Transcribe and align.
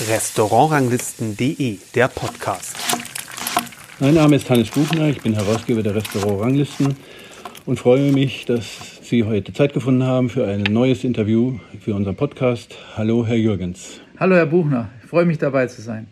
Restaurantranglisten.de, 0.00 1.78
der 1.94 2.08
Podcast. 2.08 2.76
Mein 4.00 4.14
Name 4.14 4.34
ist 4.34 4.50
Hannes 4.50 4.68
Buchner, 4.70 5.08
ich 5.08 5.22
bin 5.22 5.34
Herausgeber 5.34 5.84
der 5.84 5.94
Restaurantranglisten 5.94 6.96
und 7.64 7.78
freue 7.78 8.10
mich, 8.10 8.44
dass 8.44 8.66
Sie 9.02 9.22
heute 9.22 9.52
Zeit 9.52 9.72
gefunden 9.72 10.02
haben 10.02 10.30
für 10.30 10.48
ein 10.48 10.64
neues 10.64 11.04
Interview 11.04 11.60
für 11.78 11.94
unseren 11.94 12.16
Podcast. 12.16 12.74
Hallo, 12.96 13.24
Herr 13.24 13.36
Jürgens. 13.36 14.00
Hallo, 14.18 14.34
Herr 14.34 14.46
Buchner. 14.46 14.90
Ich 15.04 15.08
freue 15.08 15.26
mich 15.26 15.38
dabei 15.38 15.68
zu 15.68 15.80
sein. 15.80 16.08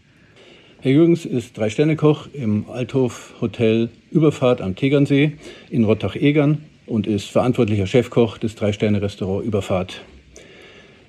Herr 0.80 0.92
Jürgens 0.92 1.24
ist 1.26 1.58
Drei-Sterne-Koch 1.58 2.28
im 2.32 2.70
Althof 2.70 3.34
Hotel 3.40 3.88
Überfahrt 4.12 4.60
am 4.60 4.76
Tegernsee 4.76 5.32
in 5.70 5.82
Rottach-Egern 5.82 6.58
und 6.86 7.08
ist 7.08 7.30
verantwortlicher 7.30 7.88
Chefkoch 7.88 8.38
des 8.38 8.54
Drei-Sterne-Restaurant 8.54 9.44
Überfahrt. 9.44 10.02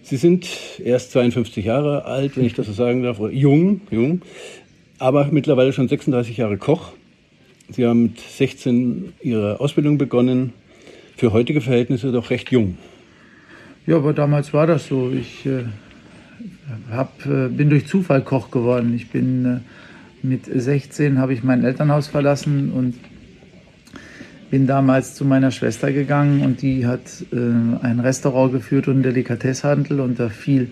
Sie 0.04 0.18
sind 0.18 0.48
erst 0.84 1.12
52 1.14 1.64
Jahre 1.64 2.04
alt, 2.04 2.36
wenn 2.36 2.44
ich 2.44 2.54
das 2.54 2.68
so 2.68 2.74
sagen 2.74 3.04
darf, 3.04 3.20
oder 3.20 3.32
jung, 3.32 3.82
jung, 3.90 4.22
aber 5.00 5.30
mittlerweile 5.32 5.72
schon 5.72 5.88
36 5.88 6.38
Jahre 6.38 6.58
Koch. 6.58 6.92
Sie 7.70 7.86
haben 7.86 8.04
mit 8.04 8.20
16 8.20 9.14
Ihre 9.22 9.62
Ausbildung 9.62 9.98
begonnen, 9.98 10.52
für 11.16 11.32
heutige 11.32 11.62
Verhältnisse 11.62 12.12
doch 12.12 12.32
recht 12.32 12.52
jung. 12.52 12.78
Ja, 13.86 13.96
aber 13.96 14.14
damals 14.14 14.54
war 14.54 14.68
das 14.68 14.88
so. 14.88 15.10
Ich 15.12 15.46
äh, 15.46 15.64
hab, 16.92 17.26
äh, 17.26 17.48
bin 17.48 17.70
durch 17.70 17.88
Zufall 17.88 18.22
Koch 18.22 18.52
geworden. 18.52 18.94
Ich 18.96 19.10
bin 19.10 19.46
äh, 19.46 19.60
mit 20.26 20.46
16 20.46 21.18
habe 21.18 21.34
ich 21.34 21.44
mein 21.44 21.64
Elternhaus 21.64 22.08
verlassen 22.08 22.72
und 22.72 22.96
bin 24.54 24.68
damals 24.68 25.16
zu 25.16 25.26
meiner 25.26 25.50
Schwester 25.50 25.92
gegangen 25.92 26.42
und 26.46 26.62
die 26.62 26.86
hat 26.86 27.02
äh, 27.32 27.38
ein 27.82 28.00
Restaurant 28.00 28.54
geführt 28.54 28.88
und 28.88 28.94
einen 28.94 29.02
Delikatesshandel 29.02 30.00
und 30.00 30.20
da 30.20 30.30
fiel 30.30 30.68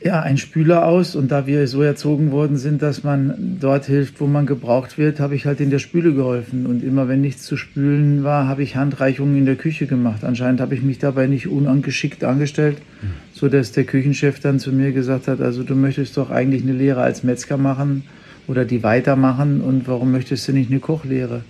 ja, 0.00 0.20
ein 0.20 0.38
Spüler 0.38 0.86
aus 0.86 1.16
und 1.16 1.32
da 1.32 1.48
wir 1.48 1.66
so 1.66 1.82
erzogen 1.82 2.30
worden 2.30 2.56
sind, 2.56 2.82
dass 2.82 3.02
man 3.02 3.56
dort 3.58 3.86
hilft, 3.86 4.20
wo 4.20 4.28
man 4.28 4.46
gebraucht 4.46 4.96
wird, 4.96 5.18
habe 5.18 5.34
ich 5.34 5.44
halt 5.44 5.58
in 5.58 5.70
der 5.70 5.80
Spüle 5.80 6.14
geholfen. 6.14 6.66
Und 6.66 6.84
immer 6.84 7.08
wenn 7.08 7.20
nichts 7.20 7.42
zu 7.42 7.56
spülen 7.56 8.22
war, 8.22 8.46
habe 8.46 8.62
ich 8.62 8.76
Handreichungen 8.76 9.36
in 9.36 9.44
der 9.44 9.56
Küche 9.56 9.88
gemacht. 9.88 10.22
Anscheinend 10.22 10.60
habe 10.60 10.76
ich 10.76 10.82
mich 10.82 11.00
dabei 11.00 11.26
nicht 11.26 11.48
unangeschickt 11.48 12.22
angestellt, 12.22 12.78
mhm. 12.78 13.06
so 13.32 13.48
dass 13.48 13.72
der 13.72 13.82
Küchenchef 13.82 14.38
dann 14.38 14.60
zu 14.60 14.70
mir 14.70 14.92
gesagt 14.92 15.26
hat, 15.26 15.40
also 15.40 15.64
du 15.64 15.74
möchtest 15.74 16.16
doch 16.16 16.30
eigentlich 16.30 16.62
eine 16.62 16.74
Lehre 16.74 17.02
als 17.02 17.24
Metzger 17.24 17.56
machen 17.56 18.04
oder 18.46 18.64
die 18.64 18.84
weitermachen 18.84 19.60
und 19.60 19.88
warum 19.88 20.12
möchtest 20.12 20.46
du 20.46 20.52
nicht 20.52 20.70
eine 20.70 20.78
Kochlehre 20.78 21.42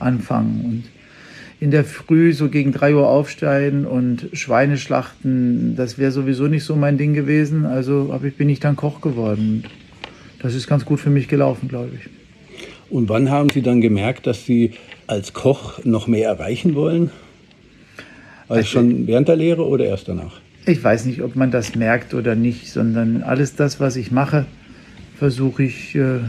anfangen? 0.00 0.64
Und 0.64 0.84
in 1.60 1.70
der 1.70 1.84
Früh 1.84 2.32
so 2.32 2.48
gegen 2.48 2.72
drei 2.72 2.94
Uhr 2.94 3.08
aufsteigen 3.08 3.84
und 3.84 4.28
Schweine 4.32 4.78
schlachten, 4.78 5.74
das 5.76 5.98
wäre 5.98 6.12
sowieso 6.12 6.46
nicht 6.46 6.64
so 6.64 6.76
mein 6.76 6.98
Ding 6.98 7.14
gewesen. 7.14 7.66
Also 7.66 8.16
ich, 8.22 8.36
bin 8.36 8.48
ich 8.48 8.60
dann 8.60 8.76
Koch 8.76 9.00
geworden. 9.00 9.64
Das 10.40 10.54
ist 10.54 10.68
ganz 10.68 10.84
gut 10.84 11.00
für 11.00 11.10
mich 11.10 11.26
gelaufen, 11.26 11.68
glaube 11.68 11.90
ich. 11.96 12.08
Und 12.90 13.08
wann 13.08 13.28
haben 13.30 13.50
Sie 13.50 13.60
dann 13.60 13.80
gemerkt, 13.80 14.26
dass 14.26 14.46
Sie 14.46 14.72
als 15.06 15.32
Koch 15.32 15.84
noch 15.84 16.06
mehr 16.06 16.28
erreichen 16.28 16.74
wollen? 16.74 17.10
Also 18.48 18.64
schon 18.64 19.06
während 19.06 19.28
der 19.28 19.36
Lehre 19.36 19.66
oder 19.66 19.84
erst 19.84 20.08
danach? 20.08 20.40
Ich 20.64 20.82
weiß 20.82 21.06
nicht, 21.06 21.22
ob 21.22 21.34
man 21.34 21.50
das 21.50 21.74
merkt 21.74 22.14
oder 22.14 22.34
nicht, 22.34 22.70
sondern 22.70 23.22
alles 23.22 23.56
das, 23.56 23.80
was 23.80 23.96
ich 23.96 24.10
mache, 24.10 24.46
versuche 25.18 25.64
ich 25.64 25.94
äh, 25.94 26.20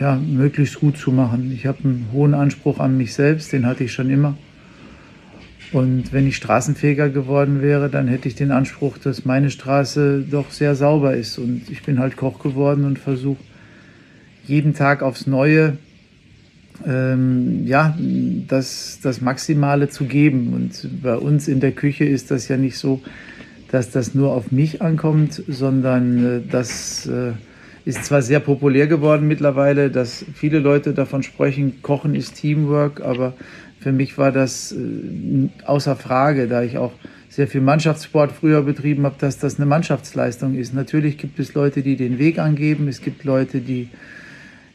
ja, 0.00 0.16
möglichst 0.16 0.80
gut 0.80 0.96
zu 0.96 1.12
machen. 1.12 1.52
Ich 1.52 1.66
habe 1.66 1.84
einen 1.84 2.08
hohen 2.12 2.34
Anspruch 2.34 2.80
an 2.80 2.96
mich 2.96 3.12
selbst, 3.12 3.52
den 3.52 3.66
hatte 3.66 3.84
ich 3.84 3.92
schon 3.92 4.10
immer. 4.10 4.36
Und 5.72 6.12
wenn 6.12 6.26
ich 6.26 6.36
Straßenfeger 6.36 7.10
geworden 7.10 7.62
wäre, 7.62 7.88
dann 7.90 8.08
hätte 8.08 8.26
ich 8.26 8.34
den 8.34 8.50
Anspruch, 8.50 8.98
dass 8.98 9.24
meine 9.24 9.50
Straße 9.50 10.24
doch 10.28 10.50
sehr 10.50 10.74
sauber 10.74 11.14
ist. 11.14 11.38
Und 11.38 11.70
ich 11.70 11.82
bin 11.84 12.00
halt 12.00 12.16
Koch 12.16 12.40
geworden 12.40 12.84
und 12.84 12.98
versuche 12.98 13.38
jeden 14.46 14.74
Tag 14.74 15.02
aufs 15.02 15.28
Neue 15.28 15.76
ähm, 16.86 17.66
ja, 17.66 17.96
das, 18.48 18.98
das 19.02 19.20
Maximale 19.20 19.90
zu 19.90 20.06
geben. 20.06 20.54
Und 20.54 21.02
bei 21.02 21.14
uns 21.14 21.46
in 21.46 21.60
der 21.60 21.72
Küche 21.72 22.04
ist 22.04 22.30
das 22.30 22.48
ja 22.48 22.56
nicht 22.56 22.78
so, 22.78 23.02
dass 23.70 23.90
das 23.90 24.14
nur 24.14 24.32
auf 24.32 24.50
mich 24.50 24.82
ankommt, 24.82 25.42
sondern 25.46 26.24
äh, 26.24 26.40
das 26.50 27.06
äh, 27.06 27.32
ist 27.84 28.04
zwar 28.04 28.22
sehr 28.22 28.40
populär 28.40 28.86
geworden 28.86 29.26
mittlerweile, 29.28 29.90
dass 29.90 30.24
viele 30.34 30.58
Leute 30.58 30.92
davon 30.92 31.22
sprechen, 31.22 31.82
Kochen 31.82 32.14
ist 32.14 32.34
Teamwork, 32.34 33.00
aber 33.00 33.34
für 33.80 33.92
mich 33.92 34.18
war 34.18 34.32
das 34.32 34.72
äh, 34.72 35.48
außer 35.64 35.96
Frage, 35.96 36.48
da 36.48 36.62
ich 36.62 36.78
auch 36.78 36.92
sehr 37.28 37.46
viel 37.46 37.60
Mannschaftssport 37.60 38.32
früher 38.32 38.62
betrieben 38.62 39.04
habe, 39.04 39.14
dass 39.18 39.38
das 39.38 39.56
eine 39.56 39.66
Mannschaftsleistung 39.66 40.56
ist. 40.56 40.74
Natürlich 40.74 41.16
gibt 41.16 41.38
es 41.38 41.54
Leute, 41.54 41.82
die 41.82 41.96
den 41.96 42.18
Weg 42.18 42.38
angeben, 42.38 42.88
es 42.88 43.00
gibt 43.00 43.24
Leute, 43.24 43.60
die 43.60 43.88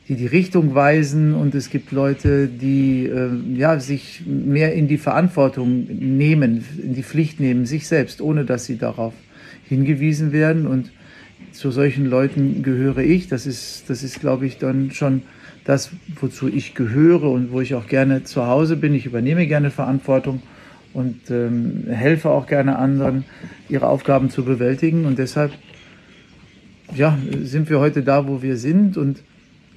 die, 0.08 0.16
die 0.16 0.28
Richtung 0.28 0.76
weisen 0.76 1.34
und 1.34 1.56
es 1.56 1.70
gibt 1.70 1.92
Leute, 1.92 2.48
die 2.48 3.08
äh, 3.08 3.30
ja, 3.56 3.80
sich 3.80 4.24
mehr 4.26 4.74
in 4.74 4.88
die 4.88 4.98
Verantwortung 4.98 5.86
nehmen, 5.88 6.64
in 6.82 6.94
die 6.94 7.04
Pflicht 7.04 7.40
nehmen, 7.40 7.66
sich 7.66 7.88
selbst, 7.88 8.22
ohne 8.22 8.46
dass 8.46 8.66
sie 8.66 8.78
darauf 8.78 9.14
hingewiesen 9.68 10.32
werden. 10.32 10.68
Und 10.68 10.92
zu 11.56 11.72
solchen 11.72 12.06
Leuten 12.06 12.64
gehöre 12.64 13.00
ich. 13.00 13.28
Das 13.28 13.46
ist, 13.46 13.90
das 13.90 14.04
ist 14.04 14.20
glaube 14.20 14.46
ich, 14.46 14.58
dann 14.58 14.92
schon 14.92 15.24
das, 15.64 15.90
wozu 16.20 16.48
ich 16.48 16.76
gehöre 16.76 17.24
und 17.24 17.52
wo 17.52 17.60
ich 17.62 17.74
auch 17.76 17.88
gerne 17.88 18.24
zu 18.24 18.46
Hause 18.46 18.76
bin. 18.78 18.94
Ich 18.94 19.06
übernehme 19.06 19.48
gerne 19.48 19.72
Verantwortung 19.72 20.42
und 20.94 21.30
ähm, 21.30 21.86
helfe 21.90 22.30
auch 22.30 22.48
gerne 22.48 22.78
anderen, 22.78 23.26
ihre 23.68 23.88
Aufgaben 23.88 24.30
zu 24.30 24.46
bewältigen. 24.46 25.06
Und 25.06 25.18
deshalb 25.18 25.52
ja, 26.96 27.18
sind 27.44 27.70
wir 27.70 27.80
heute 27.80 28.04
da, 28.04 28.28
wo 28.28 28.42
wir 28.42 28.58
sind. 28.58 28.96
Und 28.96 29.24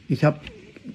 ich 0.08 0.24
habe 0.24 0.38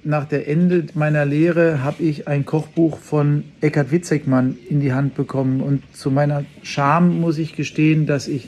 nach 0.04 0.26
der 0.26 0.48
Ende 0.48 0.86
meiner 0.94 1.26
Lehre 1.26 1.84
habe 1.84 2.04
ich 2.04 2.28
ein 2.28 2.46
Kochbuch 2.46 3.00
von 3.00 3.44
Eckhard 3.62 3.92
Witzigmann 3.92 4.58
in 4.70 4.80
die 4.80 4.94
Hand 4.94 5.16
bekommen. 5.16 5.62
Und 5.62 5.84
zu 5.96 6.12
meiner 6.12 6.46
Scham 6.62 7.20
muss 7.20 7.38
ich 7.38 7.56
gestehen, 7.56 8.06
dass 8.06 8.28
ich 8.28 8.48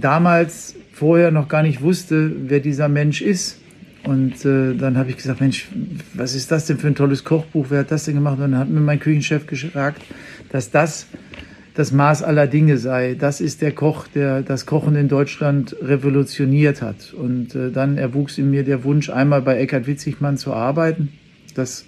damals 0.00 0.74
vorher 0.92 1.30
noch 1.30 1.48
gar 1.48 1.62
nicht 1.62 1.80
wusste, 1.82 2.32
wer 2.48 2.60
dieser 2.60 2.88
Mensch 2.88 3.22
ist. 3.22 3.60
Und 4.04 4.44
äh, 4.44 4.74
dann 4.74 4.96
habe 4.96 5.10
ich 5.10 5.16
gesagt, 5.16 5.40
Mensch, 5.40 5.68
was 6.14 6.34
ist 6.34 6.50
das 6.50 6.66
denn 6.66 6.78
für 6.78 6.86
ein 6.86 6.94
tolles 6.94 7.24
Kochbuch? 7.24 7.66
Wer 7.68 7.80
hat 7.80 7.90
das 7.90 8.04
denn 8.04 8.14
gemacht? 8.14 8.38
Und 8.38 8.52
dann 8.52 8.58
hat 8.58 8.68
mir 8.68 8.80
mein 8.80 9.00
Küchenchef 9.00 9.46
gesagt, 9.46 10.02
dass 10.50 10.70
das 10.70 11.06
das 11.78 11.92
Maß 11.92 12.24
aller 12.24 12.48
Dinge 12.48 12.76
sei. 12.76 13.14
Das 13.14 13.40
ist 13.40 13.62
der 13.62 13.70
Koch, 13.70 14.08
der 14.08 14.42
das 14.42 14.66
Kochen 14.66 14.96
in 14.96 15.06
Deutschland 15.06 15.76
revolutioniert 15.80 16.82
hat. 16.82 17.12
Und 17.12 17.54
äh, 17.54 17.70
dann 17.70 17.98
erwuchs 17.98 18.36
in 18.36 18.50
mir 18.50 18.64
der 18.64 18.82
Wunsch, 18.82 19.10
einmal 19.10 19.42
bei 19.42 19.58
Eckhard 19.58 19.86
Witzigmann 19.86 20.38
zu 20.38 20.52
arbeiten. 20.52 21.12
Das 21.54 21.84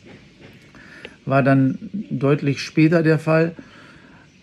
war 1.27 1.43
dann 1.43 1.79
deutlich 2.09 2.61
später 2.61 3.03
der 3.03 3.19
Fall. 3.19 3.53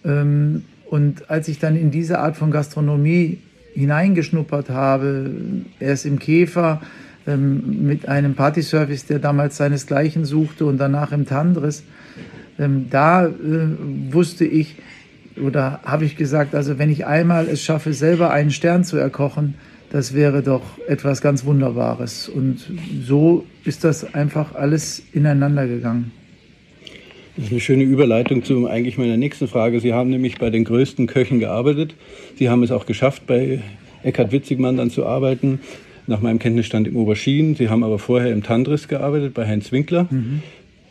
Ähm, 0.03 0.63
und 0.89 1.29
als 1.29 1.47
ich 1.47 1.59
dann 1.59 1.77
in 1.77 1.91
diese 1.91 2.19
Art 2.19 2.35
von 2.35 2.51
Gastronomie 2.51 3.39
hineingeschnuppert 3.77 4.69
habe, 4.69 5.31
erst 5.79 6.05
im 6.05 6.19
Käfer, 6.19 6.81
ähm, 7.27 7.85
mit 7.85 8.07
einem 8.07 8.33
Partyservice, 8.33 9.05
der 9.05 9.19
damals 9.19 9.57
seinesgleichen 9.57 10.25
suchte 10.25 10.65
und 10.65 10.77
danach 10.77 11.11
im 11.11 11.25
Tandris. 11.25 11.83
Ähm, 12.57 12.88
da 12.89 13.27
äh, 13.27 13.31
wusste 14.09 14.45
ich 14.45 14.77
oder 15.39 15.81
habe 15.83 16.05
ich 16.05 16.15
gesagt, 16.15 16.55
also 16.55 16.79
wenn 16.79 16.89
ich 16.89 17.05
einmal 17.05 17.47
es 17.47 17.61
schaffe, 17.61 17.93
selber 17.93 18.31
einen 18.31 18.49
Stern 18.49 18.83
zu 18.83 18.97
erkochen, 18.97 19.53
das 19.91 20.13
wäre 20.13 20.41
doch 20.41 20.63
etwas 20.88 21.21
ganz 21.21 21.45
Wunderbares. 21.45 22.27
Und 22.27 22.59
so 23.05 23.45
ist 23.63 23.83
das 23.83 24.15
einfach 24.15 24.55
alles 24.55 25.03
ineinander 25.13 25.67
gegangen. 25.67 26.11
Das 27.38 27.46
ist 27.46 27.52
eine 27.52 27.62
schöne 27.62 27.84
Überleitung 27.84 28.44
zu 28.44 28.68
eigentlich 28.68 28.98
meiner 28.98 29.16
nächsten 29.16 29.48
Frage. 29.48 29.80
Sie 29.80 29.94
haben 29.94 30.09
nämlich 30.09 30.40
bei 30.40 30.50
den 30.50 30.63
größten 30.63 31.06
Köchen 31.06 31.39
gearbeitet. 31.39 31.94
Sie 32.36 32.50
haben 32.50 32.63
es 32.63 32.72
auch 32.72 32.88
geschafft, 32.88 33.28
bei 33.28 33.62
Eckhard 34.01 34.31
Witzigmann 34.31 34.75
dann 34.75 34.89
zu 34.89 35.06
arbeiten 35.06 35.60
nach 36.07 36.19
meinem 36.19 36.39
Kenntnisstand 36.39 36.88
im 36.88 36.95
Oberschien. 36.95 37.56
Sie 37.56 37.69
haben 37.69 37.84
aber 37.84 38.00
vorher 38.00 38.31
im 38.31 38.42
Tandris 38.42 38.88
gearbeitet, 38.88 39.36
bei 39.36 39.48
Heinz 39.48 39.72
Winkler. 39.72 40.07
Mhm. 40.10 40.42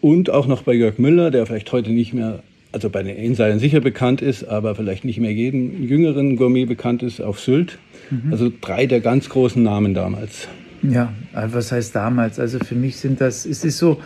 Und 0.01 0.31
auch 0.31 0.47
noch 0.47 0.63
bei 0.63 0.73
Jörg 0.73 0.99
Müller, 0.99 1.33
der 1.33 1.47
vielleicht 1.47 1.73
heute 1.73 1.91
nicht 1.91 2.13
mehr, 2.13 2.45
also 2.71 2.91
bei 2.91 3.03
den 3.03 3.17
Insidern 3.17 3.59
sicher 3.59 3.81
bekannt 3.81 4.23
ist, 4.23 4.45
aber 4.45 4.77
vielleicht 4.77 5.05
nicht 5.05 5.19
mehr 5.19 5.33
jedem 5.33 5.83
jüngeren 5.83 6.37
Gourmet 6.37 6.67
bekannt 6.67 7.03
ist, 7.03 7.21
auf 7.21 7.41
Sylt. 7.41 7.79
Mhm. 8.11 8.31
Also 8.31 8.53
drei 8.61 8.87
der 8.87 9.01
ganz 9.01 9.29
großen 9.29 9.61
Namen 9.61 9.95
damals. 9.95 10.47
Ja, 10.83 11.13
was 11.33 11.73
heißt 11.73 11.97
damals? 11.97 12.39
Also 12.39 12.61
für 12.61 12.77
mich 12.77 12.99
sind 12.99 13.21
das, 13.21 13.47
es 13.47 13.65
ist 13.65 13.79
so, 13.79 14.01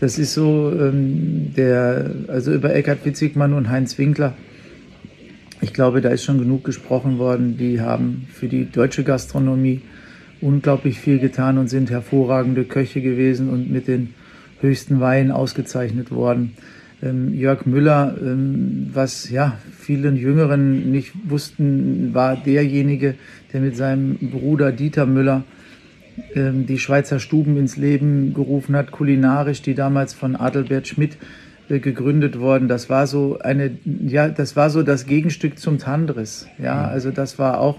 das 0.00 0.18
ist 0.18 0.34
so, 0.34 0.72
ähm, 0.72 1.54
der, 1.56 2.10
also 2.28 2.52
über 2.52 2.74
Eckhard 2.74 3.04
Witzigmann 3.04 3.52
und 3.54 3.70
Heinz 3.70 3.96
Winkler. 3.98 4.34
Ich 5.62 5.72
glaube, 5.72 6.00
da 6.00 6.10
ist 6.10 6.24
schon 6.24 6.38
genug 6.38 6.64
gesprochen 6.64 7.18
worden. 7.18 7.56
Die 7.56 7.80
haben 7.80 8.26
für 8.32 8.46
die 8.46 8.70
deutsche 8.70 9.04
Gastronomie 9.04 9.80
unglaublich 10.40 11.00
viel 11.00 11.18
getan 11.18 11.56
und 11.56 11.68
sind 11.68 11.90
hervorragende 11.90 12.64
Köche 12.64 13.00
gewesen 13.00 13.48
und 13.48 13.70
mit 13.70 13.88
den 13.88 14.14
höchsten 14.60 15.00
Weinen 15.00 15.30
ausgezeichnet 15.30 16.10
worden. 16.10 16.52
ähm, 17.02 17.34
Jörg 17.34 17.66
Müller, 17.66 18.16
ähm, 18.20 18.90
was 18.92 19.30
ja 19.30 19.58
vielen 19.78 20.16
Jüngeren 20.16 20.90
nicht 20.90 21.12
wussten, 21.24 22.14
war 22.14 22.36
derjenige, 22.36 23.14
der 23.52 23.60
mit 23.60 23.76
seinem 23.76 24.16
Bruder 24.30 24.72
Dieter 24.72 25.06
Müller 25.06 25.44
die 26.34 26.78
Schweizer 26.78 27.18
Stuben 27.18 27.56
ins 27.56 27.76
Leben 27.76 28.32
gerufen 28.32 28.74
hat, 28.76 28.90
kulinarisch, 28.90 29.62
die 29.62 29.74
damals 29.74 30.14
von 30.14 30.36
Adelbert 30.36 30.86
Schmidt 30.86 31.18
äh, 31.68 31.80
gegründet 31.80 32.38
worden. 32.38 32.68
Das 32.68 32.88
war 32.88 33.06
so 33.06 33.38
eine, 33.40 33.72
ja, 33.84 34.28
das 34.28 34.54
war 34.54 34.70
so 34.70 34.82
das 34.82 35.06
Gegenstück 35.06 35.58
zum 35.58 35.78
Tandris. 35.78 36.46
Ja, 36.58 36.74
mhm. 36.74 36.88
also 36.90 37.10
das 37.10 37.38
war 37.38 37.60
auch 37.60 37.78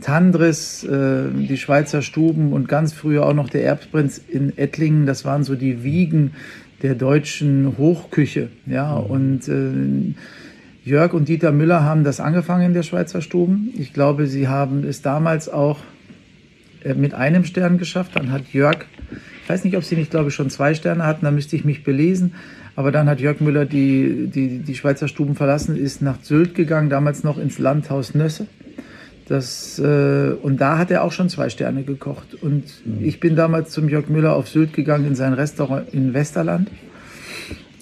Tandris, 0.00 0.84
äh, 0.84 1.24
die 1.34 1.58
Schweizer 1.58 2.00
Stuben 2.00 2.52
und 2.52 2.68
ganz 2.68 2.92
früher 2.92 3.26
auch 3.26 3.34
noch 3.34 3.50
der 3.50 3.64
Erbprinz 3.64 4.18
in 4.18 4.56
Ettlingen. 4.56 5.04
Das 5.04 5.24
waren 5.24 5.44
so 5.44 5.56
die 5.56 5.82
Wiegen 5.82 6.32
der 6.82 6.94
deutschen 6.94 7.76
Hochküche. 7.76 8.48
Ja, 8.66 8.98
mhm. 8.98 9.10
und 9.10 9.48
äh, 9.48 10.14
Jörg 10.88 11.12
und 11.12 11.28
Dieter 11.28 11.52
Müller 11.52 11.84
haben 11.84 12.04
das 12.04 12.20
angefangen 12.20 12.66
in 12.66 12.72
der 12.72 12.82
Schweizer 12.82 13.20
Stuben. 13.20 13.74
Ich 13.76 13.92
glaube, 13.92 14.26
sie 14.26 14.48
haben 14.48 14.84
es 14.84 15.02
damals 15.02 15.50
auch 15.50 15.80
mit 16.96 17.14
einem 17.14 17.44
Stern 17.44 17.78
geschafft. 17.78 18.12
Dann 18.14 18.32
hat 18.32 18.52
Jörg, 18.52 18.84
ich 19.42 19.48
weiß 19.48 19.64
nicht, 19.64 19.76
ob 19.76 19.84
sie 19.84 19.96
nicht, 19.96 20.10
glaube 20.10 20.28
ich, 20.28 20.34
schon 20.34 20.50
zwei 20.50 20.74
Sterne 20.74 21.04
hatten, 21.04 21.24
da 21.24 21.30
müsste 21.30 21.56
ich 21.56 21.64
mich 21.64 21.84
belesen. 21.84 22.34
Aber 22.76 22.92
dann 22.92 23.08
hat 23.08 23.20
Jörg 23.20 23.40
Müller 23.40 23.64
die, 23.64 24.28
die, 24.32 24.60
die 24.60 24.74
Schweizer 24.74 25.08
Stuben 25.08 25.34
verlassen, 25.34 25.76
ist 25.76 26.00
nach 26.00 26.22
Sylt 26.22 26.54
gegangen, 26.54 26.90
damals 26.90 27.24
noch 27.24 27.38
ins 27.38 27.58
Landhaus 27.58 28.14
Nösse. 28.14 28.46
Das, 29.26 29.78
äh, 29.78 30.32
und 30.40 30.60
da 30.60 30.78
hat 30.78 30.90
er 30.90 31.02
auch 31.02 31.12
schon 31.12 31.28
zwei 31.28 31.50
Sterne 31.50 31.82
gekocht. 31.82 32.34
Und 32.40 32.64
ich 33.00 33.20
bin 33.20 33.36
damals 33.36 33.72
zum 33.72 33.88
Jörg 33.88 34.08
Müller 34.08 34.34
auf 34.34 34.48
Sylt 34.48 34.72
gegangen 34.72 35.06
in 35.06 35.14
sein 35.14 35.34
Restaurant 35.34 35.92
in 35.92 36.14
Westerland. 36.14 36.70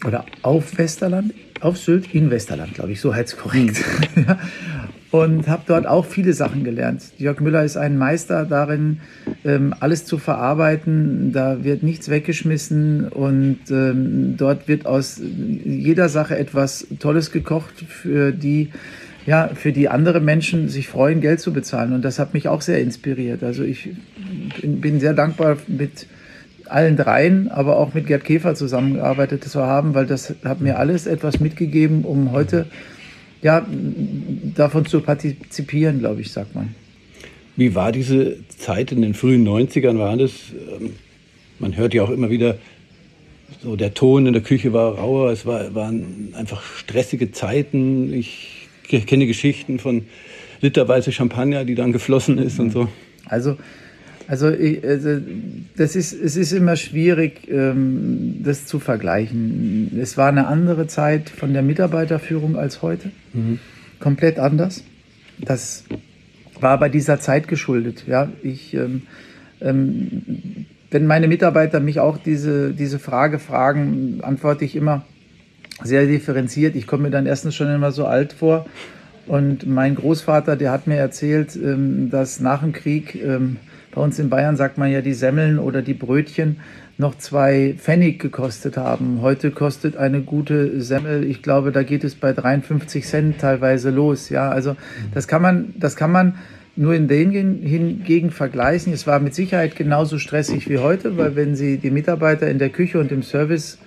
Oder 0.05 0.25
auf 0.43 0.77
Westerland. 0.79 1.35
Auf 1.61 1.79
Sylt 1.79 2.15
in 2.15 2.31
Westerland, 2.31 2.75
glaube 2.75 2.93
ich, 2.93 3.01
so 3.01 3.15
heißt 3.15 3.35
es 3.35 3.39
korrekt. 3.39 3.83
Und 5.13 5.49
habe 5.49 5.63
dort 5.67 5.87
auch 5.87 6.05
viele 6.05 6.33
Sachen 6.33 6.65
gelernt. 6.65 7.03
Jörg 7.17 7.41
Müller 7.41 7.65
ist 7.65 7.77
ein 7.77 7.97
Meister 7.97 8.45
darin, 8.45 9.01
ähm, 9.45 9.75
alles 9.79 10.05
zu 10.05 10.19
verarbeiten. 10.19 11.33
Da 11.33 11.63
wird 11.63 11.83
nichts 11.83 12.09
weggeschmissen 12.09 13.09
und 13.09 13.61
ähm, 13.71 14.37
dort 14.37 14.67
wird 14.67 14.85
aus 14.85 15.21
jeder 15.65 16.09
Sache 16.09 16.37
etwas 16.37 16.87
Tolles 16.99 17.31
gekocht, 17.31 17.85
für 17.89 18.33
die 18.33 18.71
ja, 19.27 19.51
für 19.55 19.73
die 19.73 19.89
andere 19.89 20.21
Menschen 20.21 20.69
sich 20.69 20.89
freuen, 20.89 21.21
Geld 21.21 21.41
zu 21.41 21.53
bezahlen. 21.53 21.93
Und 21.93 22.05
das 22.05 22.21
hat 22.21 22.33
mich 22.33 22.49
auch 22.49 22.63
sehr 22.63 22.81
inspiriert. 22.81 23.43
Also 23.43 23.65
ich 23.65 23.91
bin 24.63 25.01
sehr 25.01 25.15
dankbar 25.15 25.57
mit 25.67 26.07
allen 26.69 26.97
dreien, 26.97 27.49
aber 27.49 27.77
auch 27.77 27.95
mit 27.95 28.07
Gerd 28.07 28.25
Käfer 28.25 28.55
zusammengearbeitet 28.55 29.45
zu 29.45 29.63
haben, 29.63 29.95
weil 29.95 30.07
das 30.07 30.35
hat 30.45 30.61
mir 30.61 30.79
alles 30.79 31.07
etwas 31.07 31.41
mitgegeben, 31.41 32.05
um 32.05 32.33
heute 32.33 32.67
ja, 33.43 33.67
davon 34.55 34.87
zu 34.87 35.01
partizipieren, 35.01 35.99
glaube 35.99 36.21
ich, 36.21 36.33
sagt 36.33 36.55
man. 36.55 36.75
Wie 37.57 37.75
war 37.75 37.93
diese 37.93 38.37
Zeit 38.49 38.93
in 38.93 39.03
den 39.03 39.15
frühen 39.15 39.47
90ern? 39.47 39.99
War 39.99 40.17
das, 40.17 40.33
ähm, 40.81 40.93
man 41.59 41.77
hört 41.77 41.95
ja 41.95 42.03
auch 42.03 42.11
immer 42.11 42.31
wieder, 42.31 42.59
so 43.63 43.77
der 43.77 43.95
Ton 43.95 44.27
in 44.27 44.33
der 44.33 44.43
Küche 44.43 44.73
war 44.73 44.99
rauer, 44.99 45.31
es 45.31 45.47
war, 45.47 45.75
waren 45.75 46.35
einfach 46.35 46.63
stressige 46.63 47.33
Zeiten. 47.33 48.13
Ich 48.13 48.69
kenne 48.89 49.27
Geschichten 49.27 49.79
von 49.79 50.05
literweise 50.61 51.13
Champagner, 51.13 51.65
die 51.65 51.75
dann 51.75 51.93
geflossen 51.93 52.39
ist 52.39 52.59
und 52.61 52.71
so. 52.71 52.89
Also 53.25 53.57
also, 54.29 54.47
also 54.47 55.21
das 55.77 55.95
ist, 55.95 56.13
es 56.13 56.37
ist 56.37 56.53
immer 56.53 56.77
schwierig, 56.77 57.49
ähm, 57.49 58.41
das 58.43 58.67
zu 58.67 58.81
vergleichen. 58.81 59.99
Es 60.01 60.17
war 60.17 60.29
eine 60.29 60.49
andere 60.49 60.87
Zeit 60.89 61.31
von 61.31 61.53
der 61.53 61.63
Mitarbeiterführung 61.63 62.57
als 62.57 62.83
heute. 62.83 63.11
Mhm. 63.33 63.61
Komplett 64.01 64.39
anders. 64.39 64.83
Das 65.39 65.85
war 66.61 66.79
bei 66.79 66.89
dieser 66.89 67.21
Zeit 67.21 67.47
geschuldet. 67.47 68.05
Ja, 68.09 68.29
ich, 68.43 68.75
ähm, 68.75 69.03
ähm, 69.61 70.67
wenn 70.91 71.07
meine 71.07 71.29
Mitarbeiter 71.29 71.79
mich 71.79 72.01
auch 72.01 72.19
diese, 72.19 72.73
diese 72.73 72.99
Frage 72.99 73.39
fragen, 73.39 74.21
antworte 74.23 74.65
ich 74.65 74.75
immer 74.75 75.05
sehr 75.83 76.07
differenziert. 76.07 76.75
Ich 76.75 76.87
komme 76.87 77.05
mir 77.05 77.11
dann 77.11 77.27
erstens 77.27 77.55
schon 77.55 77.73
immer 77.73 77.93
so 77.93 78.07
alt 78.07 78.33
vor. 78.33 78.67
Und 79.27 79.67
mein 79.67 79.95
Großvater, 79.95 80.57
der 80.57 80.71
hat 80.71 80.87
mir 80.87 80.97
erzählt, 80.97 81.57
ähm, 81.57 82.11
dass 82.11 82.41
nach 82.41 82.63
dem 82.63 82.73
Krieg 82.73 83.15
ähm, 83.15 83.57
bei 83.97 84.03
uns 84.03 84.19
in 84.19 84.29
Bayern 84.29 84.57
sagt 84.57 84.77
man 84.77 84.93
ja, 84.93 85.01
die 85.01 85.15
Semmeln 85.15 85.59
oder 85.59 85.81
die 85.81 85.95
Brötchen 85.95 86.59
noch 86.99 87.17
zwei 87.17 87.75
Pfennig 87.79 88.19
gekostet 88.19 88.77
haben. 88.77 89.23
Heute 89.23 89.51
kostet 89.51 89.97
eine 89.97 90.21
gute 90.21 90.83
Semmel, 90.83 91.25
ich 91.25 91.43
glaube, 91.43 91.73
da 91.73 91.83
geht 91.83 92.05
es 92.05 92.15
bei 92.15 92.35
53 92.35 93.07
Cent 93.07 93.39
teilweise 93.41 93.89
los. 93.89 94.29
Ja, 94.29 94.51
also 94.51 94.77
das 95.15 95.27
kann 95.29 95.41
man, 95.41 95.73
das 95.79 95.97
kann 95.97 96.13
man 96.13 96.35
nur 96.77 96.95
in 96.95 97.09
den 97.09 97.31
hingegen 97.63 98.31
vergleichen. 98.33 98.93
Es 98.93 99.07
war 99.07 99.19
mit 99.19 99.35
Sicherheit 99.35 99.77
genauso 99.77 100.19
stressig 100.19 100.69
wie 100.69 100.77
heute, 100.77 101.17
weil 101.17 101.35
wenn 101.35 101.57
Sie 101.57 101.79
die 101.79 101.91
Mitarbeiter 101.91 102.51
in 102.51 102.59
der 102.59 102.69
Küche 102.69 103.01
und 103.01 103.11
im 103.13 103.23
Service 103.23 103.79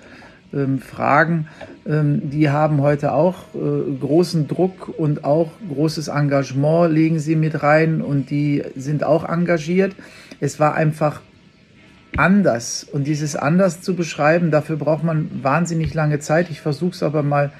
ähm, 0.51 0.79
fragen, 0.79 1.47
die 1.91 2.49
haben 2.51 2.81
heute 2.81 3.13
auch 3.13 3.45
äh, 3.55 3.97
großen 3.99 4.47
Druck 4.47 4.93
und 4.97 5.23
auch 5.23 5.49
großes 5.73 6.07
Engagement 6.07 6.93
legen 6.93 7.19
sie 7.19 7.35
mit 7.35 7.63
rein 7.63 8.01
und 8.01 8.29
die 8.29 8.63
sind 8.75 9.03
auch 9.03 9.27
engagiert. 9.27 9.95
Es 10.39 10.59
war 10.59 10.75
einfach 10.75 11.21
anders 12.15 12.83
und 12.83 13.07
dieses 13.07 13.35
anders 13.35 13.81
zu 13.81 13.95
beschreiben, 13.95 14.51
dafür 14.51 14.75
braucht 14.75 15.03
man 15.03 15.29
wahnsinnig 15.41 15.93
lange 15.95 16.19
Zeit. 16.19 16.51
Ich 16.51 16.61
versuche 16.61 16.91
es 16.91 17.01
aber 17.01 17.23
mal 17.23 17.51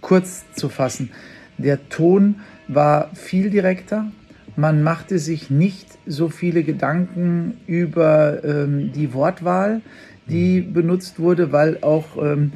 kurz 0.00 0.44
zu 0.54 0.68
fassen. 0.68 1.10
Der 1.58 1.88
Ton 1.88 2.36
war 2.68 3.10
viel 3.14 3.50
direkter. 3.50 4.06
Man 4.54 4.82
machte 4.84 5.18
sich 5.18 5.50
nicht 5.50 5.86
so 6.06 6.28
viele 6.28 6.62
Gedanken 6.62 7.56
über 7.66 8.44
ähm, 8.44 8.92
die 8.92 9.12
Wortwahl 9.12 9.82
die 10.28 10.60
benutzt 10.60 11.18
wurde, 11.18 11.52
weil 11.52 11.78
auch 11.82 12.16
ähm, 12.20 12.52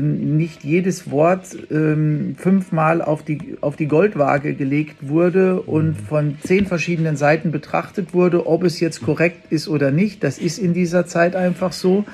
nicht 0.00 0.64
jedes 0.64 1.10
Wort 1.10 1.56
ähm, 1.70 2.34
fünfmal 2.36 3.00
auf 3.00 3.22
die, 3.22 3.56
auf 3.60 3.76
die 3.76 3.86
Goldwaage 3.86 4.54
gelegt 4.54 5.08
wurde 5.08 5.60
und 5.62 5.88
mhm. 5.88 5.94
von 5.94 6.38
zehn 6.42 6.66
verschiedenen 6.66 7.16
Seiten 7.16 7.52
betrachtet 7.52 8.12
wurde, 8.12 8.46
ob 8.46 8.64
es 8.64 8.80
jetzt 8.80 9.02
korrekt 9.02 9.52
ist 9.52 9.68
oder 9.68 9.90
nicht. 9.90 10.24
Das 10.24 10.38
ist 10.38 10.58
in 10.58 10.74
dieser 10.74 11.06
Zeit 11.06 11.36
einfach 11.36 11.72
so. 11.72 12.04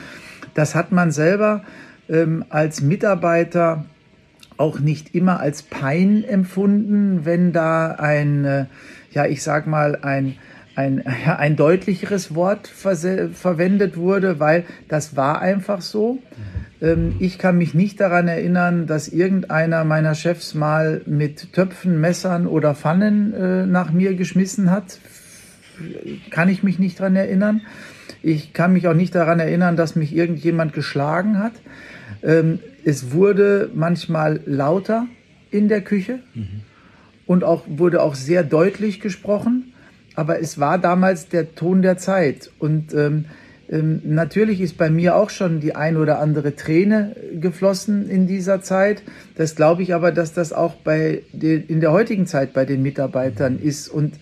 Das 0.54 0.74
hat 0.74 0.92
man 0.92 1.10
selber 1.10 1.64
ähm, 2.08 2.44
als 2.50 2.82
Mitarbeiter 2.82 3.84
auch 4.56 4.78
nicht 4.78 5.14
immer 5.14 5.40
als 5.40 5.62
Pein 5.62 6.22
empfunden, 6.22 7.24
wenn 7.24 7.52
da 7.52 7.92
ein, 7.92 8.44
äh, 8.44 8.66
ja, 9.10 9.24
ich 9.24 9.42
sag 9.42 9.66
mal, 9.66 9.96
ein, 10.02 10.36
ein, 10.74 11.04
ja, 11.26 11.36
ein 11.36 11.56
deutlicheres 11.56 12.34
Wort 12.34 12.68
verwendet 12.68 13.96
wurde, 13.96 14.40
weil 14.40 14.64
das 14.88 15.16
war 15.16 15.40
einfach 15.40 15.80
so. 15.80 16.18
Ähm, 16.80 17.16
ich 17.18 17.38
kann 17.38 17.58
mich 17.58 17.74
nicht 17.74 18.00
daran 18.00 18.28
erinnern, 18.28 18.86
dass 18.86 19.08
irgendeiner 19.08 19.84
meiner 19.84 20.14
Chefs 20.14 20.54
mal 20.54 21.02
mit 21.06 21.52
Töpfen, 21.52 22.00
Messern 22.00 22.46
oder 22.46 22.74
Pfannen 22.74 23.34
äh, 23.34 23.66
nach 23.66 23.92
mir 23.92 24.14
geschmissen 24.14 24.70
hat. 24.70 24.98
Kann 26.30 26.48
ich 26.48 26.62
mich 26.62 26.78
nicht 26.78 27.00
daran 27.00 27.16
erinnern. 27.16 27.62
Ich 28.22 28.52
kann 28.52 28.72
mich 28.72 28.86
auch 28.86 28.94
nicht 28.94 29.14
daran 29.14 29.40
erinnern, 29.40 29.76
dass 29.76 29.96
mich 29.96 30.14
irgendjemand 30.14 30.72
geschlagen 30.72 31.38
hat. 31.38 31.52
Ähm, 32.22 32.58
es 32.84 33.12
wurde 33.12 33.70
manchmal 33.74 34.40
lauter 34.46 35.06
in 35.50 35.68
der 35.68 35.80
Küche 35.80 36.20
mhm. 36.34 36.62
und 37.26 37.44
auch 37.44 37.64
wurde 37.66 38.02
auch 38.02 38.14
sehr 38.14 38.44
deutlich 38.44 39.00
gesprochen 39.00 39.69
aber 40.20 40.38
es 40.38 40.60
war 40.60 40.76
damals 40.76 41.30
der 41.30 41.54
Ton 41.54 41.80
der 41.80 41.96
Zeit. 41.96 42.50
Und 42.58 42.92
ähm, 42.92 43.24
ähm, 43.70 44.02
natürlich 44.04 44.60
ist 44.60 44.76
bei 44.76 44.90
mir 44.90 45.16
auch 45.16 45.30
schon 45.30 45.60
die 45.60 45.74
ein 45.74 45.96
oder 45.96 46.18
andere 46.18 46.56
Träne 46.56 47.16
geflossen 47.40 48.06
in 48.10 48.26
dieser 48.26 48.60
Zeit. 48.60 49.02
Das 49.36 49.56
glaube 49.56 49.82
ich 49.82 49.94
aber, 49.94 50.12
dass 50.12 50.34
das 50.34 50.52
auch 50.52 50.74
bei 50.74 51.22
den, 51.32 51.66
in 51.68 51.80
der 51.80 51.92
heutigen 51.92 52.26
Zeit 52.26 52.52
bei 52.52 52.66
den 52.66 52.82
Mitarbeitern 52.82 53.58
ist. 53.58 53.88
Und 53.88 54.16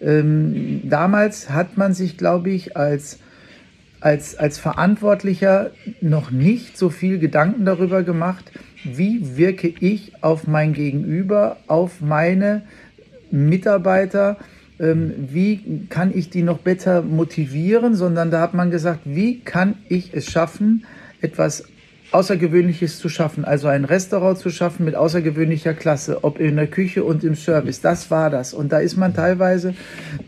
ähm, 0.00 0.80
damals 0.82 1.50
hat 1.50 1.76
man 1.76 1.94
sich, 1.94 2.18
glaube 2.18 2.50
ich, 2.50 2.76
als 2.76 3.20
als, 4.00 4.36
als 4.36 4.58
Verantwortlicher 4.58 5.70
noch 6.02 6.32
nicht 6.32 6.76
so 6.76 6.90
viel 6.90 7.18
Gedanken 7.20 7.64
darüber 7.64 8.02
gemacht, 8.02 8.52
wie 8.84 9.38
wirke 9.38 9.68
ich 9.68 10.12
auf 10.20 10.48
mein 10.48 10.74
Gegenüber, 10.74 11.58
auf 11.68 12.02
meine 12.02 12.62
Mitarbeiter, 13.30 14.36
wie 14.78 15.86
kann 15.88 16.16
ich 16.16 16.30
die 16.30 16.42
noch 16.42 16.58
besser 16.58 17.02
motivieren, 17.02 17.94
sondern 17.94 18.30
da 18.30 18.40
hat 18.40 18.54
man 18.54 18.70
gesagt, 18.70 19.00
wie 19.04 19.40
kann 19.40 19.76
ich 19.88 20.14
es 20.14 20.30
schaffen, 20.30 20.84
etwas 21.20 21.64
Außergewöhnliches 22.14 23.00
zu 23.00 23.08
schaffen, 23.08 23.44
also 23.44 23.66
ein 23.66 23.84
Restaurant 23.84 24.38
zu 24.38 24.48
schaffen 24.48 24.84
mit 24.84 24.94
außergewöhnlicher 24.94 25.74
Klasse, 25.74 26.22
ob 26.22 26.38
in 26.38 26.54
der 26.54 26.68
Küche 26.68 27.02
und 27.02 27.24
im 27.24 27.34
Service. 27.34 27.80
Das 27.80 28.08
war 28.12 28.30
das. 28.30 28.54
Und 28.54 28.70
da 28.72 28.78
ist 28.78 28.96
man 28.96 29.14
teilweise 29.14 29.74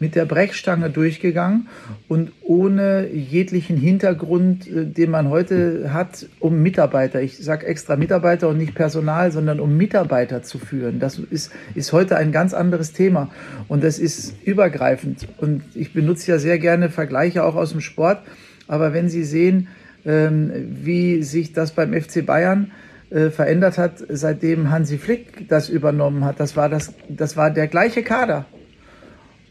mit 0.00 0.16
der 0.16 0.24
Brechstange 0.24 0.90
durchgegangen 0.90 1.68
und 2.08 2.32
ohne 2.42 3.08
jeglichen 3.12 3.76
Hintergrund, 3.76 4.66
äh, 4.66 4.84
den 4.84 5.12
man 5.12 5.30
heute 5.30 5.92
hat, 5.92 6.26
um 6.40 6.60
Mitarbeiter, 6.60 7.22
ich 7.22 7.38
sage 7.38 7.66
extra 7.66 7.94
Mitarbeiter 7.94 8.48
und 8.48 8.58
nicht 8.58 8.74
Personal, 8.74 9.30
sondern 9.30 9.60
um 9.60 9.76
Mitarbeiter 9.76 10.42
zu 10.42 10.58
führen. 10.58 10.98
Das 10.98 11.20
ist, 11.20 11.52
ist 11.76 11.92
heute 11.92 12.16
ein 12.16 12.32
ganz 12.32 12.52
anderes 12.52 12.94
Thema 12.94 13.30
und 13.68 13.84
das 13.84 14.00
ist 14.00 14.34
übergreifend. 14.44 15.28
Und 15.38 15.62
ich 15.74 15.92
benutze 15.92 16.32
ja 16.32 16.38
sehr 16.40 16.58
gerne 16.58 16.90
Vergleiche 16.90 17.44
auch 17.44 17.54
aus 17.54 17.70
dem 17.70 17.80
Sport. 17.80 18.22
Aber 18.66 18.92
wenn 18.92 19.08
Sie 19.08 19.22
sehen, 19.22 19.68
wie 20.06 21.22
sich 21.22 21.52
das 21.52 21.72
beim 21.72 21.92
FC 21.92 22.24
Bayern 22.24 22.70
äh, 23.10 23.30
verändert 23.30 23.78
hat, 23.78 24.02
seitdem 24.08 24.70
Hansi 24.70 24.98
Flick 24.98 25.48
das 25.48 25.68
übernommen 25.68 26.24
hat. 26.24 26.40
Das 26.40 26.56
war, 26.56 26.68
das, 26.68 26.94
das 27.08 27.36
war 27.36 27.50
der 27.50 27.68
gleiche 27.68 28.02
Kader. 28.02 28.46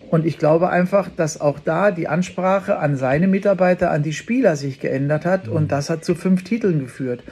Und 0.10 0.26
ich 0.26 0.38
glaube 0.38 0.70
einfach, 0.70 1.10
dass 1.16 1.42
auch 1.42 1.60
da 1.60 1.92
die 1.92 2.08
Ansprache 2.08 2.78
an 2.78 2.96
seine 2.96 3.28
Mitarbeiter, 3.28 3.92
an 3.92 4.04
die 4.04 4.14
Spieler 4.14 4.56
sich 4.56 4.80
geändert 4.80 5.26
hat. 5.26 5.48
Und 5.48 5.72
das 5.72 5.90
hat 5.90 6.06
zu 6.06 6.16
fünf 6.16 6.44
Titeln 6.44 6.80
geführt. 6.80 7.24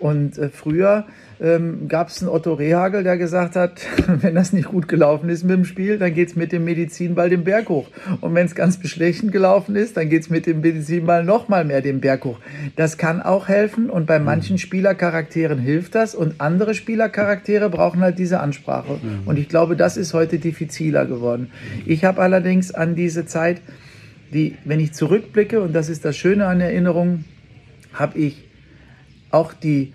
Und 0.00 0.38
äh, 0.38 0.48
früher 0.48 1.04
ähm, 1.42 1.86
gab 1.86 2.08
es 2.08 2.22
einen 2.22 2.30
Otto 2.30 2.54
Rehagel, 2.54 3.02
der 3.02 3.18
gesagt 3.18 3.54
hat, 3.54 3.82
wenn 4.06 4.34
das 4.34 4.52
nicht 4.54 4.68
gut 4.68 4.88
gelaufen 4.88 5.28
ist 5.28 5.44
mit 5.44 5.56
dem 5.56 5.64
Spiel, 5.66 5.98
dann 5.98 6.14
geht's 6.14 6.36
mit 6.36 6.52
dem 6.52 6.64
Medizinball 6.64 7.28
den 7.28 7.44
Berg 7.44 7.68
hoch. 7.68 7.86
Und 8.22 8.34
wenn 8.34 8.46
es 8.46 8.54
ganz 8.54 8.78
beschlechtend 8.78 9.30
gelaufen 9.30 9.76
ist, 9.76 9.98
dann 9.98 10.08
geht's 10.08 10.30
mit 10.30 10.46
dem 10.46 10.62
Medizinball 10.62 11.22
noch 11.22 11.48
mal 11.48 11.66
mehr 11.66 11.82
den 11.82 12.00
Berg 12.00 12.24
hoch. 12.24 12.38
Das 12.76 12.96
kann 12.96 13.20
auch 13.20 13.48
helfen 13.48 13.90
und 13.90 14.06
bei 14.06 14.18
mhm. 14.18 14.24
manchen 14.24 14.58
Spielercharakteren 14.58 15.58
hilft 15.58 15.94
das 15.94 16.14
und 16.14 16.40
andere 16.40 16.74
Spielercharaktere 16.74 17.68
brauchen 17.68 18.00
halt 18.00 18.18
diese 18.18 18.40
Ansprache. 18.40 18.94
Mhm. 19.02 19.26
Und 19.26 19.38
ich 19.38 19.50
glaube, 19.50 19.76
das 19.76 19.98
ist 19.98 20.14
heute 20.14 20.38
diffiziler 20.38 21.04
geworden. 21.04 21.50
Ich 21.84 22.06
habe 22.06 22.22
allerdings 22.22 22.72
an 22.72 22.94
diese 22.94 23.26
Zeit, 23.26 23.60
die, 24.32 24.56
wenn 24.64 24.80
ich 24.80 24.94
zurückblicke, 24.94 25.60
und 25.60 25.74
das 25.74 25.90
ist 25.90 26.06
das 26.06 26.16
Schöne 26.16 26.46
an 26.46 26.60
Erinnerungen, 26.60 27.26
habe 27.92 28.18
ich 28.18 28.49
auch 29.30 29.52
die, 29.52 29.92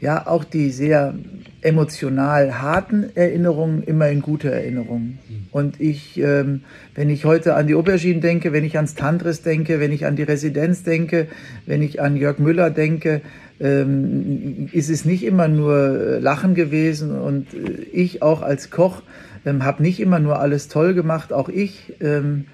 ja, 0.00 0.26
auch 0.26 0.44
die 0.44 0.70
sehr 0.70 1.14
emotional 1.60 2.60
harten 2.60 3.10
Erinnerungen 3.16 3.82
immer 3.82 4.08
in 4.08 4.22
gute 4.22 4.50
Erinnerungen. 4.50 5.18
Und 5.50 5.80
ich, 5.80 6.18
ähm, 6.18 6.62
wenn 6.94 7.10
ich 7.10 7.24
heute 7.24 7.54
an 7.54 7.66
die 7.66 7.74
Aubergine 7.74 8.20
denke, 8.20 8.52
wenn 8.52 8.64
ich 8.64 8.76
ans 8.76 8.94
Tantris 8.94 9.42
denke, 9.42 9.80
wenn 9.80 9.92
ich 9.92 10.06
an 10.06 10.14
die 10.14 10.22
Residenz 10.22 10.84
denke, 10.84 11.26
wenn 11.66 11.82
ich 11.82 12.00
an 12.00 12.16
Jörg 12.16 12.38
Müller 12.38 12.70
denke, 12.70 13.22
ähm, 13.60 14.68
ist 14.72 14.88
es 14.88 15.04
nicht 15.04 15.24
immer 15.24 15.48
nur 15.48 15.76
äh, 15.76 16.18
Lachen 16.20 16.54
gewesen. 16.54 17.18
Und 17.18 17.52
äh, 17.54 17.82
ich 17.92 18.22
auch 18.22 18.42
als 18.42 18.70
Koch 18.70 19.02
ähm, 19.44 19.64
habe 19.64 19.82
nicht 19.82 20.00
immer 20.00 20.20
nur 20.20 20.38
alles 20.38 20.68
toll 20.68 20.94
gemacht. 20.94 21.32
Auch 21.32 21.48
ich 21.48 21.94
ähm, 22.00 22.44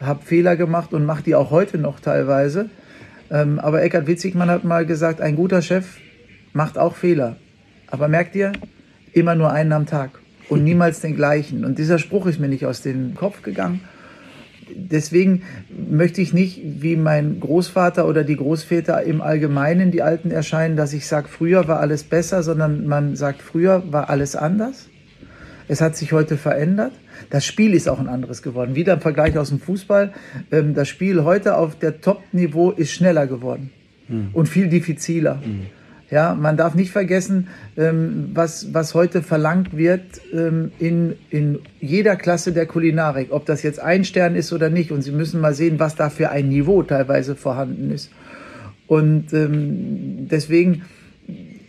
habe 0.00 0.24
Fehler 0.24 0.56
gemacht 0.56 0.94
und 0.94 1.04
mache 1.04 1.22
die 1.22 1.34
auch 1.34 1.50
heute 1.50 1.78
noch 1.78 2.00
teilweise. 2.00 2.70
Ähm, 3.30 3.58
aber 3.58 3.82
Eckhard 3.82 4.06
Witzigmann 4.06 4.50
hat 4.50 4.64
mal 4.64 4.86
gesagt, 4.86 5.20
ein 5.20 5.36
guter 5.36 5.62
Chef 5.62 5.98
macht 6.52 6.78
auch 6.78 6.96
Fehler. 6.96 7.36
Aber 7.88 8.08
merkt 8.08 8.34
ihr, 8.34 8.52
immer 9.12 9.34
nur 9.34 9.52
einen 9.52 9.72
am 9.72 9.86
Tag 9.86 10.10
und 10.48 10.64
niemals 10.64 11.00
den 11.00 11.16
gleichen. 11.16 11.64
Und 11.64 11.78
dieser 11.78 11.98
Spruch 11.98 12.26
ist 12.26 12.38
mir 12.38 12.48
nicht 12.48 12.66
aus 12.66 12.82
dem 12.82 13.14
Kopf 13.14 13.42
gegangen. 13.42 13.80
Deswegen 14.74 15.42
möchte 15.70 16.20
ich 16.20 16.32
nicht, 16.32 16.60
wie 16.62 16.96
mein 16.96 17.38
Großvater 17.38 18.06
oder 18.06 18.24
die 18.24 18.36
Großväter 18.36 19.02
im 19.04 19.20
Allgemeinen, 19.20 19.92
die 19.92 20.02
Alten 20.02 20.30
erscheinen, 20.30 20.76
dass 20.76 20.92
ich 20.92 21.06
sage, 21.06 21.28
früher 21.28 21.68
war 21.68 21.78
alles 21.78 22.02
besser, 22.02 22.42
sondern 22.42 22.86
man 22.86 23.14
sagt, 23.14 23.42
früher 23.42 23.84
war 23.92 24.10
alles 24.10 24.34
anders. 24.34 24.88
Es 25.68 25.80
hat 25.80 25.96
sich 25.96 26.12
heute 26.12 26.36
verändert. 26.36 26.92
Das 27.30 27.44
Spiel 27.44 27.74
ist 27.74 27.88
auch 27.88 27.98
ein 27.98 28.08
anderes 28.08 28.42
geworden. 28.42 28.74
Wieder 28.74 28.94
im 28.94 29.00
Vergleich 29.00 29.36
aus 29.38 29.48
dem 29.48 29.60
Fußball. 29.60 30.12
Ähm, 30.50 30.74
das 30.74 30.88
Spiel 30.88 31.24
heute 31.24 31.56
auf 31.56 31.78
der 31.78 32.00
Top-Niveau 32.00 32.70
ist 32.70 32.92
schneller 32.92 33.26
geworden 33.26 33.70
mhm. 34.08 34.30
und 34.32 34.48
viel 34.48 34.68
diffiziler. 34.68 35.36
Mhm. 35.36 35.66
Ja, 36.08 36.36
man 36.36 36.56
darf 36.56 36.76
nicht 36.76 36.92
vergessen, 36.92 37.48
ähm, 37.76 38.30
was, 38.32 38.72
was 38.72 38.94
heute 38.94 39.22
verlangt 39.22 39.76
wird 39.76 40.02
ähm, 40.32 40.70
in, 40.78 41.16
in 41.30 41.58
jeder 41.80 42.14
Klasse 42.14 42.52
der 42.52 42.66
Kulinarik, 42.66 43.32
ob 43.32 43.44
das 43.44 43.64
jetzt 43.64 43.80
ein 43.80 44.04
Stern 44.04 44.36
ist 44.36 44.52
oder 44.52 44.70
nicht. 44.70 44.92
Und 44.92 45.02
Sie 45.02 45.10
müssen 45.10 45.40
mal 45.40 45.54
sehen, 45.54 45.80
was 45.80 45.96
da 45.96 46.08
für 46.08 46.30
ein 46.30 46.48
Niveau 46.48 46.84
teilweise 46.84 47.34
vorhanden 47.34 47.90
ist. 47.90 48.10
Und 48.86 49.32
deswegen 49.32 50.82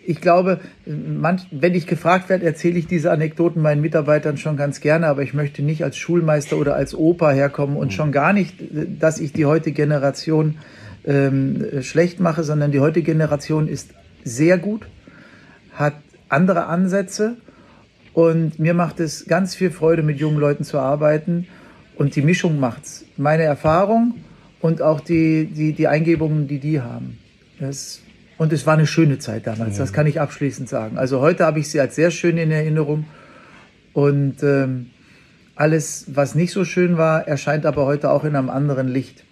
ich 0.08 0.22
glaube, 0.22 0.62
manch, 0.86 1.48
wenn 1.52 1.76
ich 1.76 1.86
gefragt 1.86 2.30
werde, 2.30 2.46
erzähle 2.46 2.80
ich 2.80 2.88
diese 2.88 3.12
Anekdoten 3.12 3.62
meinen 3.62 3.82
Mitarbeitern 3.82 4.38
schon 4.38 4.56
ganz 4.56 4.80
gerne, 4.80 5.08
aber 5.08 5.22
ich 5.22 5.34
möchte 5.34 5.62
nicht 5.62 5.84
als 5.84 5.98
Schulmeister 5.98 6.56
oder 6.58 6.76
als 6.76 6.96
Opa 6.96 7.32
herkommen 7.32 7.76
und 7.76 7.92
schon 7.92 8.14
gar 8.14 8.32
nicht, 8.32 8.56
dass 8.72 9.20
ich 9.20 9.34
die 9.34 9.46
heutige 9.46 9.76
Generation 9.76 10.60
ähm, 11.04 11.82
schlecht 11.82 12.22
mache, 12.22 12.46
sondern 12.46 12.72
die 12.72 12.80
heutige 12.80 13.12
Generation 13.12 13.68
ist 13.68 13.90
sehr 14.24 14.58
gut, 14.58 14.88
hat 15.74 15.96
andere 16.30 16.68
Ansätze 16.68 17.36
und 18.14 18.60
mir 18.60 18.74
macht 18.74 19.02
es 19.02 19.26
ganz 19.26 19.56
viel 19.56 19.72
Freude, 19.72 20.04
mit 20.04 20.20
jungen 20.20 20.38
Leuten 20.38 20.64
zu 20.64 20.80
arbeiten 20.80 21.48
und 21.98 22.16
die 22.16 22.22
Mischung 22.22 22.62
macht's. 22.62 23.04
Meine 23.18 23.44
Erfahrung 23.44 24.16
und 24.62 24.82
auch 24.82 25.02
die, 25.02 25.48
die, 25.48 25.74
die 25.74 25.90
Eingebungen, 25.90 26.48
die 26.48 26.60
die 26.60 26.80
haben. 26.80 27.18
Das 27.60 28.02
und 28.38 28.54
es 28.54 28.66
war 28.66 28.76
eine 28.76 28.88
schöne 28.88 29.18
Zeit 29.20 29.48
damals, 29.48 29.78
ja. 29.78 29.84
das 29.84 29.94
kann 29.94 30.08
ich 30.08 30.22
abschließend 30.22 30.70
sagen. 30.70 30.98
Also 30.98 31.22
heute 31.22 31.46
habe 31.46 31.60
ich 31.60 31.70
sie 31.70 31.80
als 31.80 31.96
sehr 31.96 32.12
schön 32.12 32.38
in 32.38 32.52
Erinnerung. 32.52 33.06
Und 33.94 34.44
ähm, 34.44 34.92
alles, 35.56 36.06
was 36.14 36.36
nicht 36.36 36.52
so 36.52 36.66
schön 36.66 36.98
war, 36.98 37.28
erscheint 37.28 37.66
aber 37.66 37.86
heute 37.86 38.12
auch 38.12 38.24
in 38.24 38.36
einem 38.36 38.50
anderen 38.50 38.88
Licht. 38.88 39.24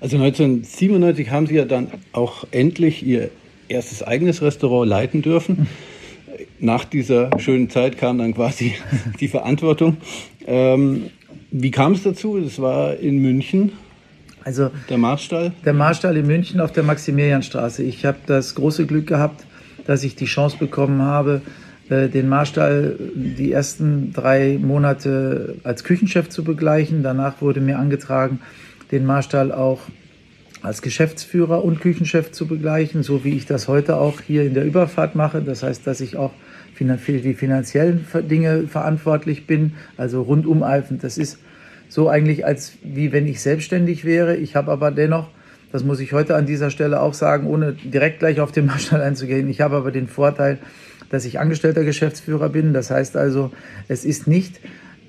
Also 0.00 0.16
1997 0.16 1.30
haben 1.30 1.46
Sie 1.46 1.54
ja 1.54 1.64
dann 1.64 1.88
auch 2.12 2.44
endlich 2.50 3.02
Ihr 3.02 3.30
erstes 3.68 4.02
eigenes 4.02 4.42
Restaurant 4.42 4.88
leiten 4.88 5.22
dürfen. 5.22 5.68
Nach 6.58 6.84
dieser 6.84 7.30
schönen 7.38 7.70
Zeit 7.70 7.96
kam 7.96 8.18
dann 8.18 8.34
quasi 8.34 8.74
die 9.20 9.28
Verantwortung. 9.28 9.96
Ähm, 10.46 11.10
wie 11.50 11.70
kam 11.70 11.92
es 11.92 12.02
dazu? 12.02 12.38
Es 12.38 12.60
war 12.60 12.96
in 12.96 13.18
München. 13.18 13.72
Also 14.44 14.70
der 14.88 14.98
Marstall? 14.98 15.52
Der 15.64 15.72
Marstall 15.72 16.16
in 16.16 16.26
München 16.26 16.60
auf 16.60 16.72
der 16.72 16.82
Maximilianstraße. 16.82 17.82
Ich 17.82 18.04
habe 18.04 18.18
das 18.26 18.54
große 18.54 18.86
Glück 18.86 19.06
gehabt, 19.06 19.44
dass 19.86 20.04
ich 20.04 20.16
die 20.16 20.26
Chance 20.26 20.56
bekommen 20.58 21.02
habe, 21.02 21.42
äh, 21.88 22.08
den 22.08 22.28
Marstall 22.28 22.96
die 23.14 23.52
ersten 23.52 24.12
drei 24.12 24.58
Monate 24.60 25.56
als 25.64 25.84
Küchenchef 25.84 26.28
zu 26.28 26.44
begleichen. 26.44 27.02
Danach 27.02 27.40
wurde 27.40 27.60
mir 27.60 27.78
angetragen, 27.78 28.40
den 28.92 29.04
Marstall 29.04 29.52
auch 29.52 29.80
als 30.62 30.82
Geschäftsführer 30.82 31.64
und 31.64 31.80
Küchenchef 31.80 32.32
zu 32.32 32.46
begleichen, 32.46 33.02
so 33.02 33.24
wie 33.24 33.34
ich 33.34 33.46
das 33.46 33.66
heute 33.66 33.96
auch 33.96 34.20
hier 34.20 34.44
in 34.44 34.54
der 34.54 34.64
Überfahrt 34.64 35.14
mache. 35.14 35.40
Das 35.40 35.62
heißt, 35.62 35.86
dass 35.86 36.00
ich 36.00 36.16
auch 36.16 36.32
für 36.74 37.18
die 37.18 37.34
finanziellen 37.34 38.06
Dinge 38.30 38.66
verantwortlich 38.66 39.46
bin, 39.46 39.74
also 39.98 40.22
rundum 40.22 40.62
eifend. 40.62 41.04
Das 41.04 41.18
ist 41.18 41.38
so 41.90 42.08
eigentlich, 42.08 42.46
als 42.46 42.74
wie 42.82 43.12
wenn 43.12 43.26
ich 43.26 43.42
selbstständig 43.42 44.04
wäre. 44.04 44.36
Ich 44.36 44.56
habe 44.56 44.70
aber 44.72 44.90
dennoch, 44.90 45.28
das 45.72 45.84
muss 45.84 46.00
ich 46.00 46.12
heute 46.12 46.36
an 46.36 46.46
dieser 46.46 46.70
Stelle 46.70 47.02
auch 47.02 47.14
sagen, 47.14 47.46
ohne 47.46 47.72
direkt 47.74 48.20
gleich 48.20 48.40
auf 48.40 48.52
den 48.52 48.66
Marschall 48.72 49.02
einzugehen, 49.02 49.50
ich 49.50 49.60
habe 49.60 49.76
aber 49.76 49.90
den 49.90 50.08
Vorteil, 50.08 50.58
dass 51.10 51.24
ich 51.24 51.40
angestellter 51.40 51.84
Geschäftsführer 51.84 52.48
bin. 52.48 52.72
Das 52.72 52.90
heißt 52.90 53.16
also, 53.16 53.50
es 53.88 54.04
ist 54.04 54.28
nicht 54.28 54.60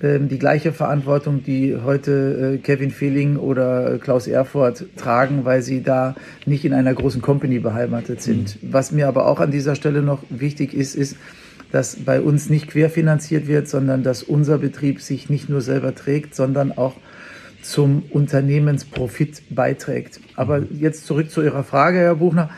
ähm, 0.01 0.27
die 0.27 0.39
gleiche 0.39 0.73
Verantwortung, 0.73 1.43
die 1.43 1.77
heute 1.85 2.55
äh, 2.55 2.57
Kevin 2.57 2.89
Feeling 2.89 3.37
oder 3.37 3.99
Klaus 3.99 4.27
Erfurt 4.27 4.85
tragen, 4.97 5.45
weil 5.45 5.61
sie 5.61 5.83
da 5.83 6.15
nicht 6.47 6.65
in 6.65 6.73
einer 6.73 6.95
großen 6.95 7.21
Company 7.21 7.59
beheimatet 7.59 8.23
sind. 8.23 8.61
Mhm. 8.61 8.73
Was 8.73 8.91
mir 8.91 9.07
aber 9.07 9.27
auch 9.27 9.39
an 9.39 9.51
dieser 9.51 9.75
Stelle 9.75 10.01
noch 10.01 10.23
wichtig 10.29 10.73
ist, 10.73 10.95
ist, 10.95 11.15
dass 11.71 11.95
bei 11.95 12.21
uns 12.21 12.49
nicht 12.49 12.67
querfinanziert 12.67 13.47
wird, 13.47 13.67
sondern 13.67 14.03
dass 14.03 14.23
unser 14.23 14.57
Betrieb 14.57 15.01
sich 15.01 15.29
nicht 15.29 15.49
nur 15.49 15.61
selber 15.61 15.95
trägt, 15.95 16.35
sondern 16.35 16.71
auch 16.71 16.95
zum 17.61 18.03
Unternehmensprofit 18.09 19.43
beiträgt. 19.49 20.19
Aber 20.35 20.63
jetzt 20.71 21.05
zurück 21.05 21.29
zu 21.29 21.41
Ihrer 21.41 21.63
Frage, 21.63 21.99
Herr 21.99 22.15
Buchner. 22.15 22.49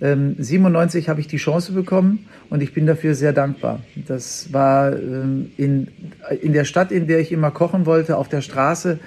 Ähm, 0.00 0.36
97 0.38 1.08
habe 1.08 1.20
ich 1.20 1.26
die 1.26 1.38
Chance 1.38 1.72
bekommen 1.72 2.26
und 2.50 2.62
ich 2.62 2.72
bin 2.72 2.86
dafür 2.86 3.14
sehr 3.14 3.32
dankbar. 3.32 3.80
Das 4.06 4.52
war 4.52 4.92
ähm, 4.92 5.50
in, 5.56 5.88
in 6.40 6.52
der 6.52 6.64
Stadt, 6.64 6.92
in 6.92 7.06
der 7.06 7.20
ich 7.20 7.32
immer 7.32 7.50
kochen 7.50 7.86
wollte, 7.86 8.16
auf 8.16 8.28
der 8.28 8.40
Straße, 8.40 8.98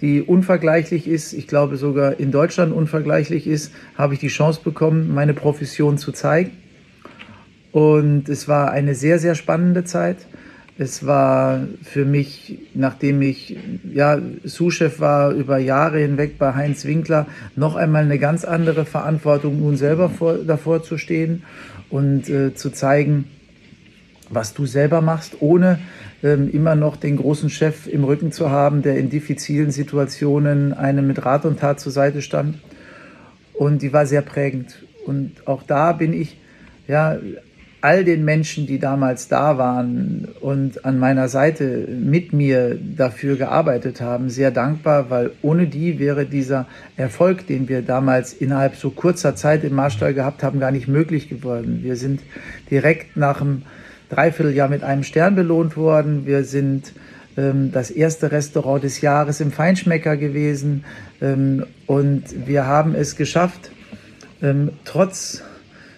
die 0.00 0.20
unvergleichlich 0.20 1.06
ist, 1.06 1.32
ich 1.32 1.46
glaube 1.46 1.76
sogar 1.76 2.18
in 2.18 2.32
Deutschland 2.32 2.72
unvergleichlich 2.72 3.46
ist, 3.46 3.72
habe 3.96 4.14
ich 4.14 4.20
die 4.20 4.28
Chance 4.28 4.60
bekommen, 4.64 5.14
meine 5.14 5.32
Profession 5.32 5.96
zu 5.96 6.10
zeigen 6.10 6.50
und 7.72 8.28
es 8.28 8.48
war 8.48 8.70
eine 8.70 8.94
sehr, 8.94 9.18
sehr 9.18 9.34
spannende 9.34 9.84
Zeit. 9.84 10.18
Es 10.78 11.06
war 11.06 11.66
für 11.82 12.04
mich, 12.04 12.58
nachdem 12.74 13.20
ich 13.20 13.58
ja, 13.92 14.18
Sous-Chef 14.44 15.00
war 15.00 15.30
über 15.32 15.58
Jahre 15.58 15.98
hinweg 15.98 16.38
bei 16.38 16.54
Heinz 16.54 16.84
Winkler, 16.84 17.26
noch 17.56 17.76
einmal 17.76 18.04
eine 18.04 18.18
ganz 18.18 18.44
andere 18.44 18.84
Verantwortung, 18.84 19.60
nun 19.60 19.76
selber 19.76 20.08
vor, 20.08 20.38
davor 20.38 20.82
zu 20.82 20.96
stehen 20.96 21.42
und 21.90 22.28
äh, 22.28 22.54
zu 22.54 22.70
zeigen, 22.70 23.26
was 24.30 24.54
du 24.54 24.64
selber 24.64 25.02
machst, 25.02 25.36
ohne 25.40 25.78
ähm, 26.22 26.50
immer 26.50 26.74
noch 26.74 26.96
den 26.96 27.16
großen 27.16 27.50
Chef 27.50 27.86
im 27.86 28.04
Rücken 28.04 28.32
zu 28.32 28.50
haben, 28.50 28.80
der 28.80 28.96
in 28.98 29.10
diffizilen 29.10 29.70
Situationen 29.70 30.72
einem 30.72 31.06
mit 31.06 31.24
Rat 31.24 31.44
und 31.44 31.60
Tat 31.60 31.80
zur 31.80 31.92
Seite 31.92 32.22
stand. 32.22 32.58
Und 33.52 33.82
die 33.82 33.92
war 33.92 34.06
sehr 34.06 34.22
prägend. 34.22 34.82
Und 35.04 35.46
auch 35.46 35.62
da 35.62 35.92
bin 35.92 36.14
ich 36.14 36.38
ja 36.88 37.18
all 37.82 38.04
den 38.04 38.24
Menschen, 38.24 38.66
die 38.66 38.78
damals 38.78 39.26
da 39.26 39.58
waren 39.58 40.28
und 40.40 40.84
an 40.84 41.00
meiner 41.00 41.28
Seite 41.28 41.88
mit 41.88 42.32
mir 42.32 42.78
dafür 42.80 43.36
gearbeitet 43.36 44.00
haben, 44.00 44.30
sehr 44.30 44.52
dankbar, 44.52 45.10
weil 45.10 45.32
ohne 45.42 45.66
die 45.66 45.98
wäre 45.98 46.24
dieser 46.24 46.66
Erfolg, 46.96 47.46
den 47.48 47.68
wir 47.68 47.82
damals 47.82 48.32
innerhalb 48.32 48.76
so 48.76 48.90
kurzer 48.90 49.34
Zeit 49.34 49.64
im 49.64 49.74
Marstall 49.74 50.14
gehabt 50.14 50.44
haben, 50.44 50.60
gar 50.60 50.70
nicht 50.70 50.86
möglich 50.86 51.28
geworden. 51.28 51.80
Wir 51.82 51.96
sind 51.96 52.20
direkt 52.70 53.16
nach 53.16 53.40
einem 53.40 53.62
Dreivierteljahr 54.10 54.68
mit 54.68 54.84
einem 54.84 55.02
Stern 55.02 55.34
belohnt 55.34 55.76
worden. 55.76 56.24
Wir 56.24 56.44
sind 56.44 56.92
ähm, 57.36 57.72
das 57.72 57.90
erste 57.90 58.30
Restaurant 58.30 58.84
des 58.84 59.00
Jahres 59.00 59.40
im 59.40 59.50
Feinschmecker 59.50 60.16
gewesen 60.16 60.84
ähm, 61.20 61.66
und 61.86 62.46
wir 62.46 62.64
haben 62.64 62.94
es 62.94 63.16
geschafft, 63.16 63.72
ähm, 64.40 64.70
trotz 64.84 65.42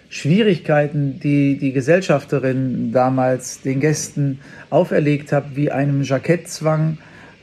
Schwierigkeiten, 0.09 1.19
die 1.19 1.57
die 1.57 1.73
Gesellschafterin 1.73 2.91
damals 2.91 3.61
den 3.61 3.79
Gästen 3.79 4.39
auferlegt 4.69 5.31
hat, 5.31 5.55
wie 5.55 5.71
einem 5.71 6.03
Jackettzwang, 6.03 6.97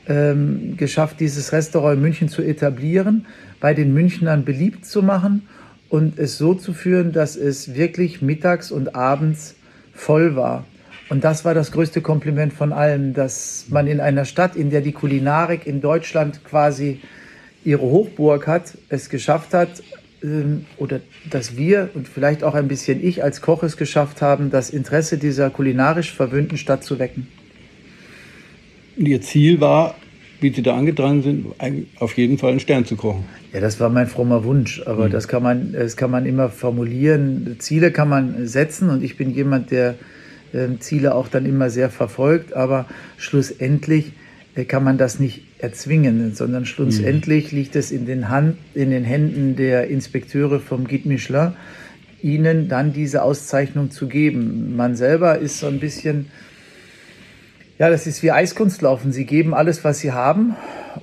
ähm, 0.07 0.75
geschafft, 0.77 1.19
dieses 1.19 1.53
Restaurant 1.53 1.95
in 1.95 2.01
München 2.01 2.29
zu 2.29 2.41
etablieren, 2.41 3.25
bei 3.59 3.73
den 3.73 3.93
Münchnern 3.93 4.43
beliebt 4.43 4.85
zu 4.85 5.01
machen 5.01 5.47
und 5.89 6.19
es 6.19 6.37
so 6.37 6.53
zu 6.53 6.73
führen, 6.73 7.11
dass 7.11 7.35
es 7.35 7.75
wirklich 7.75 8.21
mittags 8.21 8.71
und 8.71 8.95
abends 8.95 9.55
voll 9.93 10.35
war. 10.35 10.65
Und 11.09 11.23
das 11.23 11.45
war 11.45 11.53
das 11.53 11.71
größte 11.71 12.01
Kompliment 12.01 12.53
von 12.53 12.73
allen, 12.73 13.13
dass 13.13 13.65
man 13.69 13.87
in 13.87 13.99
einer 13.99 14.25
Stadt, 14.25 14.55
in 14.55 14.69
der 14.69 14.81
die 14.81 14.93
Kulinarik 14.93 15.67
in 15.67 15.81
Deutschland 15.81 16.43
quasi 16.43 16.99
ihre 17.63 17.83
Hochburg 17.83 18.47
hat, 18.47 18.77
es 18.89 19.09
geschafft 19.09 19.53
hat, 19.53 19.69
oder 20.77 21.01
dass 21.29 21.57
wir 21.57 21.89
und 21.93 22.07
vielleicht 22.07 22.43
auch 22.43 22.55
ein 22.55 22.67
bisschen 22.67 23.03
ich 23.03 23.23
als 23.23 23.41
Koch 23.41 23.63
es 23.63 23.75
geschafft 23.75 24.21
haben, 24.21 24.51
das 24.51 24.69
Interesse 24.69 25.17
dieser 25.17 25.49
kulinarisch 25.49 26.13
verwöhnten 26.13 26.57
Stadt 26.57 26.83
zu 26.83 26.97
wecken. 26.97 27.27
Ihr 28.95 29.21
Ziel 29.21 29.59
war, 29.59 29.95
wie 30.39 30.53
Sie 30.53 30.61
da 30.61 30.75
angetragen 30.75 31.23
sind, 31.23 31.45
auf 31.99 32.15
jeden 32.17 32.37
Fall 32.37 32.51
einen 32.51 32.59
Stern 32.59 32.85
zu 32.85 32.95
kochen. 32.95 33.25
Ja, 33.51 33.59
das 33.59 33.79
war 33.79 33.89
mein 33.89 34.07
frommer 34.07 34.43
Wunsch, 34.43 34.81
aber 34.85 35.07
mhm. 35.07 35.11
das, 35.11 35.27
kann 35.27 35.43
man, 35.43 35.73
das 35.73 35.97
kann 35.97 36.11
man 36.11 36.25
immer 36.25 36.49
formulieren. 36.49 37.57
Ziele 37.59 37.91
kann 37.91 38.09
man 38.09 38.47
setzen 38.47 38.89
und 38.89 39.03
ich 39.03 39.17
bin 39.17 39.31
jemand, 39.31 39.71
der 39.71 39.95
äh, 40.53 40.67
Ziele 40.79 41.15
auch 41.15 41.27
dann 41.27 41.45
immer 41.45 41.69
sehr 41.69 41.89
verfolgt, 41.89 42.53
aber 42.53 42.87
schlussendlich 43.17 44.13
äh, 44.55 44.65
kann 44.65 44.83
man 44.83 44.97
das 44.97 45.19
nicht 45.19 45.43
erzwingen, 45.63 46.35
sondern 46.35 46.65
schlussendlich 46.65 47.51
mhm. 47.51 47.57
liegt 47.57 47.75
es 47.75 47.89
in 47.91 48.05
den, 48.05 48.29
Hand, 48.29 48.57
in 48.73 48.91
den 48.91 49.05
Händen 49.05 49.55
der 49.55 49.87
Inspekteure 49.87 50.59
vom 50.59 50.85
Guide 50.85 51.07
Michelin, 51.07 51.53
ihnen 52.21 52.67
dann 52.67 52.91
diese 52.91 53.23
Auszeichnung 53.23 53.89
zu 53.89 54.07
geben. 54.07 54.75
Man 54.75 54.95
selber 54.95 55.39
ist 55.39 55.59
so 55.59 55.67
ein 55.67 55.79
bisschen, 55.79 56.27
ja, 57.79 57.89
das 57.89 58.07
ist 58.07 58.21
wie 58.23 58.31
Eiskunstlaufen. 58.31 59.13
Sie 59.13 59.25
geben 59.25 59.53
alles, 59.53 59.83
was 59.85 59.99
sie 59.99 60.11
haben 60.11 60.55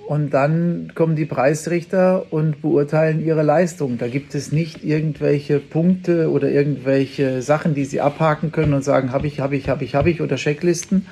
und 0.07 0.35
dann 0.35 0.93
kommen 0.95 1.17
die 1.17 1.25
Preisrichter 1.25 2.27
und 2.31 2.61
beurteilen 2.61 3.25
ihre 3.25 3.43
Leistung. 3.43 3.97
Da 3.97 4.09
gibt 4.09 4.35
es 4.35 4.53
nicht 4.53 4.85
irgendwelche 4.85 5.59
Punkte 5.59 6.31
oder 6.31 6.51
irgendwelche 6.51 7.41
Sachen, 7.41 7.75
die 7.75 7.87
sie 7.87 8.03
abhaken 8.03 8.53
können 8.53 8.75
und 8.75 8.85
sagen, 8.85 9.11
habe 9.13 9.27
ich, 9.27 9.41
habe 9.41 9.57
ich, 9.57 9.71
habe 9.71 9.85
ich, 9.85 9.95
habe 9.95 10.11
ich 10.11 10.21
oder 10.21 10.37
Checklisten, 10.37 11.07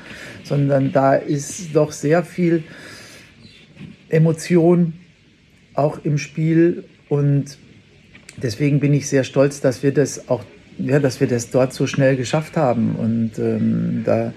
sondern 0.45 0.93
da 0.93 1.15
ist 1.15 1.75
doch 1.75 1.93
sehr 1.93 2.23
viel 2.23 2.65
Emotion 4.09 4.95
auch 5.75 6.05
im 6.05 6.19
Spiel 6.19 6.85
und 7.09 7.59
deswegen 8.37 8.81
bin 8.81 8.93
ich 8.95 9.09
sehr 9.09 9.25
stolz, 9.25 9.61
dass 9.61 9.83
wir 9.83 9.93
das 9.93 10.29
auch, 10.29 10.45
ja, 10.79 10.99
dass 10.99 11.21
wir 11.21 11.27
das 11.27 11.51
dort 11.51 11.73
so 11.73 11.87
schnell 11.87 12.17
geschafft 12.17 12.57
haben 12.57 12.97
und 12.97 13.39
ähm, 13.39 14.03
da 14.05 14.33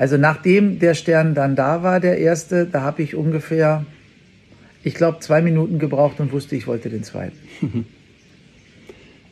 also 0.00 0.16
nachdem 0.16 0.78
der 0.78 0.94
Stern 0.94 1.34
dann 1.34 1.56
da 1.56 1.82
war, 1.82 2.00
der 2.00 2.16
erste, 2.16 2.64
da 2.64 2.80
habe 2.80 3.02
ich 3.02 3.14
ungefähr, 3.14 3.84
ich 4.82 4.94
glaube, 4.94 5.18
zwei 5.20 5.42
Minuten 5.42 5.78
gebraucht 5.78 6.20
und 6.20 6.32
wusste, 6.32 6.56
ich 6.56 6.66
wollte 6.66 6.88
den 6.88 7.02
zweiten. 7.02 7.36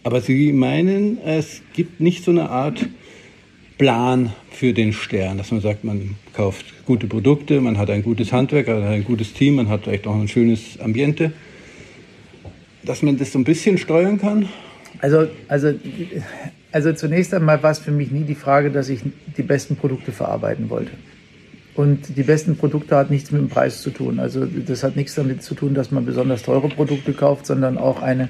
Aber 0.02 0.20
Sie 0.20 0.52
meinen, 0.52 1.16
es 1.24 1.62
gibt 1.72 2.00
nicht 2.00 2.22
so 2.22 2.32
eine 2.32 2.50
Art 2.50 2.86
Plan 3.78 4.32
für 4.50 4.72
den 4.72 4.92
Stern, 4.92 5.38
dass 5.38 5.52
man 5.52 5.60
sagt, 5.60 5.84
man 5.84 6.16
kauft 6.34 6.84
gute 6.84 7.06
Produkte, 7.06 7.60
man 7.60 7.78
hat 7.78 7.90
ein 7.90 8.02
gutes 8.02 8.32
Handwerk, 8.32 8.66
man 8.66 8.82
hat 8.82 8.90
ein 8.90 9.04
gutes 9.04 9.32
Team, 9.32 9.54
man 9.54 9.68
hat 9.68 9.84
vielleicht 9.84 10.06
auch 10.06 10.16
ein 10.16 10.28
schönes 10.28 10.80
Ambiente, 10.80 11.32
dass 12.84 13.02
man 13.02 13.16
das 13.16 13.32
so 13.32 13.38
ein 13.38 13.44
bisschen 13.44 13.78
steuern 13.78 14.18
kann? 14.20 14.48
Also, 15.00 15.28
also 15.46 15.74
also 16.72 16.92
zunächst 16.92 17.32
einmal 17.32 17.62
war 17.62 17.70
es 17.70 17.78
für 17.78 17.90
mich 17.90 18.10
nie 18.10 18.24
die 18.24 18.34
Frage, 18.34 18.70
dass 18.70 18.88
ich 18.88 19.00
die 19.36 19.42
besten 19.42 19.76
Produkte 19.76 20.12
verarbeiten 20.12 20.68
wollte. 20.70 20.90
Und 21.74 22.16
die 22.16 22.24
besten 22.24 22.56
Produkte 22.56 22.96
hat 22.96 23.10
nichts 23.10 23.30
mit 23.30 23.40
dem 23.40 23.48
Preis 23.48 23.82
zu 23.82 23.90
tun. 23.90 24.18
Also 24.18 24.44
das 24.44 24.82
hat 24.82 24.96
nichts 24.96 25.14
damit 25.14 25.42
zu 25.42 25.54
tun, 25.54 25.74
dass 25.74 25.90
man 25.92 26.04
besonders 26.04 26.42
teure 26.42 26.68
Produkte 26.68 27.12
kauft, 27.12 27.46
sondern 27.46 27.78
auch 27.78 28.02
eine 28.02 28.28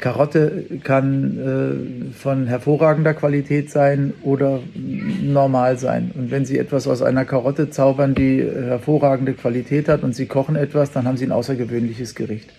Karotte 0.00 0.64
kann 0.82 2.10
äh, 2.12 2.14
von 2.14 2.46
hervorragender 2.46 3.14
Qualität 3.14 3.70
sein 3.70 4.12
oder 4.22 4.60
normal 4.74 5.78
sein. 5.78 6.10
Und 6.14 6.30
wenn 6.30 6.44
Sie 6.44 6.58
etwas 6.58 6.86
aus 6.86 7.02
einer 7.02 7.24
Karotte 7.24 7.70
zaubern, 7.70 8.14
die 8.14 8.42
hervorragende 8.42 9.32
Qualität 9.32 9.88
hat 9.88 10.02
und 10.02 10.14
Sie 10.14 10.26
kochen 10.26 10.56
etwas, 10.56 10.92
dann 10.92 11.06
haben 11.06 11.16
Sie 11.16 11.26
ein 11.26 11.32
außergewöhnliches 11.32 12.14
Gericht. 12.14 12.50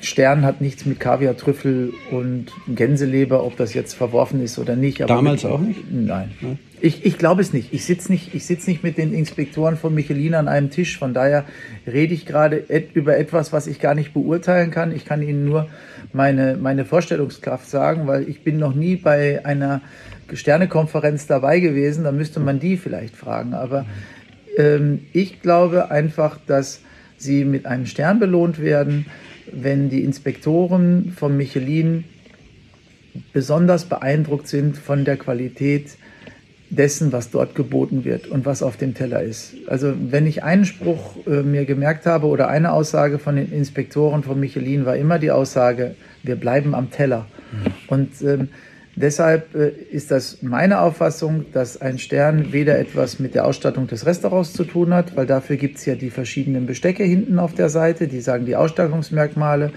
Stern 0.00 0.44
hat 0.44 0.60
nichts 0.60 0.86
mit 0.86 1.00
Kaviar, 1.00 1.36
Trüffel 1.36 1.92
und 2.12 2.46
Gänseleber, 2.68 3.42
ob 3.44 3.56
das 3.56 3.74
jetzt 3.74 3.94
verworfen 3.94 4.40
ist 4.42 4.58
oder 4.58 4.76
nicht. 4.76 5.00
Damals 5.00 5.42
mit, 5.42 5.52
auch 5.52 5.60
nicht? 5.60 5.80
Nein. 5.90 6.30
Ich, 6.80 7.04
ich 7.04 7.18
glaube 7.18 7.42
es 7.42 7.52
nicht. 7.52 7.72
Ich 7.74 7.84
sitze 7.84 8.12
nicht, 8.12 8.40
sitz 8.40 8.68
nicht 8.68 8.84
mit 8.84 8.96
den 8.96 9.12
Inspektoren 9.12 9.76
von 9.76 9.92
Michelin 9.92 10.34
an 10.34 10.46
einem 10.46 10.70
Tisch. 10.70 10.98
Von 10.98 11.14
daher 11.14 11.44
rede 11.84 12.14
ich 12.14 12.26
gerade 12.26 12.70
et, 12.70 12.94
über 12.94 13.16
etwas, 13.16 13.52
was 13.52 13.66
ich 13.66 13.80
gar 13.80 13.96
nicht 13.96 14.14
beurteilen 14.14 14.70
kann. 14.70 14.94
Ich 14.94 15.04
kann 15.04 15.20
Ihnen 15.20 15.44
nur 15.44 15.68
meine, 16.12 16.56
meine 16.56 16.84
Vorstellungskraft 16.84 17.68
sagen, 17.68 18.06
weil 18.06 18.28
ich 18.28 18.44
bin 18.44 18.58
noch 18.58 18.74
nie 18.74 18.94
bei 18.94 19.44
einer 19.44 19.80
Sternekonferenz 20.32 21.26
dabei 21.26 21.58
gewesen. 21.58 22.04
Da 22.04 22.12
müsste 22.12 22.38
man 22.38 22.60
die 22.60 22.76
vielleicht 22.76 23.16
fragen. 23.16 23.52
Aber 23.52 23.84
ähm, 24.56 25.00
ich 25.12 25.42
glaube 25.42 25.90
einfach, 25.90 26.38
dass 26.46 26.82
sie 27.16 27.44
mit 27.44 27.66
einem 27.66 27.86
Stern 27.86 28.20
belohnt 28.20 28.60
werden 28.60 29.06
wenn 29.52 29.88
die 29.88 30.04
Inspektoren 30.04 31.12
von 31.16 31.36
Michelin 31.36 32.04
besonders 33.32 33.84
beeindruckt 33.84 34.48
sind 34.48 34.76
von 34.76 35.04
der 35.04 35.16
Qualität 35.16 35.96
dessen, 36.70 37.12
was 37.12 37.30
dort 37.30 37.54
geboten 37.54 38.04
wird 38.04 38.26
und 38.26 38.44
was 38.44 38.62
auf 38.62 38.76
dem 38.76 38.94
Teller 38.94 39.22
ist. 39.22 39.54
Also 39.68 39.94
wenn 39.98 40.26
ich 40.26 40.42
einen 40.42 40.64
Spruch 40.64 41.16
äh, 41.26 41.42
mir 41.42 41.64
gemerkt 41.64 42.04
habe 42.06 42.26
oder 42.26 42.48
eine 42.48 42.72
Aussage 42.72 43.18
von 43.18 43.36
den 43.36 43.50
Inspektoren 43.50 44.22
von 44.22 44.38
Michelin 44.38 44.84
war 44.84 44.96
immer 44.96 45.18
die 45.18 45.30
Aussage, 45.30 45.94
wir 46.22 46.36
bleiben 46.36 46.74
am 46.74 46.90
Teller. 46.90 47.26
Mhm. 47.52 47.72
Und 47.88 48.22
ähm, 48.22 48.48
Deshalb 49.00 49.54
äh, 49.54 49.68
ist 49.68 50.10
das 50.10 50.42
meine 50.42 50.80
Auffassung, 50.80 51.46
dass 51.52 51.80
ein 51.80 51.98
Stern 51.98 52.52
weder 52.52 52.80
etwas 52.80 53.20
mit 53.20 53.36
der 53.36 53.44
Ausstattung 53.46 53.86
des 53.86 54.06
Restaurants 54.06 54.52
zu 54.52 54.64
tun 54.64 54.92
hat, 54.92 55.16
weil 55.16 55.24
dafür 55.24 55.56
gibt 55.56 55.78
es 55.78 55.86
ja 55.86 55.94
die 55.94 56.10
verschiedenen 56.10 56.66
Bestecke 56.66 57.04
hinten 57.04 57.38
auf 57.38 57.54
der 57.54 57.68
Seite, 57.68 58.08
die 58.08 58.20
sagen 58.20 58.44
die 58.44 58.56
Ausstattungsmerkmale 58.56 59.70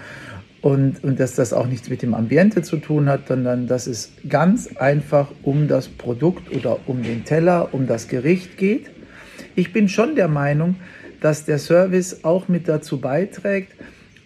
und, 0.61 1.03
und 1.03 1.19
dass 1.19 1.35
das 1.35 1.53
auch 1.53 1.67
nichts 1.67 1.87
mit 1.87 2.01
dem 2.01 2.15
Ambiente 2.15 2.63
zu 2.63 2.77
tun 2.77 3.09
hat, 3.09 3.27
sondern 3.27 3.67
dass 3.67 3.85
es 3.85 4.11
ganz 4.27 4.75
einfach 4.77 5.31
um 5.43 5.67
das 5.67 5.87
Produkt 5.87 6.55
oder 6.55 6.79
um 6.87 7.03
den 7.03 7.23
Teller, 7.23 7.69
um 7.73 7.85
das 7.85 8.07
Gericht 8.07 8.57
geht. 8.57 8.89
Ich 9.53 9.71
bin 9.71 9.87
schon 9.87 10.15
der 10.15 10.29
Meinung, 10.29 10.77
dass 11.19 11.45
der 11.45 11.59
Service 11.59 12.23
auch 12.23 12.47
mit 12.47 12.67
dazu 12.67 12.99
beiträgt, 12.99 13.73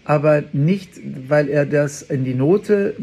aber 0.06 0.44
nicht, 0.54 0.92
weil 1.28 1.50
er 1.50 1.66
das 1.66 2.04
in 2.04 2.24
die 2.24 2.36
Note 2.36 2.94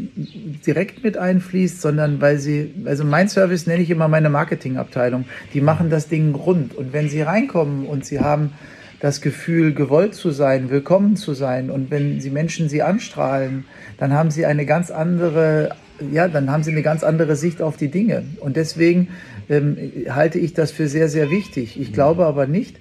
direkt 0.65 1.03
mit 1.03 1.17
einfließt, 1.17 1.81
sondern 1.81 2.21
weil 2.21 2.39
sie, 2.39 2.73
also 2.85 3.03
mein 3.03 3.27
Service 3.27 3.67
nenne 3.67 3.83
ich 3.83 3.89
immer 3.89 4.07
meine 4.07 4.29
Marketingabteilung, 4.29 5.25
die 5.53 5.59
machen 5.59 5.89
das 5.89 6.07
Ding 6.07 6.33
rund. 6.33 6.73
Und 6.73 6.93
wenn 6.93 7.09
sie 7.09 7.21
reinkommen 7.21 7.85
und 7.85 8.05
sie 8.05 8.21
haben 8.21 8.53
das 9.01 9.19
Gefühl, 9.19 9.73
gewollt 9.73 10.15
zu 10.15 10.31
sein, 10.31 10.69
willkommen 10.69 11.17
zu 11.17 11.33
sein 11.33 11.69
und 11.69 11.91
wenn 11.91 12.21
sie 12.21 12.29
Menschen 12.29 12.69
sie 12.69 12.81
anstrahlen, 12.81 13.65
dann 13.97 14.13
haben 14.13 14.31
sie 14.31 14.45
eine 14.45 14.65
ganz 14.65 14.89
andere 14.89 15.71
ja, 16.11 16.27
dann 16.27 16.49
haben 16.49 16.63
sie 16.63 16.71
eine 16.71 16.81
ganz 16.81 17.03
andere 17.03 17.35
Sicht 17.35 17.61
auf 17.61 17.77
die 17.77 17.89
Dinge. 17.89 18.23
Und 18.39 18.57
deswegen 18.57 19.09
ähm, 19.49 19.77
halte 20.09 20.39
ich 20.39 20.53
das 20.53 20.71
für 20.71 20.87
sehr, 20.87 21.07
sehr 21.07 21.29
wichtig. 21.29 21.79
Ich 21.79 21.93
glaube 21.93 22.25
aber 22.25 22.47
nicht, 22.47 22.77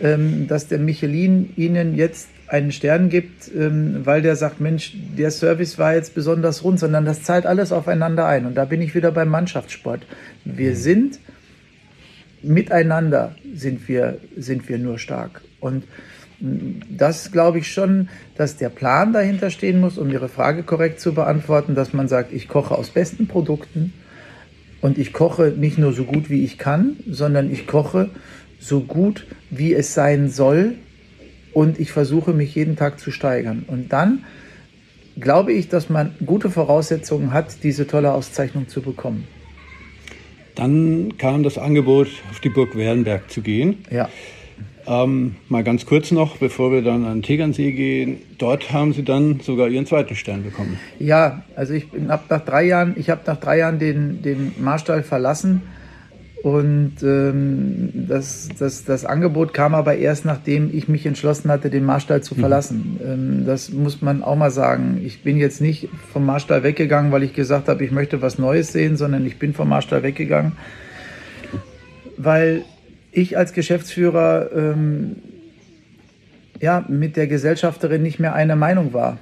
ähm, 0.00 0.46
dass 0.46 0.68
der 0.68 0.78
Michelin 0.78 1.52
ihnen 1.56 1.94
jetzt 1.94 2.28
einen 2.52 2.70
Stern 2.70 3.08
gibt, 3.08 3.50
ähm, 3.54 4.04
weil 4.04 4.20
der 4.20 4.36
sagt, 4.36 4.60
Mensch, 4.60 4.92
der 5.16 5.30
Service 5.30 5.78
war 5.78 5.94
jetzt 5.94 6.14
besonders 6.14 6.62
rund, 6.62 6.78
sondern 6.78 7.06
das 7.06 7.22
zahlt 7.22 7.46
alles 7.46 7.72
aufeinander 7.72 8.26
ein. 8.26 8.44
Und 8.44 8.56
da 8.56 8.66
bin 8.66 8.82
ich 8.82 8.94
wieder 8.94 9.10
beim 9.10 9.30
Mannschaftssport. 9.30 10.02
Wir 10.44 10.72
mhm. 10.72 10.76
sind 10.76 11.18
miteinander 12.42 13.36
sind 13.54 13.88
wir, 13.88 14.18
sind 14.36 14.68
wir 14.68 14.76
nur 14.76 14.98
stark. 14.98 15.40
Und 15.60 15.84
das 16.40 17.32
glaube 17.32 17.58
ich 17.58 17.72
schon, 17.72 18.10
dass 18.36 18.58
der 18.58 18.68
Plan 18.68 19.14
dahinter 19.14 19.48
stehen 19.48 19.80
muss, 19.80 19.96
um 19.96 20.10
Ihre 20.10 20.28
Frage 20.28 20.62
korrekt 20.62 21.00
zu 21.00 21.14
beantworten, 21.14 21.74
dass 21.74 21.94
man 21.94 22.08
sagt, 22.08 22.32
ich 22.32 22.48
koche 22.48 22.74
aus 22.74 22.90
besten 22.90 23.28
Produkten 23.28 23.94
und 24.82 24.98
ich 24.98 25.14
koche 25.14 25.54
nicht 25.56 25.78
nur 25.78 25.92
so 25.94 26.04
gut, 26.04 26.28
wie 26.28 26.44
ich 26.44 26.58
kann, 26.58 26.96
sondern 27.08 27.50
ich 27.50 27.66
koche 27.66 28.10
so 28.58 28.80
gut, 28.80 29.26
wie 29.48 29.72
es 29.72 29.94
sein 29.94 30.28
soll 30.28 30.74
und 31.52 31.78
ich 31.78 31.92
versuche 31.92 32.32
mich 32.32 32.54
jeden 32.54 32.76
Tag 32.76 32.98
zu 32.98 33.10
steigern. 33.10 33.64
Und 33.66 33.92
dann 33.92 34.24
glaube 35.18 35.52
ich, 35.52 35.68
dass 35.68 35.90
man 35.90 36.14
gute 36.24 36.50
Voraussetzungen 36.50 37.32
hat, 37.32 37.62
diese 37.62 37.86
tolle 37.86 38.12
Auszeichnung 38.12 38.68
zu 38.68 38.80
bekommen. 38.80 39.26
Dann 40.54 41.16
kam 41.18 41.42
das 41.42 41.58
Angebot, 41.58 42.08
auf 42.30 42.40
die 42.40 42.50
Burg 42.50 42.76
Wernberg 42.76 43.30
zu 43.30 43.40
gehen. 43.40 43.84
Ja. 43.90 44.08
Ähm, 44.86 45.36
mal 45.48 45.62
ganz 45.62 45.86
kurz 45.86 46.10
noch, 46.10 46.38
bevor 46.38 46.72
wir 46.72 46.82
dann 46.82 47.04
an 47.04 47.22
Tegernsee 47.22 47.72
gehen. 47.72 48.18
Dort 48.38 48.72
haben 48.72 48.92
Sie 48.92 49.04
dann 49.04 49.40
sogar 49.40 49.68
Ihren 49.68 49.86
zweiten 49.86 50.16
Stern 50.16 50.42
bekommen. 50.42 50.78
Ja, 50.98 51.44
also 51.54 51.72
ich 51.72 51.86
habe 52.08 52.24
nach 52.28 52.44
drei 52.44 52.64
Jahren, 52.64 52.94
ich 52.96 53.08
habe 53.08 53.20
nach 53.26 53.38
drei 53.38 53.58
Jahren 53.58 53.78
den, 53.78 54.22
den 54.22 54.52
Marstall 54.60 55.02
verlassen 55.02 55.62
und 56.42 56.94
ähm, 57.04 57.90
das, 58.08 58.48
das, 58.58 58.84
das 58.84 59.04
Angebot 59.04 59.54
kam 59.54 59.76
aber 59.76 59.96
erst, 59.96 60.24
nachdem 60.24 60.76
ich 60.76 60.88
mich 60.88 61.06
entschlossen 61.06 61.52
hatte, 61.52 61.70
den 61.70 61.84
Marstall 61.84 62.20
zu 62.20 62.34
mhm. 62.34 62.40
verlassen. 62.40 62.98
Mhm. 62.98 63.12
Ähm, 63.12 63.46
das 63.46 63.70
muss 63.70 64.02
man 64.02 64.24
auch 64.24 64.34
mal 64.34 64.50
sagen. 64.50 65.00
Ich 65.04 65.22
bin 65.22 65.36
jetzt 65.36 65.60
nicht 65.60 65.88
vom 66.12 66.26
Marstall 66.26 66.64
weggegangen, 66.64 67.12
weil 67.12 67.22
ich 67.22 67.32
gesagt 67.32 67.68
habe, 67.68 67.84
ich 67.84 67.92
möchte 67.92 68.22
was 68.22 68.38
Neues 68.40 68.72
sehen, 68.72 68.96
sondern 68.96 69.24
ich 69.24 69.38
bin 69.38 69.54
vom 69.54 69.68
Marstall 69.68 70.02
weggegangen, 70.02 70.52
weil 72.16 72.64
ich 73.12 73.38
als 73.38 73.52
Geschäftsführer 73.52 74.50
ähm, 74.52 75.16
ja, 76.60 76.84
mit 76.88 77.16
der 77.16 77.28
Gesellschafterin 77.28 78.02
nicht 78.02 78.18
mehr 78.18 78.34
einer 78.34 78.56
Meinung 78.56 78.92
war 78.92 79.18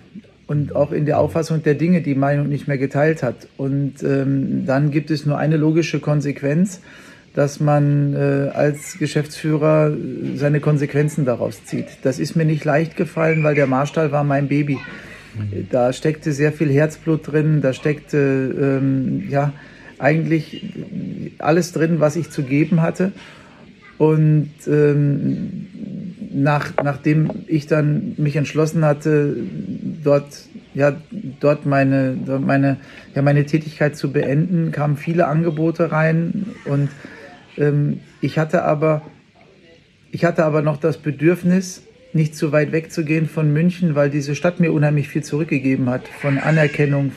und 0.47 0.75
auch 0.75 0.91
in 0.91 1.05
der 1.05 1.19
Auffassung 1.19 1.63
der 1.63 1.75
Dinge 1.75 2.01
die 2.01 2.15
Meinung 2.15 2.49
nicht 2.49 2.67
mehr 2.67 2.79
geteilt 2.79 3.23
hat. 3.23 3.47
Und 3.59 4.03
ähm, 4.03 4.65
dann 4.65 4.91
gibt 4.91 5.11
es 5.11 5.27
nur 5.27 5.37
eine 5.37 5.59
logische 5.59 6.01
Konsequenz 6.01 6.81
dass 7.35 7.61
man 7.61 8.15
äh, 8.15 8.51
als 8.53 8.99
Geschäftsführer 8.99 9.93
seine 10.35 10.61
Konsequenzen 10.61 11.25
daraus 11.25 11.65
zieht. 11.65 11.87
Das 12.03 12.19
ist 12.19 12.35
mir 12.35 12.45
nicht 12.45 12.65
leicht 12.65 12.97
gefallen, 12.97 13.45
weil 13.45 13.55
der 13.55 13.67
Marstall 13.67 14.11
war 14.11 14.25
mein 14.25 14.49
Baby. 14.49 14.79
Da 15.71 15.93
steckte 15.93 16.33
sehr 16.33 16.53
viel 16.53 16.71
Herzblut 16.73 17.31
drin, 17.31 17.61
da 17.61 17.73
steckte 17.73 18.81
ähm, 18.83 19.29
ja 19.29 19.53
eigentlich 19.99 20.75
alles 21.39 21.73
drin, 21.73 22.01
was 22.01 22.17
ich 22.17 22.31
zu 22.31 22.43
geben 22.43 22.83
hatte. 22.83 23.13
Und 23.97 24.51
ähm, 24.67 25.67
nach, 26.33 26.73
nachdem 26.83 27.31
ich 27.47 27.67
dann 27.67 28.15
mich 28.17 28.37
entschlossen 28.37 28.85
hatte, 28.85 29.37
dort 30.03 30.47
ja 30.75 30.97
dort 31.41 31.67
meine 31.67 32.17
meine 32.41 32.79
ja 33.15 33.23
meine 33.23 33.45
Tätigkeit 33.45 33.97
zu 33.97 34.13
beenden, 34.13 34.73
kamen 34.73 34.97
viele 34.97 35.27
Angebote 35.27 35.93
rein 35.93 36.47
und 36.65 36.89
ich, 38.21 38.39
hatte 38.39 38.65
aber, 38.65 39.03
ich 40.11 40.25
hatte 40.25 40.45
aber 40.45 40.63
noch 40.63 40.79
das 40.79 40.99
Bedürfnis, 40.99 41.83
nicht 42.13 42.35
zu 42.35 42.53
weit 42.53 42.73
wegzugehen 42.73 43.27
von 43.27 43.53
München, 43.53 43.95
weil 43.95 44.11
diese 44.11 44.35
Stadt 44.35 44.59
mir 44.59 44.73
unheimlich 44.73 45.09
viel 45.09 45.23
zurückgegeben 45.23 45.89
hat 45.89 46.09
von 46.09 46.39
Anerkennung 46.39 47.13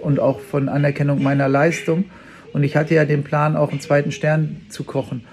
und 0.00 0.20
auch 0.20 0.40
von 0.40 0.68
Anerkennung 0.68 1.22
meiner 1.22 1.48
Leistung. 1.48 2.04
Und 2.52 2.62
ich 2.62 2.76
hatte 2.76 2.94
ja 2.94 3.04
den 3.04 3.24
Plan, 3.24 3.56
auch 3.56 3.70
einen 3.70 3.80
zweiten 3.80 4.10
Stern 4.10 4.62
zu 4.70 4.84
kochen. 4.84 5.24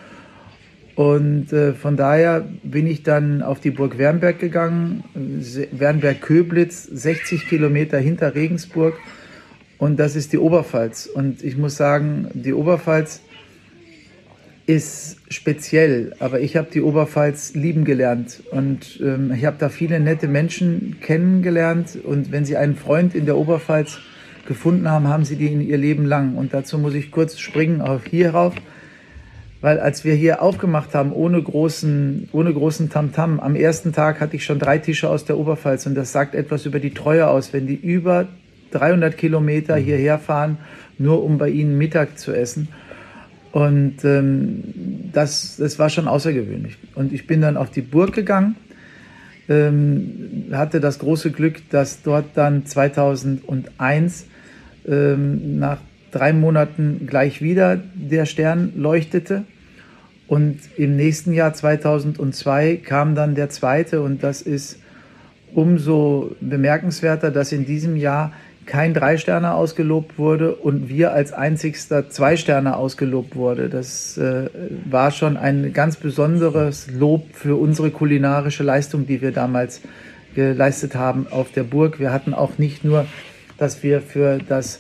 Und 0.96 1.52
äh, 1.52 1.74
von 1.74 1.98
daher 1.98 2.48
bin 2.64 2.88
ich 2.88 3.04
dann 3.04 3.42
auf 3.42 3.60
die 3.60 3.72
Burg 3.72 3.98
Wernberg 3.98 4.40
gegangen, 4.40 5.04
Wernberg-Köblitz, 5.14 6.84
60 6.84 7.48
Kilometer 7.48 7.98
hinter 8.00 8.34
Regensburg. 8.34 8.96
Und 9.78 10.00
das 10.00 10.16
ist 10.16 10.32
die 10.32 10.38
Oberpfalz. 10.38 11.06
Und 11.06 11.44
ich 11.44 11.58
muss 11.58 11.76
sagen, 11.76 12.30
die 12.34 12.54
Oberpfalz 12.54 13.22
ist 14.68 15.18
speziell, 15.30 16.16
aber 16.20 16.40
ich 16.40 16.58
habe 16.58 16.70
die 16.74 16.82
Oberpfalz 16.82 17.54
lieben 17.54 17.86
gelernt. 17.86 18.42
Und 18.52 19.00
ähm, 19.04 19.32
ich 19.36 19.46
habe 19.46 19.58
da 19.60 19.70
viele 19.70 20.00
nette 20.00 20.28
Menschen 20.28 20.98
kennengelernt. 21.02 21.98
Und 22.04 22.32
wenn 22.32 22.46
Sie 22.46 22.58
einen 22.58 22.76
Freund 22.76 23.14
in 23.14 23.26
der 23.26 23.38
Oberpfalz 23.38 24.00
gefunden 24.48 24.90
haben, 24.90 25.08
haben 25.08 25.24
Sie 25.24 25.36
die 25.36 25.48
in 25.48 25.62
ihr 25.62 25.78
Leben 25.78 26.06
lang. 26.06 26.36
Und 26.36 26.54
dazu 26.54 26.80
muss 26.80 26.96
ich 26.96 27.12
kurz 27.12 27.38
springen 27.38 27.82
auf 27.82 28.06
hier 28.06 28.32
rauf, 28.32 28.56
weil 29.62 29.80
als 29.80 30.04
wir 30.04 30.16
hier 30.16 30.42
aufgemacht 30.42 30.96
haben 30.96 31.12
ohne 31.12 31.42
großen 31.42 32.30
ohne 32.32 32.54
großen 32.54 32.90
Tamtam, 32.90 33.40
-Tam, 33.40 33.40
am 33.40 33.56
ersten 33.56 33.94
Tag 33.94 34.20
hatte 34.20 34.36
ich 34.36 34.46
schon 34.46 34.60
drei 34.60 34.80
Tische 34.80 35.10
aus 35.10 35.26
der 35.26 35.38
Oberpfalz. 35.38 35.86
Und 35.86 35.94
das 35.94 36.12
sagt 36.12 36.34
etwas 36.34 36.66
über 36.66 36.80
die 36.80 36.94
Treue 36.94 37.28
aus, 37.28 37.54
wenn 37.54 37.68
die 37.68 37.76
über 37.76 38.28
300 38.72 39.16
Kilometer 39.16 39.76
hierher 39.76 40.18
fahren, 40.18 40.58
nur 40.98 41.24
um 41.24 41.38
bei 41.38 41.50
Ihnen 41.50 41.78
Mittag 41.78 42.18
zu 42.18 42.34
essen. 42.34 42.68
Und 43.56 44.04
ähm, 44.04 44.66
das, 45.14 45.56
das 45.56 45.80
war 45.80 45.90
schon 45.90 46.10
außergewöhnlich. 46.10 46.76
Und 46.94 47.14
ich 47.14 47.26
bin 47.26 47.40
dann 47.40 47.56
auf 47.56 47.72
die 47.72 47.80
Burg 47.80 48.12
gegangen, 48.12 48.58
ähm, 49.48 50.48
hatte 50.52 50.82
das 50.82 51.00
große 51.00 51.32
Glück, 51.32 51.70
dass 51.70 52.02
dort 52.02 52.26
dann 52.34 52.66
2001 52.66 54.26
ähm, 54.86 55.58
nach 55.58 55.78
drei 56.12 56.34
Monaten 56.34 57.08
gleich 57.08 57.42
wieder 57.42 57.82
der 57.94 58.26
Stern 58.26 58.74
leuchtete. 58.76 59.46
Und 60.28 60.60
im 60.76 60.98
nächsten 60.98 61.32
Jahr 61.32 61.54
2002 61.54 62.82
kam 62.84 63.16
dann 63.16 63.36
der 63.36 63.50
zweite 63.50 64.02
und 64.02 64.22
das 64.22 64.42
ist 64.42 64.80
umso 65.54 66.36
bemerkenswerter, 66.42 67.32
dass 67.32 67.54
in 67.54 67.66
diesem 67.66 67.96
Jahr 67.96 68.34
kein 68.66 68.94
Drei-Sterne 68.94 69.54
ausgelobt 69.54 70.18
wurde 70.18 70.56
und 70.56 70.90
wir 70.90 71.14
als 71.14 71.34
einzigster 71.34 72.10
Zwei-Sterne 72.10 72.76
ausgelobt 72.76 73.36
wurde. 73.36 73.70
Das 73.70 74.18
äh, 74.18 74.50
war 74.90 75.12
schon 75.12 75.38
ein 75.38 75.74
ganz 75.74 75.98
besonderes 75.98 76.90
Lob 76.92 77.28
für 77.34 77.60
unsere 77.60 77.92
kulinarische 77.92 78.64
Leistung, 78.64 79.06
die 79.06 79.22
wir 79.22 79.32
damals 79.32 79.82
geleistet 80.36 80.96
haben 80.96 81.28
auf 81.30 81.52
der 81.52 81.64
Burg. 81.64 82.00
Wir 82.00 82.12
hatten 82.12 82.34
auch 82.34 82.58
nicht 82.58 82.84
nur, 82.84 83.06
dass 83.58 83.84
wir 83.84 84.02
für 84.02 84.40
das 84.40 84.80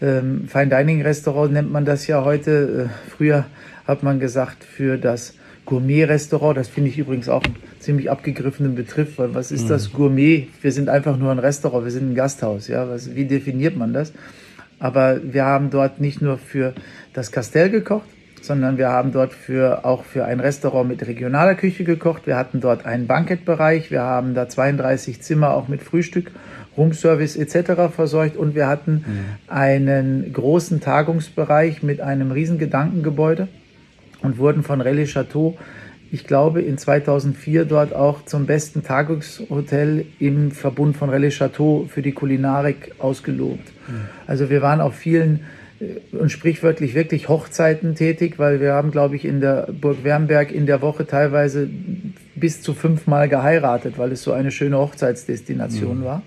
ähm, 0.00 0.48
Fine 0.48 0.68
Dining 0.68 1.02
Restaurant 1.02 1.52
nennt 1.52 1.70
man 1.70 1.84
das 1.84 2.06
ja 2.06 2.24
heute. 2.24 2.90
Äh, 2.90 3.10
früher 3.10 3.46
hat 3.86 4.02
man 4.02 4.20
gesagt 4.20 4.64
für 4.64 4.98
das 4.98 5.34
Gourmet-Restaurant. 5.66 6.56
Das 6.56 6.68
finde 6.68 6.90
ich 6.90 6.98
übrigens 6.98 7.28
auch 7.28 7.44
einen 7.44 7.56
ziemlich 7.80 8.10
abgegriffenen 8.10 8.74
Begriff, 8.74 9.18
weil 9.18 9.34
was 9.34 9.52
ist 9.52 9.64
mhm. 9.64 9.68
das 9.68 9.92
Gourmet? 9.92 10.48
Wir 10.62 10.72
sind 10.72 10.88
einfach 10.88 11.18
nur 11.18 11.30
ein 11.30 11.38
Restaurant, 11.38 11.84
wir 11.84 11.90
sind 11.90 12.10
ein 12.10 12.14
Gasthaus. 12.14 12.68
Ja, 12.68 12.88
was, 12.88 13.14
wie 13.14 13.26
definiert 13.26 13.76
man 13.76 13.92
das? 13.92 14.12
Aber 14.78 15.20
wir 15.22 15.44
haben 15.44 15.70
dort 15.70 16.00
nicht 16.00 16.22
nur 16.22 16.38
für 16.38 16.72
das 17.12 17.32
Castell 17.32 17.70
gekocht, 17.70 18.06
sondern 18.42 18.78
wir 18.78 18.88
haben 18.88 19.12
dort 19.12 19.32
für, 19.32 19.84
auch 19.84 20.04
für 20.04 20.24
ein 20.24 20.40
Restaurant 20.40 20.88
mit 20.88 21.06
regionaler 21.06 21.54
Küche 21.54 21.84
gekocht. 21.84 22.26
Wir 22.26 22.36
hatten 22.36 22.60
dort 22.60 22.86
einen 22.86 23.06
Bankettbereich, 23.06 23.90
wir 23.90 24.02
haben 24.02 24.34
da 24.34 24.48
32 24.48 25.20
Zimmer 25.20 25.54
auch 25.54 25.68
mit 25.68 25.82
Frühstück, 25.82 26.30
Roomservice 26.76 27.36
etc. 27.36 27.92
versorgt 27.94 28.36
und 28.36 28.54
wir 28.54 28.68
hatten 28.68 29.04
mhm. 29.06 29.24
einen 29.48 30.32
großen 30.32 30.80
Tagungsbereich 30.80 31.82
mit 31.82 32.00
einem 32.00 32.30
riesen 32.30 32.58
Gedankengebäude 32.58 33.48
und 34.22 34.38
wurden 34.38 34.62
von 34.62 34.80
Relais 34.80 35.06
Chateau, 35.12 35.56
ich 36.12 36.24
glaube, 36.24 36.62
in 36.62 36.78
2004 36.78 37.64
dort 37.64 37.94
auch 37.94 38.24
zum 38.24 38.46
besten 38.46 38.82
Tagungshotel 38.82 40.06
im 40.18 40.52
Verbund 40.52 40.96
von 40.96 41.10
Relais 41.10 41.36
Chateau 41.36 41.86
für 41.88 42.02
die 42.02 42.12
Kulinarik 42.12 42.92
ausgelobt. 42.98 43.72
Mhm. 43.88 44.08
Also 44.26 44.48
wir 44.48 44.62
waren 44.62 44.80
auf 44.80 44.94
vielen 44.94 45.40
äh, 45.80 46.16
und 46.16 46.30
sprichwörtlich 46.30 46.94
wirklich 46.94 47.28
Hochzeiten 47.28 47.96
tätig, 47.96 48.38
weil 48.38 48.60
wir 48.60 48.72
haben, 48.72 48.92
glaube 48.92 49.16
ich, 49.16 49.24
in 49.24 49.40
der 49.40 49.68
Burg 49.72 50.04
Wernberg 50.04 50.52
in 50.52 50.66
der 50.66 50.80
Woche 50.80 51.06
teilweise 51.06 51.68
bis 52.36 52.62
zu 52.62 52.72
fünfmal 52.74 53.28
geheiratet, 53.28 53.98
weil 53.98 54.12
es 54.12 54.22
so 54.22 54.32
eine 54.32 54.52
schöne 54.52 54.78
Hochzeitsdestination 54.78 56.00
mhm. 56.00 56.04
war. 56.04 56.22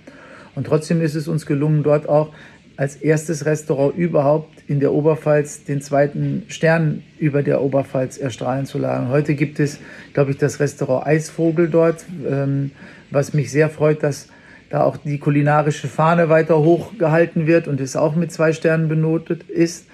Und 0.56 0.67
trotzdem 0.67 1.02
ist 1.02 1.15
es 1.15 1.28
uns 1.28 1.45
gelungen, 1.45 1.84
dort 1.84 2.10
auch 2.10 2.34
als 2.75 2.95
erstes 2.95 3.45
Restaurant 3.45 3.95
überhaupt 3.95 4.59
in 4.69 4.79
der 4.79 4.93
Oberpfalz 4.93 5.63
den 5.63 5.82
zweiten 5.82 6.43
Stern 6.47 7.01
über 7.17 7.41
der 7.41 7.62
Oberpfalz 7.62 8.19
erstrahlen 8.19 8.67
zu 8.67 8.77
lassen. 8.77 9.10
Heute 9.10 9.34
gibt 9.34 9.60
es, 9.60 9.79
glaube 10.13 10.29
ich, 10.29 10.38
das 10.38 10.60
Restaurant 10.60 11.08
Eisvogel 11.08 11.69
dort, 11.69 12.05
ähm, 12.29 12.69
was 13.10 13.34
mich 13.34 13.49
sehr 13.51 13.69
freut, 13.69 14.03
dass 14.03 14.27
da 14.69 14.84
auch 14.84 14.97
die 14.97 15.17
kulinarische 15.17 15.88
Fahne 15.88 16.29
weiter 16.29 16.60
hochgehalten 16.60 17.47
wird 17.47 17.67
und 17.67 17.82
es 17.82 17.95
auch 17.95 18.15
mit 18.15 18.32
zwei 18.32 18.53
Sternen 18.53 18.88
benotet 18.89 19.49
ist. 19.49 19.88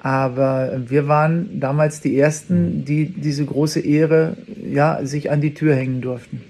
Aber 0.00 0.80
wir 0.86 1.08
waren 1.08 1.58
damals 1.58 2.00
die 2.00 2.16
Ersten, 2.16 2.84
die 2.84 3.06
diese 3.06 3.44
große 3.44 3.80
Ehre 3.80 4.36
ja, 4.64 5.04
sich 5.04 5.32
an 5.32 5.40
die 5.40 5.54
Tür 5.54 5.74
hängen 5.74 6.00
durften. 6.00 6.40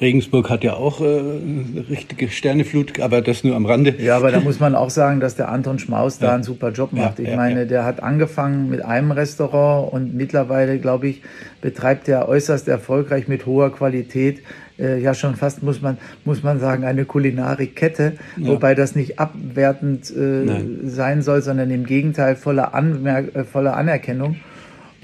Regensburg 0.00 0.50
hat 0.50 0.64
ja 0.64 0.74
auch 0.74 1.00
äh, 1.00 1.04
eine 1.04 1.84
richtige 1.88 2.28
Sterneflut, 2.28 3.00
aber 3.00 3.22
das 3.22 3.44
nur 3.44 3.54
am 3.54 3.66
Rande. 3.66 3.94
Ja, 3.98 4.16
aber 4.16 4.32
da 4.32 4.40
muss 4.40 4.60
man 4.60 4.74
auch 4.74 4.90
sagen, 4.90 5.20
dass 5.20 5.36
der 5.36 5.48
Anton 5.48 5.78
Schmaus 5.78 6.18
ja. 6.20 6.28
da 6.28 6.34
einen 6.34 6.42
super 6.42 6.70
Job 6.70 6.92
macht. 6.92 7.18
Ja, 7.18 7.24
ich 7.24 7.30
ja, 7.30 7.36
meine, 7.36 7.66
der 7.66 7.84
hat 7.84 8.02
angefangen 8.02 8.68
mit 8.68 8.84
einem 8.84 9.12
Restaurant 9.12 9.92
und 9.92 10.14
mittlerweile, 10.14 10.78
glaube 10.78 11.08
ich, 11.08 11.22
betreibt 11.60 12.08
er 12.08 12.28
äußerst 12.28 12.68
erfolgreich 12.68 13.28
mit 13.28 13.46
hoher 13.46 13.72
Qualität 13.72 14.42
äh, 14.78 15.00
ja 15.00 15.14
schon 15.14 15.36
fast, 15.36 15.62
muss 15.62 15.80
man, 15.80 15.98
muss 16.24 16.42
man 16.42 16.58
sagen, 16.58 16.84
eine 16.84 17.04
Kulinarikkette, 17.04 18.14
wobei 18.36 18.74
das 18.74 18.94
nicht 18.94 19.18
abwertend 19.18 20.10
äh, 20.10 20.88
sein 20.88 21.22
soll, 21.22 21.42
sondern 21.42 21.70
im 21.70 21.86
Gegenteil 21.86 22.36
voller, 22.36 22.74
Anmerk 22.74 23.34
äh, 23.34 23.44
voller 23.44 23.76
Anerkennung. 23.76 24.36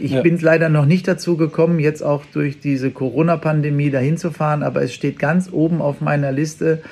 Ich 0.00 0.12
ja. 0.12 0.22
bin 0.22 0.38
leider 0.38 0.68
noch 0.68 0.86
nicht 0.86 1.06
dazu 1.06 1.36
gekommen, 1.36 1.78
jetzt 1.78 2.02
auch 2.02 2.24
durch 2.32 2.60
diese 2.60 2.90
Corona-Pandemie 2.90 3.90
dahin 3.90 4.16
zu 4.16 4.30
fahren, 4.30 4.62
aber 4.62 4.82
es 4.82 4.94
steht 4.94 5.18
ganz 5.18 5.50
oben 5.52 5.82
auf 5.82 6.00
meiner 6.00 6.32
Liste, 6.32 6.82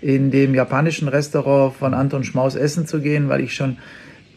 in 0.00 0.30
dem 0.30 0.54
japanischen 0.54 1.08
Restaurant 1.08 1.74
von 1.74 1.94
Anton 1.94 2.24
Schmaus 2.24 2.54
essen 2.54 2.86
zu 2.86 3.00
gehen, 3.00 3.28
weil 3.28 3.40
ich 3.40 3.54
schon 3.54 3.78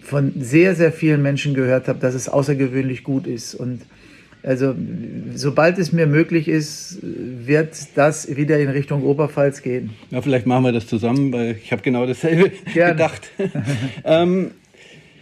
von 0.02 0.34
sehr, 0.40 0.76
sehr 0.76 0.92
vielen 0.92 1.22
Menschen 1.22 1.54
gehört 1.54 1.88
habe, 1.88 2.00
dass 2.00 2.16
es 2.16 2.28
außergewöhnlich 2.28 3.04
gut 3.04 3.28
ist. 3.28 3.54
Und 3.54 3.82
also, 4.44 4.74
sobald 5.36 5.78
es 5.78 5.92
mir 5.92 6.08
möglich 6.08 6.48
ist, 6.48 6.98
wird 7.02 7.76
das 7.96 8.36
wieder 8.36 8.60
in 8.60 8.70
Richtung 8.70 9.04
Oberpfalz 9.04 9.62
gehen. 9.62 9.92
Ja, 10.10 10.22
vielleicht 10.22 10.48
machen 10.48 10.64
wir 10.64 10.72
das 10.72 10.88
zusammen, 10.88 11.32
weil 11.32 11.58
ich 11.64 11.72
habe 11.72 11.84
genau 11.84 12.08
dasselbe 12.08 12.52
Gerne. 12.74 12.94
gedacht. 12.94 13.30
ähm, 14.04 14.52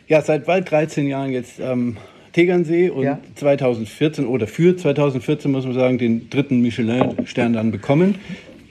ja, 0.08 0.22
seit 0.22 0.46
bald 0.46 0.72
13 0.72 1.06
Jahren 1.08 1.32
jetzt 1.32 1.60
ähm, 1.60 1.98
Tegernsee 2.34 2.90
und 2.90 3.04
ja. 3.04 3.20
2014 3.36 4.26
oder 4.26 4.48
für 4.48 4.76
2014 4.76 5.52
muss 5.52 5.66
man 5.66 5.74
sagen, 5.74 5.98
den 5.98 6.30
dritten 6.30 6.62
Michelin-Stern 6.62 7.54
dann 7.54 7.72
bekommen. 7.72 8.16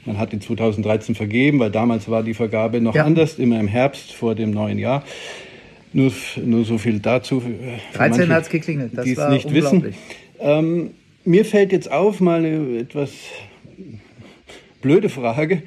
Man 0.04 0.18
hat 0.18 0.32
ihn 0.32 0.40
2013 0.40 1.14
vergeben, 1.14 1.58
weil 1.58 1.70
damals 1.70 2.08
war 2.08 2.22
die 2.22 2.34
Vergabe 2.34 2.80
noch 2.80 2.94
ja. 2.94 3.04
anders, 3.04 3.38
immer 3.38 3.60
im 3.60 3.68
Herbst 3.68 4.12
vor 4.12 4.34
dem 4.34 4.50
neuen 4.50 4.78
Jahr. 4.78 5.04
Nur, 5.92 6.12
nur 6.44 6.64
so 6.64 6.78
viel 6.78 7.00
dazu. 7.00 7.42
13 7.94 8.28
hat 8.30 8.42
es 8.44 8.48
geklingelt, 8.48 8.92
das 8.94 9.06
es 9.06 9.28
nicht 9.28 9.52
wissen. 9.52 9.94
Ähm, 10.40 10.90
mir 11.24 11.44
fällt 11.44 11.72
jetzt 11.72 11.90
auf, 11.90 12.20
mal 12.20 12.38
eine 12.38 12.78
etwas 12.78 13.12
blöde 14.80 15.08
Frage. 15.08 15.62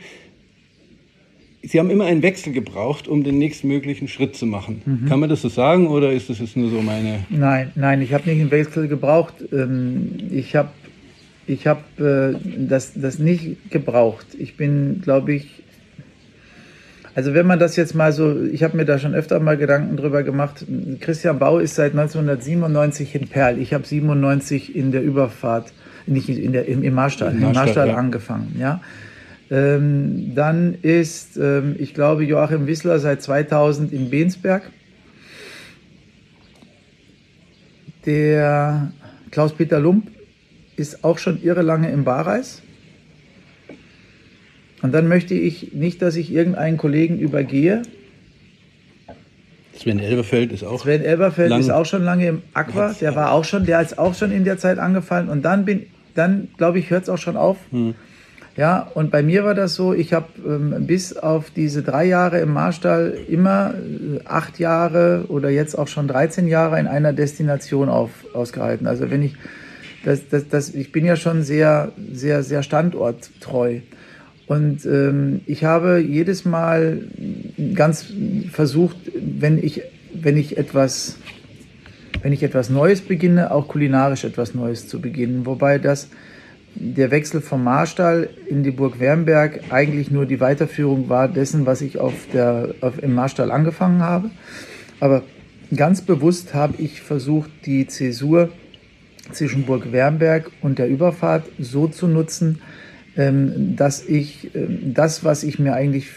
Sie 1.63 1.79
haben 1.79 1.89
immer 1.91 2.05
einen 2.05 2.23
Wechsel 2.23 2.53
gebraucht, 2.53 3.07
um 3.07 3.23
den 3.23 3.37
nächstmöglichen 3.37 4.07
Schritt 4.07 4.35
zu 4.35 4.45
machen. 4.45 4.81
Mhm. 4.85 5.05
Kann 5.07 5.19
man 5.19 5.29
das 5.29 5.41
so 5.41 5.49
sagen 5.49 5.87
oder 5.87 6.11
ist 6.11 6.29
das 6.29 6.39
jetzt 6.39 6.57
nur 6.57 6.69
so 6.69 6.81
meine. 6.81 7.25
Nein, 7.29 7.71
nein, 7.75 8.01
ich 8.01 8.13
habe 8.13 8.29
nicht 8.29 8.41
einen 8.41 8.51
Wechsel 8.51 8.87
gebraucht. 8.87 9.35
Ähm, 9.51 10.17
ich 10.31 10.55
habe 10.55 10.69
ich 11.47 11.67
hab, 11.67 11.99
äh, 11.99 12.33
das, 12.57 12.93
das 12.95 13.19
nicht 13.19 13.69
gebraucht. 13.69 14.27
Ich 14.37 14.57
bin, 14.57 15.01
glaube 15.03 15.33
ich, 15.33 15.61
also 17.13 17.33
wenn 17.33 17.45
man 17.45 17.59
das 17.59 17.75
jetzt 17.75 17.93
mal 17.93 18.13
so, 18.13 18.41
ich 18.41 18.63
habe 18.63 18.77
mir 18.77 18.85
da 18.85 18.97
schon 18.97 19.13
öfter 19.13 19.39
mal 19.39 19.57
Gedanken 19.57 19.97
drüber 19.97 20.23
gemacht. 20.23 20.65
Christian 21.01 21.39
Bau 21.39 21.59
ist 21.59 21.75
seit 21.75 21.91
1997 21.91 23.15
in 23.15 23.27
Perl. 23.27 23.57
Ich 23.59 23.73
habe 23.73 23.85
97 23.85 24.75
in 24.75 24.91
der 24.91 25.03
Überfahrt, 25.03 25.73
nicht 26.05 26.29
in 26.29 26.53
der, 26.53 26.67
im, 26.67 26.83
im 26.83 26.93
Marstall, 26.93 27.33
im 27.33 27.51
Marstall 27.51 27.89
ja. 27.89 27.95
angefangen. 27.95 28.55
Ja. 28.57 28.81
Ähm, 29.51 30.31
dann 30.33 30.75
ist, 30.81 31.35
ähm, 31.35 31.75
ich 31.77 31.93
glaube, 31.93 32.23
Joachim 32.23 32.67
Wissler 32.67 32.99
seit 32.99 33.21
2000 33.21 33.91
in 33.91 34.09
Bensberg. 34.09 34.63
Der 38.05 38.93
Klaus-Peter 39.29 39.79
Lump 39.79 40.07
ist 40.77 41.03
auch 41.03 41.17
schon 41.17 41.43
irre 41.43 41.63
lange 41.63 41.91
im 41.91 42.05
Barreis. 42.05 42.61
Und 44.81 44.93
dann 44.93 45.09
möchte 45.09 45.33
ich 45.33 45.73
nicht, 45.73 46.01
dass 46.01 46.15
ich 46.15 46.31
irgendeinen 46.31 46.77
Kollegen 46.77 47.19
übergehe. 47.19 47.81
Sven 49.77 49.99
Elberfeld 49.99 50.53
ist 50.53 50.63
auch. 50.63 50.81
Sven 50.81 51.01
Elberfeld 51.01 51.51
ist 51.59 51.69
auch 51.69 51.85
schon 51.85 52.03
lange 52.03 52.27
im 52.27 52.41
Aqua. 52.53 52.93
Der 53.01 53.15
war 53.15 53.31
auch 53.33 53.43
schon, 53.43 53.65
der 53.65 53.81
ist 53.81 53.99
auch 53.99 54.15
schon 54.15 54.31
in 54.31 54.45
der 54.45 54.57
Zeit 54.57 54.79
angefallen. 54.79 55.27
Und 55.27 55.43
dann 55.43 55.65
bin, 55.65 55.87
dann 56.15 56.47
glaube 56.57 56.79
ich, 56.79 56.89
hört 56.89 57.03
es 57.03 57.09
auch 57.09 57.17
schon 57.17 57.35
auf. 57.35 57.57
Hm. 57.71 57.95
Ja, 58.61 58.87
und 58.93 59.09
bei 59.09 59.23
mir 59.23 59.43
war 59.43 59.55
das 59.55 59.73
so, 59.73 59.91
ich 59.91 60.13
habe 60.13 60.27
ähm, 60.45 60.85
bis 60.85 61.17
auf 61.17 61.49
diese 61.49 61.81
drei 61.81 62.05
Jahre 62.05 62.41
im 62.41 62.53
Marstall 62.53 63.17
immer 63.27 63.73
äh, 63.73 64.19
acht 64.23 64.59
Jahre 64.59 65.25
oder 65.29 65.49
jetzt 65.49 65.73
auch 65.73 65.87
schon 65.87 66.07
13 66.07 66.47
Jahre 66.47 66.79
in 66.79 66.85
einer 66.85 67.11
Destination 67.11 67.89
auf, 67.89 68.11
ausgehalten. 68.35 68.85
Also 68.85 69.09
wenn 69.09 69.23
ich, 69.23 69.33
das, 70.05 70.27
das, 70.29 70.47
das, 70.47 70.75
ich 70.75 70.91
bin 70.91 71.05
ja 71.05 71.15
schon 71.15 71.41
sehr, 71.41 71.91
sehr, 72.13 72.43
sehr 72.43 72.61
standorttreu. 72.61 73.79
Und 74.45 74.85
ähm, 74.85 75.41
ich 75.47 75.63
habe 75.63 75.97
jedes 75.97 76.45
Mal 76.45 77.01
ganz 77.73 78.13
versucht, 78.51 78.97
wenn 79.15 79.57
ich, 79.57 79.81
wenn 80.13 80.37
ich 80.37 80.59
etwas, 80.59 81.17
wenn 82.21 82.31
ich 82.31 82.43
etwas 82.43 82.69
Neues 82.69 83.01
beginne, 83.01 83.49
auch 83.49 83.67
kulinarisch 83.67 84.23
etwas 84.23 84.53
Neues 84.53 84.87
zu 84.87 85.01
beginnen. 85.01 85.47
Wobei 85.47 85.79
das 85.79 86.09
der 86.75 87.11
Wechsel 87.11 87.41
vom 87.41 87.63
Marstall 87.63 88.29
in 88.47 88.63
die 88.63 88.71
Burg 88.71 88.99
Wernberg 88.99 89.61
eigentlich 89.71 90.09
nur 90.09 90.25
die 90.25 90.39
Weiterführung 90.39 91.09
war 91.09 91.27
dessen, 91.27 91.65
was 91.65 91.81
ich 91.81 91.99
auf 91.99 92.13
der, 92.33 92.75
auf, 92.81 93.01
im 93.01 93.13
Marstall 93.13 93.51
angefangen 93.51 94.01
habe. 94.01 94.31
Aber 94.99 95.23
ganz 95.75 96.01
bewusst 96.01 96.53
habe 96.53 96.75
ich 96.81 97.01
versucht, 97.01 97.49
die 97.65 97.87
Zäsur 97.87 98.49
zwischen 99.31 99.65
Burg 99.65 99.91
Wernberg 99.91 100.51
und 100.61 100.79
der 100.79 100.87
Überfahrt 100.87 101.45
so 101.59 101.87
zu 101.87 102.07
nutzen, 102.07 102.61
ähm, 103.17 103.75
dass 103.75 104.03
ich 104.05 104.55
ähm, 104.55 104.93
das, 104.93 105.23
was 105.23 105.43
ich 105.43 105.59
mir 105.59 105.73
eigentlich 105.73 106.07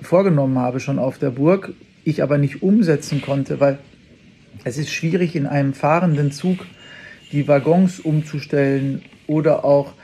vorgenommen 0.00 0.58
habe, 0.58 0.80
schon 0.80 0.98
auf 0.98 1.18
der 1.18 1.30
Burg, 1.30 1.72
ich 2.04 2.22
aber 2.22 2.38
nicht 2.38 2.62
umsetzen 2.62 3.22
konnte, 3.22 3.60
weil 3.60 3.78
es 4.64 4.76
ist 4.76 4.90
schwierig 4.90 5.36
in 5.36 5.46
einem 5.46 5.72
fahrenden 5.72 6.32
Zug 6.32 6.58
die 7.30 7.48
Waggons 7.48 8.00
umzustellen 8.00 9.02
oder 9.32 9.64
auch 9.64 9.94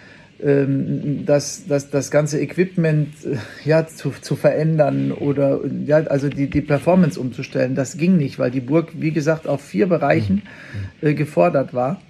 ähm, 0.43 1.25
das, 1.27 1.67
das, 1.67 1.91
das 1.91 2.11
ganze 2.11 2.41
Equipment 2.41 3.09
äh, 3.25 3.37
ja, 3.69 3.87
zu, 3.87 4.11
zu 4.21 4.37
verändern 4.37 5.13
oder 5.13 5.61
ja, 5.85 5.99
also 5.99 6.29
die, 6.29 6.49
die 6.49 6.61
Performance 6.61 7.19
umzustellen. 7.19 7.75
Das 7.75 7.97
ging 7.97 8.17
nicht, 8.17 8.39
weil 8.39 8.51
die 8.51 8.61
Burg, 8.61 8.93
wie 8.95 9.11
gesagt, 9.11 9.47
auf 9.47 9.63
vier 9.63 9.89
Bereichen 9.89 10.43
mhm. 11.01 11.09
äh, 11.09 11.15
gefordert 11.15 11.75
war. 11.75 12.01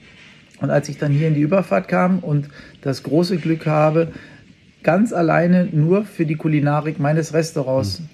Und 0.61 0.71
als 0.71 0.89
ich 0.89 0.99
dann 0.99 1.13
hier 1.13 1.29
in 1.29 1.35
die 1.35 1.41
Überfahrt 1.41 1.89
kam 1.89 2.19
und 2.19 2.49
das 2.83 3.03
große 3.03 3.39
Glück 3.39 3.67
habe, 3.67 4.09
ganz 4.83 5.13
alleine 5.13 5.67
nur 5.71 6.05
für 6.05 6.27
die 6.27 6.37
Kulinarik 6.37 6.99
meines 6.99 7.33
Restaurants, 7.33 8.01
mhm. 8.01 8.09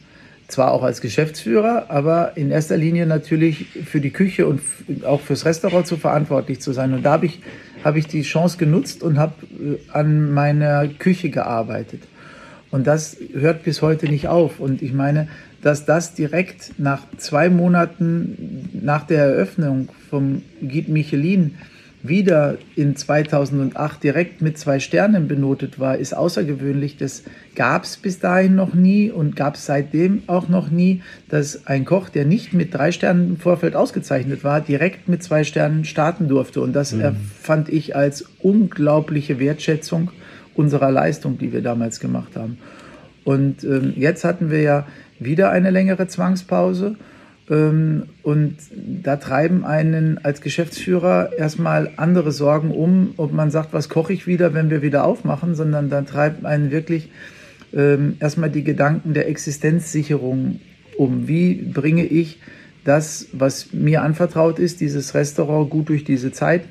zwar 0.46 0.70
auch 0.70 0.82
als 0.82 1.00
Geschäftsführer, 1.00 1.86
aber 1.88 2.36
in 2.36 2.50
erster 2.50 2.76
Linie 2.76 3.06
natürlich 3.06 3.66
für 3.84 4.00
die 4.00 4.10
Küche 4.10 4.46
und 4.46 4.60
auch 5.04 5.22
fürs 5.22 5.44
Restaurant 5.44 5.86
zu 5.86 5.96
verantwortlich 5.96 6.60
zu 6.60 6.72
sein. 6.72 6.94
Und 6.94 7.02
da 7.02 7.12
habe 7.12 7.26
ich, 7.26 7.40
hab 7.84 7.96
ich 7.96 8.06
die 8.06 8.22
Chance 8.22 8.56
genutzt 8.56 9.02
und 9.02 9.18
habe 9.18 9.34
äh, 9.52 9.78
an 9.92 10.32
meiner 10.32 10.88
Küche 10.88 11.30
gearbeitet. 11.30 12.02
Und 12.70 12.88
das 12.88 13.16
hört 13.32 13.62
bis 13.62 13.82
heute 13.82 14.08
nicht 14.08 14.26
auf. 14.26 14.58
Und 14.58 14.82
ich 14.82 14.92
meine, 14.92 15.28
dass 15.62 15.84
das 15.84 16.14
direkt 16.14 16.72
nach 16.78 17.02
zwei 17.18 17.48
Monaten 17.48 18.68
nach 18.82 19.06
der 19.06 19.24
Eröffnung 19.24 19.90
vom 20.10 20.42
Guide 20.60 20.90
Michelin 20.90 21.54
wieder 22.04 22.58
in 22.76 22.96
2008 22.96 24.02
direkt 24.02 24.42
mit 24.42 24.58
zwei 24.58 24.78
Sternen 24.78 25.26
benotet 25.26 25.80
war, 25.80 25.96
ist 25.96 26.14
außergewöhnlich. 26.14 26.98
Das 26.98 27.22
gab 27.56 27.84
es 27.84 27.96
bis 27.96 28.18
dahin 28.18 28.54
noch 28.54 28.74
nie 28.74 29.10
und 29.10 29.36
gab 29.36 29.54
es 29.54 29.64
seitdem 29.64 30.22
auch 30.26 30.50
noch 30.50 30.70
nie, 30.70 31.00
dass 31.30 31.66
ein 31.66 31.86
Koch, 31.86 32.10
der 32.10 32.26
nicht 32.26 32.52
mit 32.52 32.74
drei 32.74 32.92
Sternen 32.92 33.30
im 33.30 33.36
Vorfeld 33.38 33.74
ausgezeichnet 33.74 34.44
war, 34.44 34.60
direkt 34.60 35.08
mit 35.08 35.22
zwei 35.22 35.44
Sternen 35.44 35.86
starten 35.86 36.28
durfte. 36.28 36.60
Und 36.60 36.74
das 36.74 36.92
mhm. 36.92 37.16
fand 37.40 37.70
ich 37.70 37.96
als 37.96 38.26
unglaubliche 38.40 39.40
Wertschätzung 39.40 40.10
unserer 40.54 40.90
Leistung, 40.90 41.38
die 41.38 41.54
wir 41.54 41.62
damals 41.62 42.00
gemacht 42.00 42.36
haben. 42.36 42.58
Und 43.24 43.64
ähm, 43.64 43.94
jetzt 43.96 44.24
hatten 44.24 44.50
wir 44.50 44.60
ja 44.60 44.86
wieder 45.18 45.50
eine 45.50 45.70
längere 45.70 46.06
Zwangspause. 46.06 46.96
Ähm, 47.50 48.04
und 48.22 48.56
da 49.02 49.16
treiben 49.16 49.64
einen 49.64 50.18
als 50.18 50.40
Geschäftsführer 50.40 51.32
erstmal 51.36 51.90
andere 51.96 52.32
Sorgen 52.32 52.70
um, 52.70 53.14
ob 53.16 53.32
man 53.32 53.50
sagt, 53.50 53.72
was 53.72 53.88
koche 53.88 54.12
ich 54.12 54.26
wieder, 54.26 54.54
wenn 54.54 54.70
wir 54.70 54.82
wieder 54.82 55.04
aufmachen, 55.04 55.54
sondern 55.54 55.90
da 55.90 56.02
treibt 56.02 56.44
einen 56.44 56.70
wirklich 56.70 57.10
ähm, 57.74 58.16
erstmal 58.20 58.50
die 58.50 58.64
Gedanken 58.64 59.14
der 59.14 59.28
Existenzsicherung 59.28 60.60
um. 60.96 61.28
Wie 61.28 61.54
bringe 61.54 62.04
ich 62.04 62.40
das, 62.84 63.28
was 63.32 63.72
mir 63.72 64.02
anvertraut 64.02 64.58
ist, 64.58 64.80
dieses 64.80 65.14
Restaurant 65.14 65.70
gut 65.70 65.88
durch 65.88 66.04
diese 66.04 66.32
Zeit? 66.32 66.62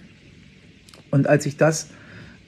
Und 1.11 1.27
als 1.27 1.45
ich 1.45 1.57
das 1.57 1.89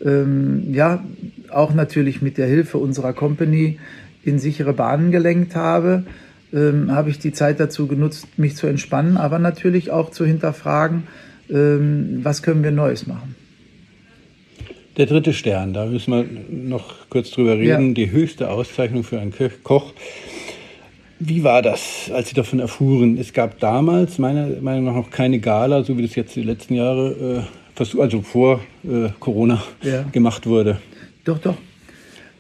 ähm, 0.04 0.74
ja, 0.74 1.04
auch 1.50 1.74
natürlich 1.74 2.22
mit 2.22 2.38
der 2.38 2.48
Hilfe 2.48 2.78
unserer 2.78 3.14
Company 3.14 3.80
in 4.24 4.40
sichere 4.40 4.74
Bahnen 4.74 5.12
gelenkt 5.12 5.56
habe, 5.56 6.04
ähm, 6.56 6.92
habe 6.92 7.10
ich 7.10 7.20
die 7.20 7.34
Zeit 7.34 7.60
dazu 7.60 7.88
genutzt, 7.88 8.28
mich 8.38 8.56
zu 8.56 8.68
entspannen, 8.68 9.18
aber 9.18 9.38
natürlich 9.38 9.92
auch 9.92 10.10
zu 10.10 10.26
hinterfragen, 10.26 11.04
ähm, 11.50 12.22
was 12.24 12.42
können 12.42 12.64
wir 12.64 12.72
Neues 12.72 13.06
machen. 13.06 13.36
Der 14.98 15.06
dritte 15.06 15.34
Stern, 15.34 15.74
da 15.74 15.86
müssen 15.86 16.12
wir 16.12 16.26
noch 16.50 17.10
kurz 17.10 17.30
drüber 17.32 17.58
reden. 17.58 17.90
Ja. 17.90 17.94
Die 17.94 18.12
höchste 18.12 18.50
Auszeichnung 18.50 19.04
für 19.04 19.20
einen 19.20 19.34
Koch. 19.64 19.94
Wie 21.20 21.44
war 21.44 21.62
das, 21.62 22.10
als 22.14 22.30
Sie 22.30 22.36
davon 22.36 22.60
erfuhren? 22.60 23.18
Es 23.18 23.34
gab 23.34 23.60
damals 23.60 24.18
meiner 24.20 24.48
Meinung 24.62 24.86
nach 24.86 24.96
noch 24.96 25.12
keine 25.12 25.40
Gala, 25.40 25.84
so 25.84 25.98
wie 25.98 26.02
das 26.02 26.16
jetzt 26.16 26.36
die 26.36 26.44
letzten 26.44 26.76
Jahre, 26.76 27.46
äh, 27.78 28.00
also 28.00 28.22
vor 28.22 28.62
äh, 28.84 29.10
Corona, 29.20 29.62
ja. 29.82 30.04
gemacht 30.12 30.46
wurde. 30.46 30.80
Doch, 31.26 31.40
doch. 31.40 31.56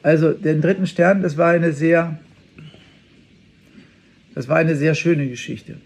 Also 0.01 0.31
den 0.31 0.61
dritten 0.61 0.87
Stern, 0.87 1.23
das 1.23 1.37
war 1.37 1.51
eine 1.51 1.73
sehr, 1.73 2.19
das 4.35 4.49
war 4.49 4.57
eine 4.57 4.75
sehr 4.75 4.93
schöne 4.93 5.27
Geschichte. 5.27 5.77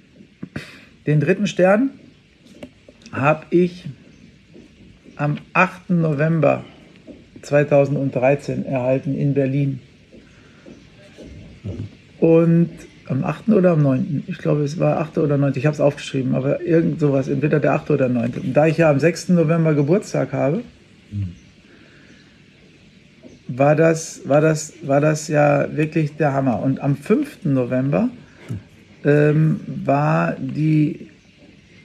Den 1.06 1.20
dritten 1.20 1.48
Stern 1.48 1.92
habe 3.12 3.46
ich 3.52 3.86
am 5.16 5.38
8. 5.54 5.92
November 5.92 6.66
2013 7.42 8.66
erhalten 8.66 9.16
in 9.16 9.34
Berlin. 9.34 9.80
Und 12.20 12.70
am 13.08 13.24
8. 13.24 13.50
oder 13.50 13.72
am 13.72 13.82
9. 13.82 14.24
Ich 14.28 14.38
glaube, 14.38 14.64
es 14.64 14.80
war 14.80 14.98
8. 14.98 15.20
oder 15.20 15.38
9. 15.38 15.54
Ich 15.56 15.66
habe 15.66 15.74
es 15.74 15.82
aufgeschrieben, 15.82 16.36
aber 16.36 16.62
irgend 16.62 17.00
sowas, 17.00 17.28
entweder 17.28 17.60
der 17.60 17.74
8. 17.74 17.92
oder 17.92 18.10
9. 18.10 18.34
Und 18.34 18.54
da 18.54 18.68
ich 18.68 18.78
ja 18.78 18.90
am 18.90 19.00
6. 19.00 19.30
November 19.30 19.74
Geburtstag 19.74 20.34
habe, 20.34 20.64
war 23.48 23.76
das, 23.76 24.22
war, 24.26 24.42
das, 24.42 24.74
war 24.84 25.02
das 25.02 25.28
ja 25.28 25.76
wirklich 25.76 26.18
der 26.18 26.34
Hammer. 26.34 26.62
Und 26.62 26.82
am 26.82 26.96
5. 26.96 27.46
November 27.46 28.10
ähm, 29.04 29.60
war 29.68 30.36
die 30.40 31.08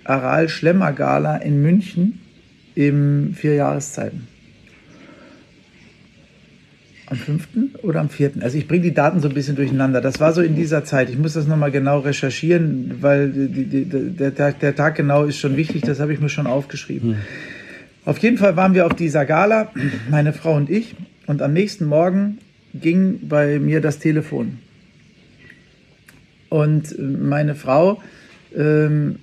Aral 0.05 0.49
Schlemmer 0.49 0.93
Gala 0.93 1.37
in 1.37 1.63
München 1.63 2.21
im 2.75 3.35
vier 3.35 3.55
Jahreszeiten. 3.55 4.29
Am 7.07 7.19
5. 7.19 7.49
oder 7.83 8.01
am 8.01 8.09
4.? 8.09 8.33
Also 8.41 8.57
ich 8.57 8.67
bringe 8.67 8.83
die 8.83 8.95
Daten 8.95 9.21
so 9.21 9.29
ein 9.29 9.35
bisschen 9.35 9.57
durcheinander. 9.57 10.01
Das 10.01 10.21
war 10.21 10.33
so 10.33 10.41
in 10.41 10.57
dieser 10.57 10.85
Zeit. 10.85 11.11
Ich 11.11 11.19
muss 11.19 11.35
das 11.35 11.47
nochmal 11.47 11.71
genau 11.71 11.99
recherchieren, 12.01 12.97
weil 13.03 13.31
die, 13.31 13.65
die, 13.65 13.85
der, 13.85 14.35
Tag, 14.35 14.61
der, 14.61 14.75
Tag, 14.75 14.95
genau 14.95 15.25
ist 15.25 15.39
schon 15.39 15.57
wichtig. 15.57 15.83
Das 15.83 16.01
habe 16.01 16.15
ich 16.15 16.21
mir 16.21 16.31
schon 16.31 16.47
aufgeschrieben. 16.47 17.11
Hm. 17.11 17.19
Auf 18.07 18.19
jeden 18.19 18.39
Fall 18.39 18.57
waren 18.57 18.75
wir 18.75 18.87
auf 18.87 18.95
dieser 18.95 19.25
Gala, 19.27 19.71
meine 20.11 20.33
Frau 20.33 20.57
und 20.57 20.71
ich. 20.71 20.95
Und 21.27 21.41
am 21.41 21.53
nächsten 21.53 21.87
Morgen 21.87 22.39
ging 22.75 23.29
bei 23.29 23.59
mir 23.59 23.81
das 23.81 23.99
Telefon. 23.99 24.59
Und 26.49 26.97
meine 26.99 27.55
Frau 27.55 28.01
ähm, 28.55 29.19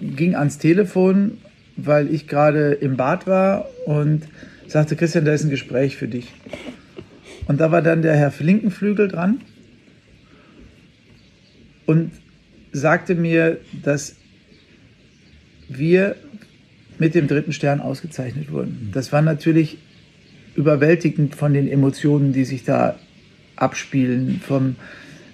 ging 0.00 0.34
ans 0.34 0.58
Telefon 0.58 1.38
weil 1.84 2.12
ich 2.12 2.26
gerade 2.26 2.72
im 2.72 2.96
Bad 2.96 3.26
war 3.26 3.66
und 3.86 4.22
sagte, 4.66 4.96
Christian, 4.96 5.24
da 5.24 5.32
ist 5.32 5.44
ein 5.44 5.50
Gespräch 5.50 5.96
für 5.96 6.08
dich. 6.08 6.28
Und 7.46 7.60
da 7.60 7.72
war 7.72 7.82
dann 7.82 8.02
der 8.02 8.16
Herr 8.16 8.30
Flinkenflügel 8.30 9.08
dran 9.08 9.40
und 11.86 12.12
sagte 12.72 13.14
mir, 13.14 13.58
dass 13.82 14.16
wir 15.68 16.16
mit 16.98 17.14
dem 17.14 17.26
dritten 17.26 17.52
Stern 17.52 17.80
ausgezeichnet 17.80 18.52
wurden. 18.52 18.90
Das 18.92 19.12
war 19.12 19.22
natürlich 19.22 19.78
überwältigend 20.54 21.34
von 21.34 21.54
den 21.54 21.68
Emotionen, 21.68 22.32
die 22.32 22.44
sich 22.44 22.64
da 22.64 22.98
abspielen, 23.56 24.40
vom, 24.46 24.76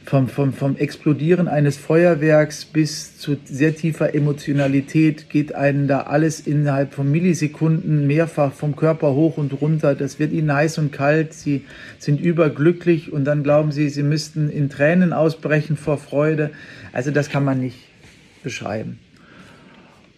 vom, 0.07 0.29
vom, 0.29 0.53
vom 0.53 0.77
Explodieren 0.77 1.49
eines 1.49 1.77
Feuerwerks 1.77 2.65
bis 2.65 3.19
zu 3.19 3.37
sehr 3.45 3.75
tiefer 3.75 4.15
Emotionalität 4.15 5.29
geht 5.29 5.55
einen 5.55 5.89
da 5.89 6.03
alles 6.03 6.41
innerhalb 6.41 6.95
von 6.95 7.11
Millisekunden 7.11 8.07
mehrfach 8.07 8.53
vom 8.53 8.77
Körper 8.77 9.15
hoch 9.15 9.37
und 9.37 9.61
runter. 9.61 9.97
Das 9.97 10.21
wird 10.21 10.33
ihnen 10.33 10.55
heiß 10.55 10.79
und 10.79 10.93
kalt. 10.93 11.35
Sie 11.35 11.65
sind 11.99 12.21
überglücklich 12.21 13.13
und 13.13 13.25
dann 13.25 13.43
glauben 13.43 13.73
sie, 13.73 13.89
sie 13.89 14.05
müssten 14.05 14.49
in 14.49 14.71
Tränen 14.71 15.13
ausbrechen 15.13 15.77
vor 15.77 15.99
Freude. 15.99 16.51
Also 16.93 17.11
das 17.11 17.29
kann 17.29 17.45
man 17.45 17.61
nicht 17.61 17.89
beschreiben. 18.45 19.01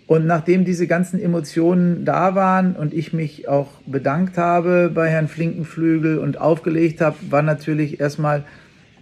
Und 0.06 0.26
nachdem 0.26 0.66
diese 0.66 0.86
ganzen 0.86 1.20
Emotionen 1.20 2.04
da 2.04 2.34
waren 2.34 2.76
und 2.76 2.92
ich 2.92 3.12
mich 3.14 3.48
auch 3.48 3.68
bedankt 3.86 4.36
habe 4.36 4.90
bei 4.94 5.08
Herrn 5.08 5.28
Flinkenflügel 5.28 6.18
und 6.18 6.38
aufgelegt 6.38 7.00
habe, 7.00 7.16
war 7.30 7.42
natürlich 7.42 8.00
erstmal 8.00 8.44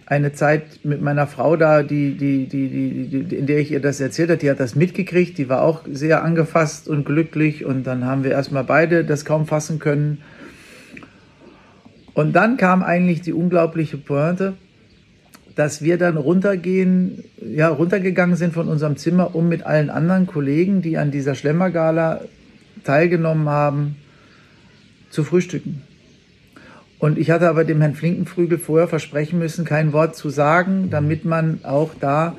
eine 0.07 0.31
Zeit 0.31 0.85
mit 0.85 1.01
meiner 1.01 1.27
Frau 1.27 1.57
da, 1.57 1.83
die, 1.83 2.15
die, 2.17 2.47
die, 2.47 2.69
die, 2.69 3.23
die, 3.23 3.35
in 3.35 3.45
der 3.45 3.59
ich 3.59 3.71
ihr 3.71 3.81
das 3.81 3.99
erzählt 3.99 4.29
habe, 4.29 4.39
die 4.39 4.49
hat 4.49 4.59
das 4.59 4.73
mitgekriegt, 4.73 5.37
die 5.37 5.49
war 5.49 5.61
auch 5.61 5.81
sehr 5.91 6.23
angefasst 6.23 6.87
und 6.87 7.05
glücklich 7.05 7.65
und 7.65 7.83
dann 7.83 8.05
haben 8.05 8.23
wir 8.23 8.31
erstmal 8.31 8.63
beide 8.63 9.03
das 9.03 9.25
kaum 9.25 9.45
fassen 9.45 9.79
können. 9.79 10.19
Und 12.13 12.37
dann 12.37 12.55
kam 12.55 12.83
eigentlich 12.83 13.19
die 13.21 13.33
unglaubliche 13.33 13.97
Pointe, 13.97 14.53
dass 15.55 15.81
wir 15.81 15.97
dann 15.97 16.15
runtergehen, 16.15 17.25
ja, 17.41 17.67
runtergegangen 17.67 18.37
sind 18.37 18.53
von 18.53 18.69
unserem 18.69 18.95
Zimmer, 18.95 19.35
um 19.35 19.49
mit 19.49 19.65
allen 19.65 19.89
anderen 19.89 20.25
Kollegen, 20.25 20.81
die 20.81 20.97
an 20.97 21.11
dieser 21.11 21.35
Schlemmergala 21.35 22.21
teilgenommen 22.85 23.49
haben, 23.49 23.97
zu 25.09 25.25
frühstücken. 25.25 25.81
Und 26.99 27.19
ich 27.19 27.29
hatte 27.29 27.47
aber 27.47 27.63
dem 27.63 27.79
Herrn 27.81 27.93
Flinkenfrügel 27.93 28.57
vorher 28.57 28.87
versprechen 28.87 29.37
müssen, 29.37 29.65
kein 29.65 29.93
Wort 29.93 30.15
zu 30.15 30.29
sagen, 30.29 30.89
damit 30.89 31.25
man 31.25 31.59
auch 31.63 31.91
da 31.99 32.35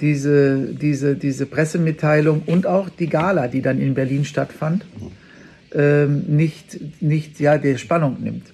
diese, 0.00 0.74
diese, 0.74 1.16
diese 1.16 1.46
Pressemitteilung 1.46 2.42
und 2.44 2.66
auch 2.66 2.90
die 2.90 3.08
Gala, 3.08 3.48
die 3.48 3.62
dann 3.62 3.80
in 3.80 3.94
Berlin 3.94 4.26
stattfand, 4.26 4.84
ähm, 5.74 6.24
nicht, 6.28 7.02
nicht 7.02 7.40
ja, 7.40 7.56
der 7.56 7.78
Spannung 7.78 8.18
nimmt. 8.20 8.53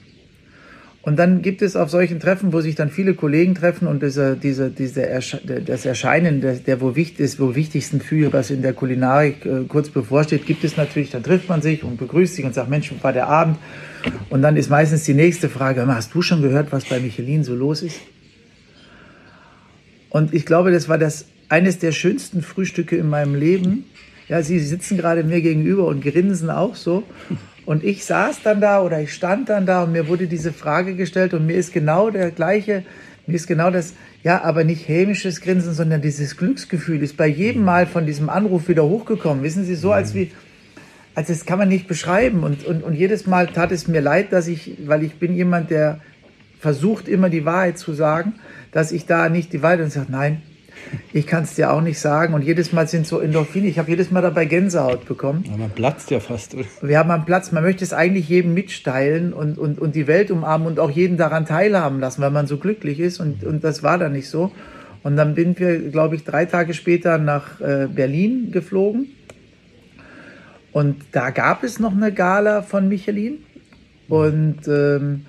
Und 1.03 1.19
dann 1.19 1.41
gibt 1.41 1.63
es 1.63 1.77
auf 1.77 1.89
solchen 1.89 2.21
Treffen, 2.21 2.53
wo 2.53 2.61
sich 2.61 2.75
dann 2.75 2.91
viele 2.91 3.15
Kollegen 3.15 3.55
treffen 3.55 3.89
und 3.89 4.03
diese, 4.03 4.37
diese, 4.37 4.69
diese 4.69 5.07
Ersche 5.07 5.41
das 5.65 5.87
Erscheinen 5.87 6.43
der, 6.43 6.57
der 6.57 6.83
wo 6.83 6.95
wichtig 6.95 7.21
ist, 7.21 7.41
wo 7.41 7.55
wichtigsten 7.55 8.03
für, 8.03 8.31
was 8.35 8.51
in 8.51 8.61
der 8.61 8.75
Kulinarik 8.75 9.47
äh, 9.47 9.65
kurz 9.67 9.89
bevorsteht, 9.89 10.45
gibt 10.45 10.63
es 10.63 10.77
natürlich, 10.77 11.11
dann 11.11 11.23
trifft 11.23 11.49
man 11.49 11.63
sich 11.63 11.85
und 11.85 11.97
begrüßt 11.97 12.35
sich 12.35 12.45
und 12.45 12.53
sagt, 12.55 12.69
Mensch, 12.69 12.93
war 13.01 13.15
der 13.15 13.29
Abend? 13.29 13.57
Und 14.29 14.43
dann 14.43 14.57
ist 14.57 14.69
meistens 14.69 15.05
die 15.05 15.15
nächste 15.15 15.49
Frage, 15.49 15.87
hast 15.87 16.15
du 16.15 16.21
schon 16.21 16.43
gehört, 16.43 16.71
was 16.71 16.85
bei 16.85 17.01
Michelin 17.01 17.45
so 17.45 17.55
los 17.55 17.83
ist? 17.83 17.99
Und 20.11 20.35
ich 20.35 20.45
glaube, 20.45 20.71
das 20.71 20.89
war 20.89 20.99
das 20.99 21.27
eines 21.49 21.79
der 21.79 21.93
schönsten 21.93 22.43
Frühstücke 22.43 22.97
in 22.97 23.09
meinem 23.09 23.35
Leben. 23.35 23.85
Ja, 24.31 24.43
sie 24.43 24.61
sitzen 24.61 24.97
gerade 24.97 25.25
mir 25.25 25.41
gegenüber 25.41 25.87
und 25.87 26.05
grinsen 26.05 26.51
auch 26.51 26.77
so. 26.77 27.03
Und 27.67 27.83
ich 27.83 28.05
saß 28.05 28.45
dann 28.45 28.61
da 28.61 28.81
oder 28.81 29.01
ich 29.01 29.13
stand 29.13 29.49
dann 29.49 29.67
da 29.67 29.83
und 29.83 29.91
mir 29.91 30.07
wurde 30.07 30.29
diese 30.29 30.53
Frage 30.53 30.95
gestellt 30.95 31.35
und 31.35 31.47
mir 31.47 31.57
ist 31.57 31.73
genau 31.73 32.11
der 32.11 32.31
gleiche, 32.31 32.85
mir 33.27 33.35
ist 33.35 33.49
genau 33.49 33.73
das, 33.73 33.95
ja, 34.23 34.45
aber 34.45 34.63
nicht 34.63 34.87
hämisches 34.87 35.41
Grinsen, 35.41 35.75
sondern 35.75 36.01
dieses 36.01 36.37
Glücksgefühl 36.37 37.03
ist 37.03 37.17
bei 37.17 37.27
jedem 37.27 37.65
Mal 37.65 37.89
von 37.89 38.07
diesem 38.07 38.31
Anruf 38.31 38.69
wieder 38.69 38.85
hochgekommen. 38.85 39.43
Wissen 39.43 39.65
Sie, 39.65 39.75
so 39.75 39.91
als 39.91 40.15
wie, 40.15 40.31
also 41.17 41.33
das 41.33 41.45
kann 41.45 41.59
man 41.59 41.69
nicht 41.69 41.89
beschreiben. 41.89 42.45
Und, 42.45 42.65
und, 42.65 42.85
und 42.85 42.95
jedes 42.95 43.27
Mal 43.27 43.49
tat 43.49 43.73
es 43.73 43.89
mir 43.89 44.01
leid, 44.01 44.33
dass 44.33 44.47
ich, 44.47 44.77
weil 44.87 45.03
ich 45.03 45.15
bin 45.15 45.35
jemand, 45.35 45.71
der 45.71 45.99
versucht 46.61 47.09
immer 47.09 47.31
die 47.31 47.45
Wahrheit 47.45 47.79
zu 47.79 47.95
sagen, 47.95 48.35
dass 48.71 48.93
ich 48.93 49.07
da 49.07 49.29
nicht 49.29 49.53
die 49.53 49.61
Wahrheit 49.61 49.81
und 49.81 49.91
sage, 49.91 50.07
nein, 50.13 50.43
ich 51.13 51.27
kann 51.27 51.45
es 51.45 51.55
dir 51.55 51.73
auch 51.73 51.81
nicht 51.81 51.99
sagen. 51.99 52.35
Und 52.35 52.43
jedes 52.43 52.73
Mal 52.73 52.89
sind 52.89 53.07
so 53.07 53.21
Endorphine. 53.21 53.69
Ich 53.69 53.79
habe 53.79 53.91
jedes 53.91 54.11
Mal 54.11 54.23
dabei 54.23 54.45
Gänsehaut 54.45 55.07
bekommen. 55.07 55.45
Aber 55.49 55.59
man 55.59 55.71
platzt 55.71 56.11
ja 56.11 56.21
fast. 56.21 56.55
Oder? 56.55 56.65
Wir 56.83 56.99
haben 56.99 57.11
einen 57.11 57.25
Platz. 57.25 57.53
Man 57.53 57.63
möchte 57.63 57.85
es 57.85 57.93
eigentlich 57.93 58.29
jedem 58.29 58.55
mitsteilen 58.55 59.33
und, 59.33 59.59
und, 59.59 59.81
und 59.81 59.95
die 59.95 60.07
Welt 60.07 60.31
umarmen 60.31 60.67
und 60.67 60.79
auch 60.79 60.91
jeden 60.91 61.17
daran 61.17 61.47
teilhaben 61.47 62.01
lassen, 62.01 62.23
weil 62.23 62.31
man 62.31 62.47
so 62.47 62.59
glücklich 62.59 63.01
ist. 63.01 63.21
Und, 63.21 63.45
und 63.45 63.65
das 63.65 63.83
war 63.83 63.99
dann 63.99 64.13
nicht 64.13 64.29
so. 64.29 64.53
Und 65.03 65.17
dann 65.17 65.35
sind 65.35 65.59
wir, 65.59 65.79
glaube 65.91 66.17
ich, 66.17 66.25
drei 66.25 66.45
Tage 66.45 66.75
später 66.75 67.19
nach 67.19 67.61
äh, 67.61 67.87
Berlin 67.87 68.51
geflogen. 68.53 69.09
Und 70.73 70.97
da 71.13 71.31
gab 71.31 71.65
es 71.65 71.81
noch 71.81 71.93
eine 71.93 72.13
Gala 72.13 72.63
von 72.63 72.89
Michelin. 72.89 73.39
Und 74.09 74.69
ähm, 74.69 75.27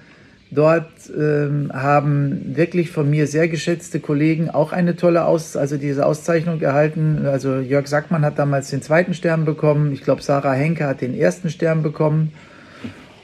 Dort 0.54 0.92
ähm, 1.18 1.72
haben 1.74 2.58
wirklich 2.58 2.92
von 2.92 3.10
mir 3.10 3.26
sehr 3.26 3.48
geschätzte 3.48 4.02
Kollegen 4.02 4.50
auch 4.50 4.74
eine 4.74 4.98
tolle 4.98 5.24
Aus 5.24 5.56
also 5.56 5.78
diese 5.78 6.06
Auszeichnung 6.06 6.60
erhalten. 6.60 7.26
Also 7.26 7.60
Jörg 7.60 7.88
Sackmann 7.88 8.26
hat 8.26 8.38
damals 8.38 8.70
den 8.70 8.82
zweiten 8.82 9.14
Stern 9.14 9.46
bekommen. 9.46 9.94
Ich 9.94 10.04
glaube, 10.04 10.22
Sarah 10.22 10.52
Henke 10.52 10.86
hat 10.86 11.00
den 11.00 11.18
ersten 11.18 11.50
Stern 11.50 11.84
bekommen. 11.84 12.34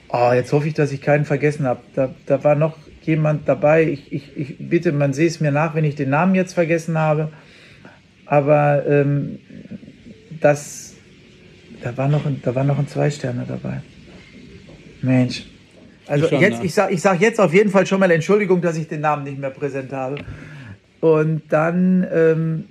Oh, 0.07 0.31
jetzt 0.33 0.53
hoffe 0.53 0.69
ich, 0.69 0.73
dass 0.73 0.93
ich 0.93 1.01
keinen 1.01 1.25
vergessen 1.25 1.65
habe. 1.65 1.81
Da, 1.95 2.15
da 2.27 2.45
war 2.45 2.55
noch 2.55 2.77
jemand 3.01 3.45
dabei. 3.49 3.83
Ich, 3.83 4.13
ich, 4.13 4.37
ich 4.37 4.55
bitte, 4.57 4.93
man 4.93 5.11
sehe 5.11 5.27
es 5.27 5.41
mir 5.41 5.51
nach, 5.51 5.75
wenn 5.75 5.83
ich 5.83 5.95
den 5.95 6.09
Namen 6.09 6.33
jetzt 6.33 6.53
vergessen 6.53 6.97
habe. 6.97 7.33
Aber 8.25 8.85
ähm, 8.87 9.39
das, 10.39 10.93
da 11.83 11.97
war 11.97 12.07
noch 12.07 12.25
ein, 12.25 12.41
da 12.41 12.55
war 12.55 12.63
noch 12.63 12.79
ein 12.79 12.87
Zwei-Sterner 12.87 13.43
dabei. 13.45 13.81
Mensch. 15.01 15.43
Also 16.07 16.27
Schon, 16.27 16.41
jetzt, 16.41 16.63
ich 16.63 16.73
sage 16.73 16.93
ich 16.93 17.01
sag 17.01 17.19
jetzt 17.21 17.39
auf 17.39 17.53
jeden 17.53 17.69
Fall 17.69 17.85
schon 17.85 17.99
mal 17.99 18.11
Entschuldigung, 18.11 18.61
dass 18.61 18.77
ich 18.77 18.87
den 18.87 19.01
Namen 19.01 19.23
nicht 19.23 19.39
mehr 19.39 19.49
präsent 19.49 19.91
habe. 19.91 20.17
Und 20.99 21.41
dann, 21.49 22.07
ähm, 22.11 22.63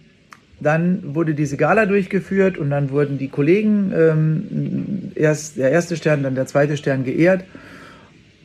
dann 0.61 1.14
wurde 1.14 1.34
diese 1.34 1.57
Gala 1.57 1.87
durchgeführt 1.87 2.59
und 2.59 2.70
dann 2.70 2.91
wurden 2.91 3.18
die 3.18 3.28
Kollegen, 3.28 3.93
ähm, 3.95 5.12
erst 5.14 5.59
der 5.59 5.70
erste 5.70 5.97
Stern, 5.97 6.22
dann 6.22 6.34
der 6.34 6.47
zweite 6.47 6.76
Stern 6.76 7.05
geehrt. 7.05 7.45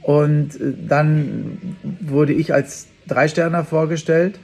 Und 0.02 0.60
äh, 0.60 0.74
dann 0.88 1.76
wurde 2.00 2.34
ich 2.34 2.54
als 2.54 2.88
Dreisterner 3.08 3.64
vorgestellt. 3.64 4.40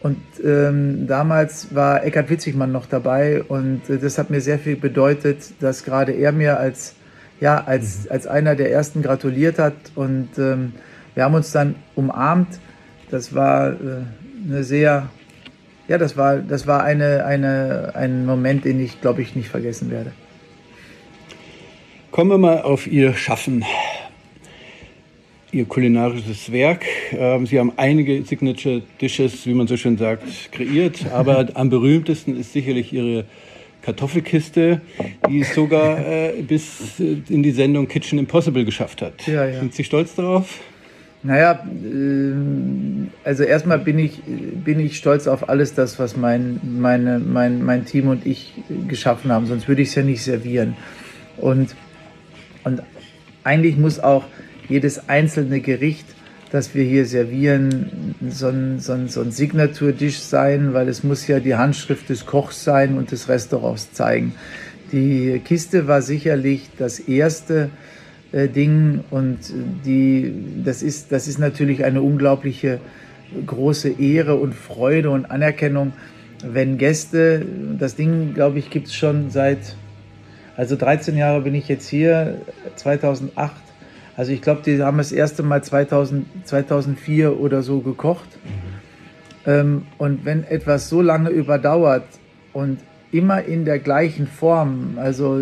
Und 0.00 0.18
ähm, 0.44 1.06
damals 1.08 1.74
war 1.74 2.04
Eckhard 2.04 2.30
Witzigmann 2.30 2.70
noch 2.70 2.86
dabei 2.86 3.42
und 3.42 3.90
äh, 3.90 3.98
das 3.98 4.16
hat 4.16 4.30
mir 4.30 4.40
sehr 4.40 4.60
viel 4.60 4.76
bedeutet, 4.76 5.38
dass 5.60 5.82
gerade 5.82 6.12
er 6.12 6.30
mir 6.30 6.60
als, 6.60 6.94
ja, 7.40 7.62
als, 7.64 8.08
als 8.08 8.26
einer 8.26 8.56
der 8.56 8.70
ersten 8.70 9.02
gratuliert 9.02 9.58
hat 9.58 9.74
und 9.94 10.28
ähm, 10.38 10.72
wir 11.14 11.24
haben 11.24 11.34
uns 11.34 11.52
dann 11.52 11.74
umarmt. 11.94 12.60
Das 13.10 13.34
war 13.34 13.70
äh, 13.70 13.74
eine 14.46 14.64
sehr, 14.64 15.08
ja, 15.88 15.98
das 15.98 16.16
war, 16.16 16.38
das 16.38 16.66
war 16.66 16.84
eine, 16.84 17.24
eine, 17.24 17.92
ein 17.94 18.26
Moment, 18.26 18.64
den 18.64 18.80
ich, 18.80 19.00
glaube 19.00 19.22
ich, 19.22 19.34
nicht 19.34 19.48
vergessen 19.48 19.90
werde. 19.90 20.12
Kommen 22.10 22.30
wir 22.30 22.38
mal 22.38 22.62
auf 22.62 22.86
Ihr 22.86 23.14
Schaffen, 23.14 23.64
Ihr 25.52 25.64
kulinarisches 25.64 26.52
Werk. 26.52 26.84
Ähm, 27.12 27.46
Sie 27.46 27.58
haben 27.58 27.72
einige 27.76 28.22
Signature 28.24 28.82
Dishes, 29.00 29.46
wie 29.46 29.54
man 29.54 29.66
so 29.66 29.76
schön 29.76 29.96
sagt, 29.96 30.52
kreiert, 30.52 31.06
aber 31.12 31.48
am 31.54 31.70
berühmtesten 31.70 32.38
ist 32.38 32.52
sicherlich 32.52 32.92
Ihre 32.92 33.24
Kartoffelkiste, 33.88 34.82
die 35.30 35.40
es 35.40 35.54
sogar 35.54 35.98
äh, 35.98 36.42
bis 36.42 37.00
äh, 37.00 37.22
in 37.30 37.42
die 37.42 37.52
Sendung 37.52 37.88
Kitchen 37.88 38.18
Impossible 38.18 38.66
geschafft 38.66 39.00
hat. 39.00 39.26
Ja, 39.26 39.46
ja. 39.46 39.60
Sind 39.60 39.72
Sie 39.72 39.82
stolz 39.82 40.14
darauf? 40.14 40.60
Naja, 41.22 41.64
ähm, 41.66 43.08
also 43.24 43.44
erstmal 43.44 43.78
bin 43.78 43.98
ich, 43.98 44.20
bin 44.62 44.78
ich 44.78 44.98
stolz 44.98 45.26
auf 45.26 45.48
alles 45.48 45.72
das, 45.72 45.98
was 45.98 46.18
mein, 46.18 46.60
meine, 46.62 47.18
mein, 47.18 47.64
mein 47.64 47.86
Team 47.86 48.08
und 48.08 48.26
ich 48.26 48.52
geschaffen 48.88 49.32
haben, 49.32 49.46
sonst 49.46 49.68
würde 49.68 49.80
ich 49.80 49.88
es 49.88 49.94
ja 49.94 50.02
nicht 50.02 50.22
servieren. 50.22 50.76
Und, 51.38 51.74
und 52.64 52.82
eigentlich 53.42 53.78
muss 53.78 54.00
auch 54.00 54.24
jedes 54.68 55.08
einzelne 55.08 55.60
Gericht, 55.60 56.04
das 56.50 56.74
wir 56.74 56.84
hier 56.84 57.04
servieren, 57.04 58.14
so 58.28 58.48
ein, 58.48 58.78
so 58.78 58.92
ein, 58.92 59.08
so 59.08 59.20
ein 59.20 59.30
Signaturdish 59.30 60.18
sein, 60.18 60.72
weil 60.72 60.88
es 60.88 61.04
muss 61.04 61.26
ja 61.26 61.40
die 61.40 61.54
Handschrift 61.54 62.08
des 62.08 62.26
Kochs 62.26 62.64
sein 62.64 62.96
und 62.96 63.10
des 63.10 63.28
Restaurants 63.28 63.92
zeigen. 63.92 64.34
Die 64.92 65.40
Kiste 65.44 65.86
war 65.86 66.00
sicherlich 66.00 66.70
das 66.78 66.98
erste 67.00 67.68
äh, 68.32 68.48
Ding 68.48 69.04
und 69.10 69.38
die, 69.84 70.32
das, 70.64 70.82
ist, 70.82 71.12
das 71.12 71.28
ist 71.28 71.38
natürlich 71.38 71.84
eine 71.84 72.00
unglaubliche 72.00 72.80
große 73.46 74.00
Ehre 74.00 74.36
und 74.36 74.54
Freude 74.54 75.10
und 75.10 75.30
Anerkennung, 75.30 75.92
wenn 76.42 76.78
Gäste, 76.78 77.44
das 77.78 77.96
Ding, 77.96 78.32
glaube 78.32 78.58
ich, 78.58 78.70
gibt 78.70 78.86
es 78.86 78.94
schon 78.94 79.30
seit, 79.30 79.76
also 80.56 80.76
13 80.76 81.16
Jahre 81.16 81.42
bin 81.42 81.54
ich 81.54 81.68
jetzt 81.68 81.88
hier, 81.88 82.40
2008. 82.76 83.67
Also 84.18 84.32
ich 84.32 84.42
glaube, 84.42 84.62
die 84.66 84.82
haben 84.82 84.98
das 84.98 85.12
erste 85.12 85.44
Mal 85.44 85.62
2000, 85.62 86.26
2004 86.44 87.38
oder 87.38 87.62
so 87.62 87.78
gekocht. 87.78 88.28
Ähm, 89.46 89.82
und 89.96 90.24
wenn 90.24 90.42
etwas 90.42 90.88
so 90.88 91.00
lange 91.02 91.30
überdauert 91.30 92.02
und 92.52 92.80
immer 93.12 93.44
in 93.44 93.64
der 93.64 93.78
gleichen 93.78 94.26
Form, 94.26 94.96
also 94.96 95.40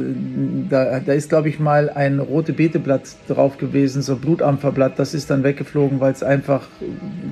da, 0.68 1.01
da 1.01 1.12
ist, 1.14 1.31
glaube 1.31 1.49
ich, 1.49 1.59
mal 1.59 1.89
ein 1.89 2.18
rote 2.18 2.53
Beeteblatt 2.53 3.16
drauf 3.29 3.57
gewesen, 3.57 4.03
so 4.03 4.12
ein 4.12 4.20
Blutampferblatt, 4.20 4.99
das 4.99 5.14
ist 5.14 5.31
dann 5.31 5.43
weggeflogen, 5.43 5.99
weil 5.99 6.12
es 6.12 6.22
einfach 6.22 6.68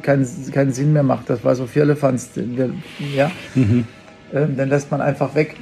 keinen 0.01 0.26
keinen 0.51 0.72
Sinn 0.72 0.95
mehr 0.95 1.03
macht. 1.03 1.28
Das 1.28 1.45
war 1.45 1.55
so 1.57 1.66
Firlefanz, 1.66 2.30
ja. 3.14 3.30
Ähm, 4.32 4.57
dann 4.57 4.70
lässt 4.70 4.90
man 4.90 5.03
einfach 5.03 5.34
weg. 5.34 5.57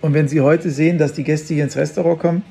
Und 0.00 0.12
wenn 0.12 0.26
Sie 0.26 0.40
heute 0.40 0.70
sehen, 0.70 0.98
dass 0.98 1.12
die 1.12 1.22
Gäste 1.22 1.54
hier 1.54 1.62
ins 1.62 1.76
Restaurant 1.76 2.18
kommen 2.18 2.42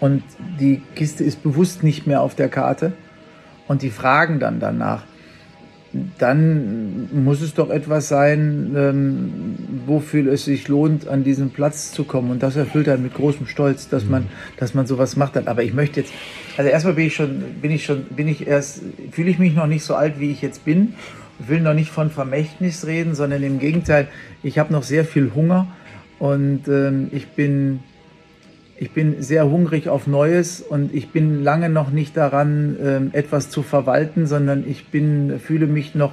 und 0.00 0.22
die 0.60 0.82
Kiste 0.94 1.24
ist 1.24 1.42
bewusst 1.42 1.82
nicht 1.82 2.06
mehr 2.06 2.22
auf 2.22 2.34
der 2.34 2.48
Karte 2.48 2.92
und 3.66 3.82
die 3.82 3.90
fragen 3.90 4.40
dann 4.40 4.60
danach, 4.60 5.04
dann 6.18 7.08
muss 7.24 7.40
es 7.40 7.54
doch 7.54 7.70
etwas 7.70 8.08
sein, 8.08 8.74
ähm, 8.76 9.56
wofür 9.86 10.30
es 10.32 10.44
sich 10.44 10.68
lohnt, 10.68 11.08
an 11.08 11.24
diesen 11.24 11.50
Platz 11.50 11.92
zu 11.92 12.04
kommen. 12.04 12.30
Und 12.30 12.42
das 12.42 12.56
erfüllt 12.56 12.88
einen 12.88 13.02
mit 13.02 13.14
großem 13.14 13.46
Stolz, 13.46 13.88
dass 13.88 14.04
man, 14.04 14.26
dass 14.58 14.74
man 14.74 14.86
sowas 14.86 15.16
macht. 15.16 15.34
Hat. 15.34 15.48
Aber 15.48 15.62
ich 15.62 15.72
möchte 15.72 16.00
jetzt, 16.00 16.12
also 16.58 16.70
erstmal 16.70 16.94
bin 16.94 17.06
ich 17.06 17.14
schon, 17.14 17.42
bin 17.62 17.70
ich 17.70 17.84
schon, 17.84 18.04
bin 18.04 18.28
ich 18.28 18.46
erst, 18.46 18.82
fühle 19.12 19.30
ich 19.30 19.38
mich 19.38 19.54
noch 19.54 19.66
nicht 19.66 19.82
so 19.82 19.94
alt, 19.94 20.20
wie 20.20 20.30
ich 20.30 20.42
jetzt 20.42 20.64
bin. 20.64 20.94
Will 21.38 21.60
noch 21.60 21.74
nicht 21.74 21.90
von 21.90 22.10
Vermächtnis 22.10 22.86
reden, 22.86 23.14
sondern 23.14 23.42
im 23.42 23.58
Gegenteil, 23.58 24.08
ich 24.42 24.58
habe 24.58 24.72
noch 24.72 24.82
sehr 24.82 25.04
viel 25.04 25.32
Hunger 25.34 25.68
und 26.18 26.66
ähm, 26.68 27.08
ich 27.12 27.28
bin, 27.28 27.80
ich 28.80 28.92
bin 28.92 29.22
sehr 29.22 29.50
hungrig 29.50 29.88
auf 29.88 30.06
Neues 30.06 30.60
und 30.60 30.94
ich 30.94 31.08
bin 31.08 31.42
lange 31.42 31.68
noch 31.68 31.90
nicht 31.90 32.16
daran, 32.16 32.76
ähm, 32.80 33.10
etwas 33.12 33.50
zu 33.50 33.62
verwalten, 33.62 34.26
sondern 34.26 34.64
ich 34.66 34.88
bin, 34.88 35.40
fühle 35.40 35.66
mich 35.66 35.94
noch 35.94 36.12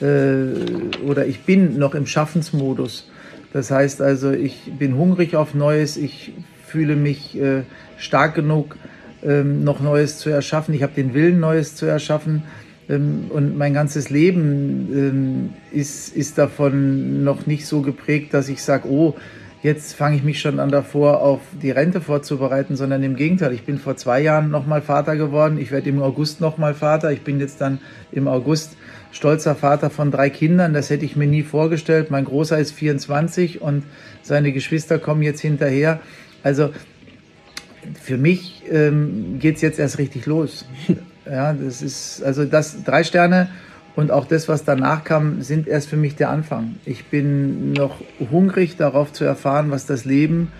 äh, 0.00 1.06
oder 1.06 1.26
ich 1.26 1.40
bin 1.40 1.78
noch 1.78 1.94
im 1.94 2.06
Schaffensmodus. 2.06 3.10
Das 3.52 3.70
heißt 3.70 4.02
also, 4.02 4.32
ich 4.32 4.72
bin 4.78 4.96
hungrig 4.96 5.34
auf 5.34 5.54
Neues, 5.54 5.96
ich 5.96 6.32
fühle 6.66 6.96
mich 6.96 7.40
äh, 7.40 7.62
stark 7.96 8.34
genug, 8.34 8.76
ähm, 9.22 9.64
noch 9.64 9.80
Neues 9.80 10.18
zu 10.18 10.28
erschaffen. 10.28 10.74
Ich 10.74 10.82
habe 10.82 10.92
den 10.94 11.14
Willen, 11.14 11.40
Neues 11.40 11.74
zu 11.74 11.86
erschaffen. 11.86 12.42
Ähm, 12.88 13.30
und 13.30 13.56
mein 13.56 13.72
ganzes 13.72 14.10
Leben 14.10 15.54
ist, 15.72 16.14
ist 16.14 16.36
davon 16.36 17.24
noch 17.24 17.46
nicht 17.46 17.66
so 17.66 17.80
geprägt, 17.80 18.34
dass 18.34 18.50
ich 18.50 18.62
sage, 18.62 18.88
oh, 18.90 19.14
jetzt 19.64 19.94
fange 19.94 20.16
ich 20.16 20.22
mich 20.22 20.40
schon 20.40 20.60
an 20.60 20.68
davor, 20.68 21.22
auf 21.22 21.40
die 21.60 21.70
Rente 21.70 22.02
vorzubereiten, 22.02 22.76
sondern 22.76 23.02
im 23.02 23.16
Gegenteil. 23.16 23.54
Ich 23.54 23.64
bin 23.64 23.78
vor 23.78 23.96
zwei 23.96 24.20
Jahren 24.20 24.50
nochmal 24.50 24.82
Vater 24.82 25.16
geworden. 25.16 25.58
Ich 25.58 25.70
werde 25.70 25.88
im 25.88 26.02
August 26.02 26.42
nochmal 26.42 26.74
Vater. 26.74 27.10
Ich 27.12 27.22
bin 27.22 27.40
jetzt 27.40 27.62
dann 27.62 27.80
im 28.12 28.28
August 28.28 28.76
stolzer 29.10 29.54
Vater 29.54 29.88
von 29.88 30.10
drei 30.10 30.28
Kindern. 30.28 30.74
Das 30.74 30.90
hätte 30.90 31.06
ich 31.06 31.16
mir 31.16 31.26
nie 31.26 31.42
vorgestellt. 31.42 32.10
Mein 32.10 32.26
Großer 32.26 32.58
ist 32.58 32.72
24 32.72 33.62
und 33.62 33.84
seine 34.22 34.52
Geschwister 34.52 34.98
kommen 34.98 35.22
jetzt 35.22 35.40
hinterher. 35.40 36.00
Also 36.42 36.70
für 38.02 38.18
mich 38.18 38.64
ähm, 38.70 39.38
geht 39.38 39.56
es 39.56 39.62
jetzt 39.62 39.78
erst 39.78 39.98
richtig 39.98 40.26
los. 40.26 40.66
Ja, 41.26 41.54
das 41.54 41.80
ist, 41.80 42.22
also 42.22 42.44
das 42.44 42.84
drei 42.84 43.02
Sterne 43.02 43.48
und 43.96 44.10
auch 44.10 44.26
das, 44.26 44.48
was 44.48 44.64
danach 44.64 45.04
kam, 45.04 45.42
sind 45.42 45.68
erst 45.68 45.88
für 45.88 45.96
mich 45.96 46.16
der 46.16 46.30
Anfang. 46.30 46.76
Ich 46.84 47.06
bin 47.06 47.72
noch 47.72 48.00
hungrig 48.30 48.76
darauf 48.76 49.12
zu 49.12 49.24
erfahren, 49.24 49.70
was 49.70 49.86
das 49.86 50.04
Leben 50.04 50.52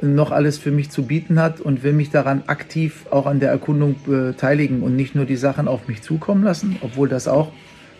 noch 0.00 0.32
alles 0.32 0.58
für 0.58 0.70
mich 0.70 0.90
zu 0.90 1.04
bieten 1.04 1.40
hat 1.40 1.60
und 1.60 1.82
will 1.82 1.92
mich 1.92 2.10
daran 2.10 2.42
aktiv 2.46 3.06
auch 3.10 3.26
an 3.26 3.40
der 3.40 3.50
Erkundung 3.50 3.96
beteiligen 4.06 4.82
und 4.82 4.96
nicht 4.96 5.14
nur 5.14 5.24
die 5.24 5.36
Sachen 5.36 5.68
auf 5.68 5.88
mich 5.88 6.02
zukommen 6.02 6.42
lassen, 6.42 6.76
obwohl 6.80 7.08
das 7.08 7.28
auch 7.28 7.52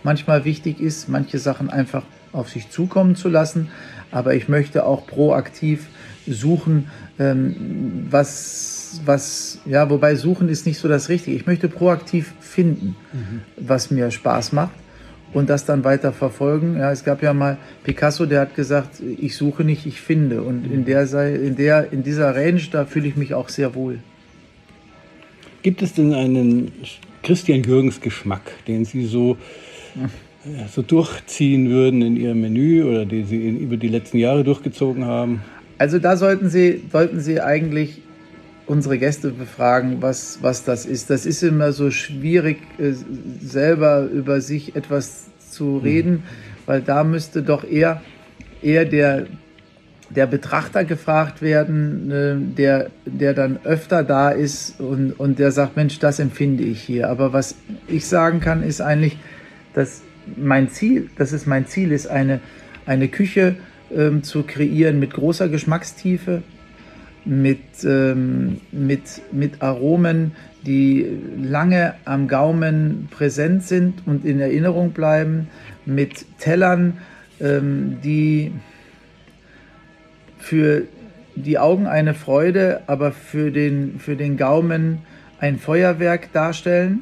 manchmal 0.03 0.45
wichtig 0.45 0.81
ist, 0.81 1.09
manche 1.09 1.39
Sachen 1.39 1.71
einfach 1.71 2.03
auf 2.33 2.51
sich 2.51 2.71
zukommen 2.71 3.17
zu 3.17 3.29
lassen. 3.29 3.69
Aber 4.11 4.35
ich 4.35 4.49
möchte 4.49 4.85
auch 4.87 5.07
proaktiv 5.07 5.89
suchen, 6.27 6.91
ähm, 7.19 8.07
was, 9.05 9.07
was, 9.07 9.59
ja, 9.67 9.89
wobei 9.91 10.15
suchen 10.15 10.49
ist 10.49 10.67
nicht 10.67 10.79
so 10.79 10.89
das 10.89 11.09
Richtige. 11.09 11.37
Ich 11.37 11.47
möchte 11.47 11.69
proaktiv 11.69 12.33
finden, 12.41 12.97
was 13.57 13.91
mir 13.91 14.11
Spaß 14.11 14.53
macht 14.53 14.73
und 15.33 15.51
das 15.51 15.65
dann 15.65 15.85
weiter 15.85 16.13
verfolgen. 16.13 16.77
Ja, 16.79 16.93
es 16.93 17.05
gab 17.05 17.23
ja 17.23 17.33
mal 17.35 17.59
Picasso, 17.83 18.27
der 18.27 18.41
hat 18.43 18.55
gesagt, 18.55 19.01
ich 19.19 19.37
suche 19.37 19.65
nicht, 19.65 19.87
ich 19.87 20.01
finde. 20.01 20.43
Und 20.43 20.71
in 20.71 20.85
der, 20.85 21.07
Sei- 21.07 21.35
in 21.35 21.57
der, 21.57 21.93
in 21.93 22.03
dieser 22.03 22.35
Range, 22.35 22.63
da 22.71 22.85
fühle 22.87 23.09
ich 23.09 23.17
mich 23.17 23.35
auch 23.35 23.49
sehr 23.49 23.75
wohl. 23.75 23.99
Gibt 25.63 25.83
es 25.83 25.95
denn 25.95 26.13
einen 26.13 26.73
Christian 27.23 27.63
Jürgens 27.63 28.01
Geschmack, 28.01 28.43
den 28.69 28.85
Sie 28.85 29.07
so, 29.07 29.39
äh, 29.97 30.69
so 30.71 30.83
durchziehen 30.83 31.71
würden 31.71 32.03
in 32.03 32.17
Ihrem 32.17 32.43
Menü 32.43 32.85
oder 32.85 33.07
den 33.07 33.27
Sie 33.27 33.49
über 33.49 33.79
die 33.79 33.89
letzten 33.89 34.19
Jahre 34.19 34.45
durchgezogen 34.45 35.07
haben? 35.07 35.41
Also 35.79 35.99
da 35.99 36.17
sollten 36.17 36.51
Sie, 36.51 36.83
sollten 36.93 37.19
Sie 37.21 37.41
eigentlich 37.41 38.03
unsere 38.67 38.99
Gäste 38.99 39.31
befragen, 39.31 40.01
was, 40.01 40.39
was 40.43 40.65
das 40.65 40.87
ist. 40.87 41.11
Das 41.11 41.27
ist 41.27 41.43
immer 41.43 41.73
so 41.73 41.91
schwierig, 41.91 42.59
äh, 42.79 42.93
selber 43.41 44.05
über 44.05 44.41
sich 44.41 44.75
etwas 44.77 45.27
zu 45.51 45.79
reden, 45.79 46.25
weil 46.67 46.81
da 46.81 47.05
müsste 47.05 47.43
doch 47.43 47.65
eher, 47.65 48.03
eher 48.63 48.85
der, 48.85 49.27
der 50.11 50.27
Betrachter 50.27 50.85
gefragt 50.85 51.43
werden, 51.43 52.11
äh, 52.11 52.37
der, 52.57 52.91
der 53.05 53.35
dann 53.35 53.59
öfter 53.65 54.03
da 54.03 54.31
ist 54.31 54.81
und, 54.81 55.13
und 55.13 55.39
der 55.39 55.53
sagt, 55.53 55.77
Mensch, 55.77 55.99
das 55.99 56.19
empfinde 56.19 56.65
ich 56.65 56.83
hier. 56.83 57.09
Aber 57.09 57.33
was 57.33 57.57
ich 57.87 58.07
sagen 58.07 58.41
kann, 58.41 58.63
ist 58.63 58.81
eigentlich, 58.81 59.19
dass 59.75 60.03
mein 60.37 60.71
Ziel, 60.71 61.11
dass 61.19 61.33
es 61.33 61.47
mein 61.47 61.67
Ziel 61.67 61.93
ist, 61.93 62.07
eine, 62.07 62.41
eine 62.87 63.09
Küche 63.09 63.57
ähm, 63.95 64.23
zu 64.23 64.43
kreieren 64.43 64.99
mit 64.99 65.13
großer 65.13 65.49
Geschmackstiefe, 65.49 66.43
mit, 67.25 67.85
ähm, 67.85 68.61
mit, 68.73 69.23
mit 69.33 69.63
Aromen, 69.63 70.33
die 70.67 71.07
lange 71.37 71.95
am 72.05 72.29
Gaumen 72.29 73.09
präsent 73.11 73.65
sind 73.65 74.07
und 74.07 74.25
in 74.25 74.41
Erinnerung 74.41 74.93
bleiben, 74.93 75.49
mit 75.87 76.27
Tellern, 76.39 76.99
ähm, 77.41 77.99
die 78.03 78.53
für 80.39 80.83
die 81.37 81.59
Augen 81.59 81.87
eine 81.87 82.15
Freude, 82.15 82.83
aber 82.87 83.13
für 83.13 83.51
den, 83.51 83.99
für 83.99 84.17
den 84.17 84.37
Gaumen 84.37 84.99
ein 85.39 85.59
Feuerwerk 85.59 86.33
darstellen. 86.33 87.01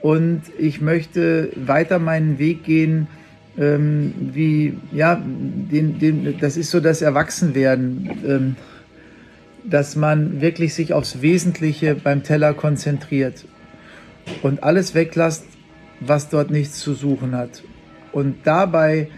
Und 0.00 0.42
ich 0.58 0.80
möchte 0.80 1.50
weiter 1.56 1.98
meinen 1.98 2.38
Weg 2.38 2.64
gehen, 2.64 3.08
ähm, 3.58 4.14
wie, 4.32 4.78
ja, 4.92 5.16
den, 5.16 5.98
den, 5.98 6.38
das 6.38 6.56
ist 6.56 6.70
so 6.70 6.78
das 6.78 7.02
Erwachsenwerden, 7.02 8.10
ähm, 8.24 8.56
dass 9.70 9.96
man 9.96 10.40
wirklich 10.40 10.74
sich 10.74 10.92
aufs 10.92 11.22
Wesentliche 11.22 11.94
beim 11.94 12.22
Teller 12.22 12.54
konzentriert 12.54 13.44
und 14.42 14.62
alles 14.62 14.94
weglässt, 14.94 15.44
was 16.00 16.28
dort 16.28 16.50
nichts 16.50 16.78
zu 16.80 16.94
suchen 16.94 17.34
hat. 17.34 17.62
Und 18.12 18.36
dabei 18.44 19.08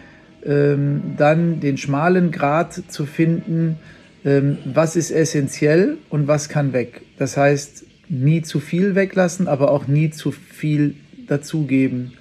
ähm, 0.44 1.14
dann 1.16 1.60
den 1.60 1.76
schmalen 1.76 2.30
Grat 2.30 2.82
zu 2.88 3.06
finden, 3.06 3.78
ähm, 4.24 4.58
was 4.64 4.96
ist 4.96 5.10
essentiell 5.10 5.98
und 6.08 6.28
was 6.28 6.48
kann 6.48 6.72
weg. 6.72 7.02
Das 7.18 7.36
heißt, 7.36 7.84
nie 8.08 8.42
zu 8.42 8.60
viel 8.60 8.94
weglassen, 8.94 9.48
aber 9.48 9.70
auch 9.70 9.86
nie 9.86 10.10
zu 10.10 10.32
viel 10.32 10.94
dazugeben. 11.26 12.12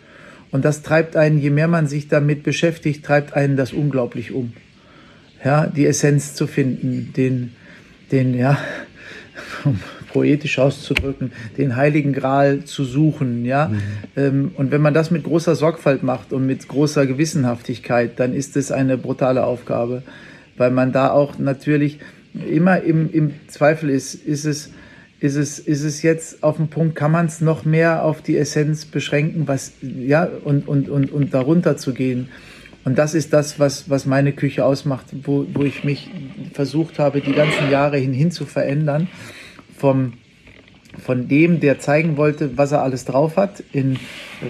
Und 0.52 0.66
das 0.66 0.82
treibt 0.82 1.16
einen, 1.16 1.40
je 1.40 1.50
mehr 1.50 1.68
man 1.68 1.88
sich 1.88 2.08
damit 2.08 2.44
beschäftigt, 2.44 3.06
treibt 3.06 3.34
einen 3.34 3.56
das 3.56 3.74
unglaublich 3.74 4.32
um. 4.32 4.54
Ja, 5.44 5.68
die 5.68 5.86
Essenz 5.86 6.34
zu 6.34 6.48
finden, 6.48 7.14
den, 7.16 7.54
den, 8.12 8.34
ja, 8.38 8.58
um 9.66 9.80
poetisch 10.12 10.60
auszudrücken, 10.60 11.32
den 11.58 11.76
heiligen 11.76 12.14
Gral 12.14 12.64
zu 12.64 12.84
suchen, 12.84 13.46
ja. 13.46 13.68
Mhm. 13.68 13.82
Ähm, 14.16 14.52
und 14.56 14.72
wenn 14.72 14.82
man 14.82 14.94
das 14.94 15.12
mit 15.12 15.24
großer 15.24 15.56
Sorgfalt 15.56 16.04
macht 16.04 16.34
und 16.34 16.46
mit 16.46 16.68
großer 16.68 17.06
Gewissenhaftigkeit, 17.06 18.20
dann 18.20 18.34
ist 18.34 18.58
es 18.58 18.72
eine 18.72 18.98
brutale 18.98 19.46
Aufgabe, 19.46 20.04
weil 20.58 20.72
man 20.72 20.92
da 20.92 21.12
auch 21.12 21.38
natürlich 21.38 22.00
immer 22.34 22.82
im, 22.82 23.12
im 23.12 23.34
Zweifel 23.48 23.90
ist, 23.90 24.14
ist 24.14 24.46
es, 24.46 24.72
ist 25.20 25.36
es, 25.36 25.60
ist 25.60 25.84
es 25.84 26.02
jetzt 26.02 26.44
auf 26.44 26.58
dem 26.58 26.70
Punkt, 26.70 26.96
kann 26.96 27.12
man 27.12 27.26
es 27.26 27.42
noch 27.42 27.66
mehr 27.66 28.04
auf 28.04 28.22
die 28.22 28.38
Essenz 28.38 28.86
beschränken, 28.86 29.48
was, 29.48 29.74
ja, 29.82 30.28
und, 30.44 30.68
und, 30.68 30.90
und, 30.90 31.12
und 31.12 31.34
darunter 31.34 31.78
zu 31.78 31.94
gehen. 31.94 32.30
Und 32.86 32.98
das 32.98 33.14
ist 33.14 33.34
das, 33.34 33.60
was, 33.60 33.90
was 33.90 34.06
meine 34.06 34.32
Küche 34.32 34.66
ausmacht, 34.66 35.08
wo, 35.24 35.46
wo 35.54 35.64
ich 35.64 35.84
mich 35.84 36.10
versucht 36.54 36.98
habe, 37.00 37.22
die 37.22 37.34
ganzen 37.34 37.70
Jahre 37.70 37.98
hin, 37.98 38.14
hin 38.14 38.32
zu 38.32 38.46
verändern. 38.46 39.08
Vom, 39.78 40.14
von 40.98 41.28
dem, 41.28 41.60
der 41.60 41.80
zeigen 41.80 42.18
wollte, 42.18 42.58
was 42.58 42.72
er 42.72 42.82
alles 42.82 43.06
drauf 43.06 43.38
hat, 43.38 43.64
in 43.72 43.98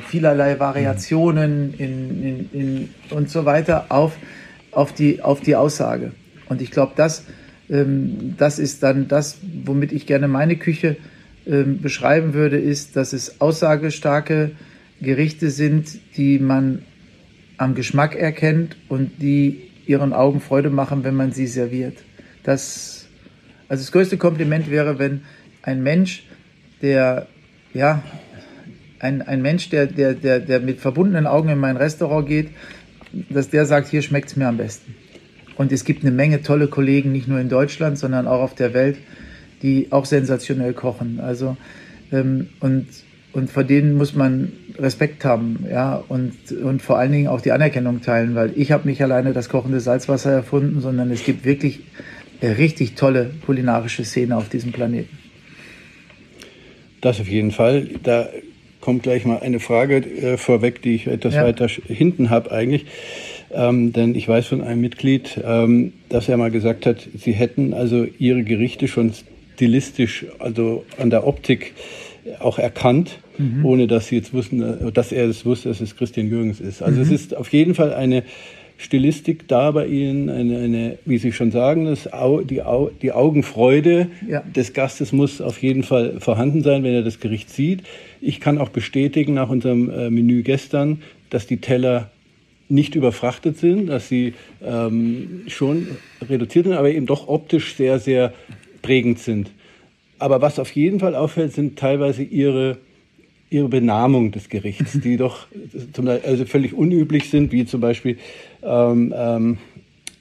vielerlei 0.08 0.60
Variationen 0.60 1.74
in, 1.78 2.24
in, 2.24 2.50
in, 2.54 2.90
und 3.10 3.30
so 3.30 3.46
weiter, 3.46 3.88
auf, 3.90 4.16
auf, 4.72 4.94
die, 4.94 5.22
auf 5.22 5.42
die 5.42 5.56
Aussage. 5.56 6.12
Und 6.48 6.62
ich 6.62 6.72
glaube, 6.72 6.94
das, 6.96 7.26
ähm, 7.70 8.36
das 8.38 8.60
ist 8.60 8.84
dann 8.84 9.08
das, 9.08 9.38
womit 9.66 9.92
ich 9.92 10.06
gerne 10.06 10.28
meine 10.28 10.56
Küche 10.56 10.98
ähm, 11.46 11.82
beschreiben 11.82 12.34
würde, 12.34 12.58
ist, 12.58 12.96
dass 12.96 13.14
es 13.14 13.42
aussagestarke 13.42 14.52
Gerichte 15.02 15.50
sind, 15.50 16.00
die 16.18 16.40
man 16.40 16.84
am 17.60 17.76
Geschmack 17.76 18.16
erkennt 18.16 18.78
und 18.88 19.22
die 19.22 19.70
ihren 19.86 20.14
Augen 20.14 20.40
Freude 20.40 20.70
machen, 20.70 21.04
wenn 21.04 21.14
man 21.14 21.34
sie 21.34 21.46
serviert. 21.46 21.98
Das, 22.44 23.08
also 23.68 23.84
das 23.84 23.92
größte 23.92 24.18
Kompliment 24.18 24.72
wäre, 24.72 24.98
wenn 24.98 25.22
ein 25.62 25.84
Mensch, 25.84 26.24
der, 26.82 27.28
ja, 27.74 28.02
ein, 29.00 29.22
ein 29.22 29.42
Mensch, 29.42 29.70
der, 29.70 29.88
der, 29.88 30.14
der, 30.14 30.40
der 30.40 30.62
mit 30.62 30.80
verbundenen 30.80 31.28
Augen 31.28 31.50
in 31.50 31.58
mein 31.58 31.76
Restaurant 31.76 32.28
geht, 32.28 32.50
dass 33.30 33.50
der 33.50 33.66
sagt, 33.66 33.90
hier 33.90 34.02
schmeckt 34.02 34.30
es 34.30 34.36
mir 34.38 34.48
am 34.48 34.58
besten. 34.58 34.96
Und 35.58 35.74
es 35.74 35.84
gibt 35.84 36.04
eine 36.04 36.12
Menge 36.12 36.42
tolle 36.42 36.68
Kollegen, 36.68 37.12
nicht 37.12 37.28
nur 37.28 37.42
in 37.42 37.50
Deutschland, 37.50 37.98
sondern 37.98 38.26
auch 38.26 38.42
auf 38.42 38.56
der 38.56 38.74
Welt, 38.74 38.98
die 39.62 39.92
auch 39.92 40.06
sensationell 40.06 40.74
kochen. 40.74 41.20
Also, 41.20 41.58
ähm, 42.14 42.48
und, 42.62 42.88
und 43.34 43.50
vor 43.50 43.64
denen 43.64 43.96
muss 43.96 44.16
man 44.16 44.52
Respekt 44.78 45.26
haben, 45.26 45.66
ja, 45.70 46.04
und, 46.08 46.34
und 46.52 46.82
vor 46.82 46.98
allen 46.98 47.12
Dingen 47.12 47.28
auch 47.28 47.42
die 47.42 47.52
Anerkennung 47.52 48.02
teilen, 48.02 48.36
weil 48.36 48.54
ich 48.56 48.72
habe 48.72 48.88
nicht 48.88 49.02
alleine 49.02 49.34
das 49.34 49.50
kochende 49.50 49.80
Salzwasser 49.80 50.32
erfunden, 50.32 50.82
sondern 50.82 51.12
es 51.12 51.24
gibt 51.24 51.46
wirklich 51.46 51.82
richtig 52.42 52.96
tolle 52.96 53.32
kulinarische 53.46 54.06
Szene 54.06 54.38
auf 54.38 54.50
diesem 54.50 54.72
Planeten. 54.72 55.18
Das 57.02 57.20
auf 57.20 57.28
jeden 57.28 57.52
Fall. 57.52 57.88
Da 58.04 58.30
kommt 58.82 59.04
gleich 59.04 59.26
mal 59.26 59.40
eine 59.40 59.60
Frage 59.60 59.98
äh, 59.98 60.38
vorweg, 60.38 60.82
die 60.82 60.96
ich 60.96 61.08
etwas 61.08 61.36
ja. 61.36 61.44
weiter 61.44 61.68
hinten 61.68 62.30
habe 62.30 62.52
eigentlich. 62.52 62.86
Ähm, 63.52 63.94
denn 63.94 64.16
ich 64.16 64.28
weiß 64.28 64.48
von 64.48 64.62
einem 64.62 64.82
Mitglied, 64.82 65.40
ähm, 65.44 65.94
dass 66.10 66.30
er 66.30 66.38
mal 66.38 66.52
gesagt 66.52 66.86
hat, 66.86 67.08
sie 67.18 67.32
hätten 67.32 67.74
also 67.74 68.06
ihre 68.20 68.44
Gerichte 68.44 68.88
schon 68.88 69.12
stilistisch, 69.56 70.26
also 70.40 70.86
an 70.98 71.10
der 71.10 71.26
Optik 71.26 71.74
auch 72.40 72.60
erkannt, 72.60 73.20
mhm. 73.38 73.66
ohne 73.66 73.88
dass 73.88 74.08
sie 74.08 74.18
jetzt 74.18 74.34
wussten, 74.34 74.92
dass 74.94 75.12
er 75.12 75.26
es 75.26 75.46
wusste, 75.46 75.70
dass 75.70 75.82
es 75.82 75.96
Christian 75.96 76.28
Jürgens 76.28 76.60
ist. 76.60 76.82
Also 76.82 76.98
mhm. 76.98 77.04
es 77.04 77.12
ist 77.12 77.38
auf 77.38 77.52
jeden 77.52 77.76
Fall 77.76 77.94
eine 77.94 78.24
Stilistik 78.80 79.46
da 79.50 79.72
bei 79.72 79.88
Ihnen, 79.88 80.30
eine, 80.30 80.60
eine 80.60 80.98
wie 81.06 81.18
Sie 81.18 81.34
schon 81.34 81.52
sagen, 81.52 81.84
das 81.84 82.14
Au, 82.14 82.42
die, 82.42 82.64
Au, 82.64 82.90
die 83.02 83.12
Augenfreude 83.12 84.08
ja. 84.26 84.40
des 84.40 84.72
Gastes 84.72 85.12
muss 85.12 85.42
auf 85.42 85.62
jeden 85.62 85.84
Fall 85.84 86.22
vorhanden 86.22 86.64
sein, 86.64 86.84
wenn 86.84 86.94
er 86.94 87.04
das 87.04 87.20
Gericht 87.20 87.50
sieht. 87.50 87.84
Ich 88.22 88.40
kann 88.40 88.58
auch 88.58 88.70
bestätigen 88.70 89.34
nach 89.34 89.50
unserem 89.50 89.90
äh, 89.90 90.10
Menü 90.10 90.44
gestern, 90.44 91.02
dass 91.30 91.46
die 91.46 91.58
Teller 91.58 92.10
nicht 92.70 92.96
überfrachtet 92.96 93.58
sind, 93.58 93.88
dass 93.88 94.08
sie 94.08 94.34
ähm, 94.64 95.42
schon 95.48 95.88
reduziert 96.30 96.66
sind, 96.66 96.76
aber 96.76 96.90
eben 96.90 97.06
doch 97.06 97.28
optisch 97.28 97.76
sehr, 97.76 98.00
sehr 98.00 98.34
prägend 98.82 99.20
sind. 99.20 99.52
Aber 100.20 100.42
was 100.42 100.60
auf 100.60 100.72
jeden 100.72 101.00
Fall 101.00 101.16
auffällt, 101.16 101.54
sind 101.54 101.80
teilweise 101.80 102.24
ihre, 102.24 102.78
ihre 103.50 103.70
Benamung 103.70 104.32
des 104.32 104.50
Gerichts, 104.50 105.00
die 105.02 105.18
doch 105.18 105.48
zum 105.94 106.08
also 106.08 106.46
völlig 106.46 106.74
unüblich 106.74 107.30
sind, 107.30 107.52
wie 107.52 107.66
zum 107.66 107.82
Beispiel 107.82 108.18
ähm, 108.62 109.14
ähm, 109.16 109.58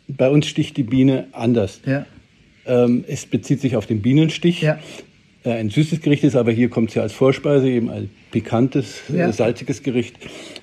bei 0.08 0.30
uns 0.30 0.46
sticht 0.46 0.76
die 0.76 0.84
Biene 0.84 1.26
anders. 1.32 1.82
Ja. 1.84 2.06
Ähm, 2.66 3.04
es 3.06 3.26
bezieht 3.26 3.60
sich 3.60 3.76
auf 3.76 3.86
den 3.86 4.00
Bienenstich. 4.00 4.62
Ja. 4.62 4.78
Äh, 5.44 5.52
ein 5.52 5.70
süßes 5.70 6.00
Gericht 6.00 6.24
ist, 6.24 6.36
aber 6.36 6.52
hier 6.52 6.68
kommt 6.68 6.90
es 6.90 6.94
ja 6.94 7.02
als 7.02 7.12
Vorspeise, 7.12 7.68
eben 7.68 7.90
als 7.90 8.06
pikantes, 8.30 9.02
ja. 9.12 9.32
salziges 9.32 9.82
Gericht. 9.82 10.16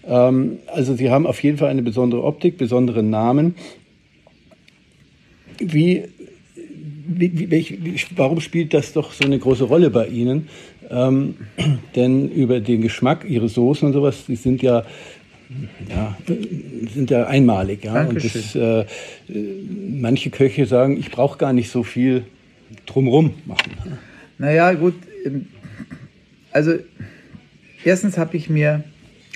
Ähm, 0.06 0.60
also 0.68 0.96
sie 0.96 1.10
haben 1.10 1.28
auf 1.28 1.44
jeden 1.44 1.58
Fall 1.58 1.70
eine 1.70 1.82
besondere 1.82 2.24
Optik, 2.24 2.58
besondere 2.58 3.04
Namen. 3.04 3.56
Wie, 5.60 6.04
wie, 7.08 7.52
wie, 7.52 7.96
warum 8.16 8.40
spielt 8.42 8.74
das 8.74 8.94
doch 8.94 9.14
so 9.14 9.24
eine 9.24 9.40
große 9.40 9.66
Rolle 9.66 9.90
bei 9.90 10.08
Ihnen? 10.08 10.48
Ähm, 10.90 11.36
denn 11.96 12.30
über 12.30 12.60
den 12.60 12.82
Geschmack, 12.82 13.26
Ihre 13.28 13.50
Soßen 13.50 13.88
und 13.88 13.94
sowas, 13.94 14.26
die 14.28 14.36
sind 14.36 14.62
ja 14.62 14.84
ja, 15.90 16.18
sind 16.94 17.12
ja 17.12 17.28
einmalig. 17.28 17.84
Ja? 17.84 18.04
Und 18.04 18.24
das, 18.24 18.56
äh, 18.56 18.86
manche 19.28 20.30
Köche 20.30 20.66
sagen, 20.66 20.98
ich 20.98 21.12
brauche 21.12 21.38
gar 21.38 21.54
nicht 21.54 21.70
so 21.70 21.84
viel 21.84 22.26
drumrum 22.86 23.34
machen. 23.46 23.72
Naja, 24.38 24.74
gut. 24.74 24.96
Ähm, 25.26 25.48
also, 26.52 26.74
erstens 27.84 28.18
habe 28.18 28.38
ich 28.38 28.50
mir, 28.50 28.84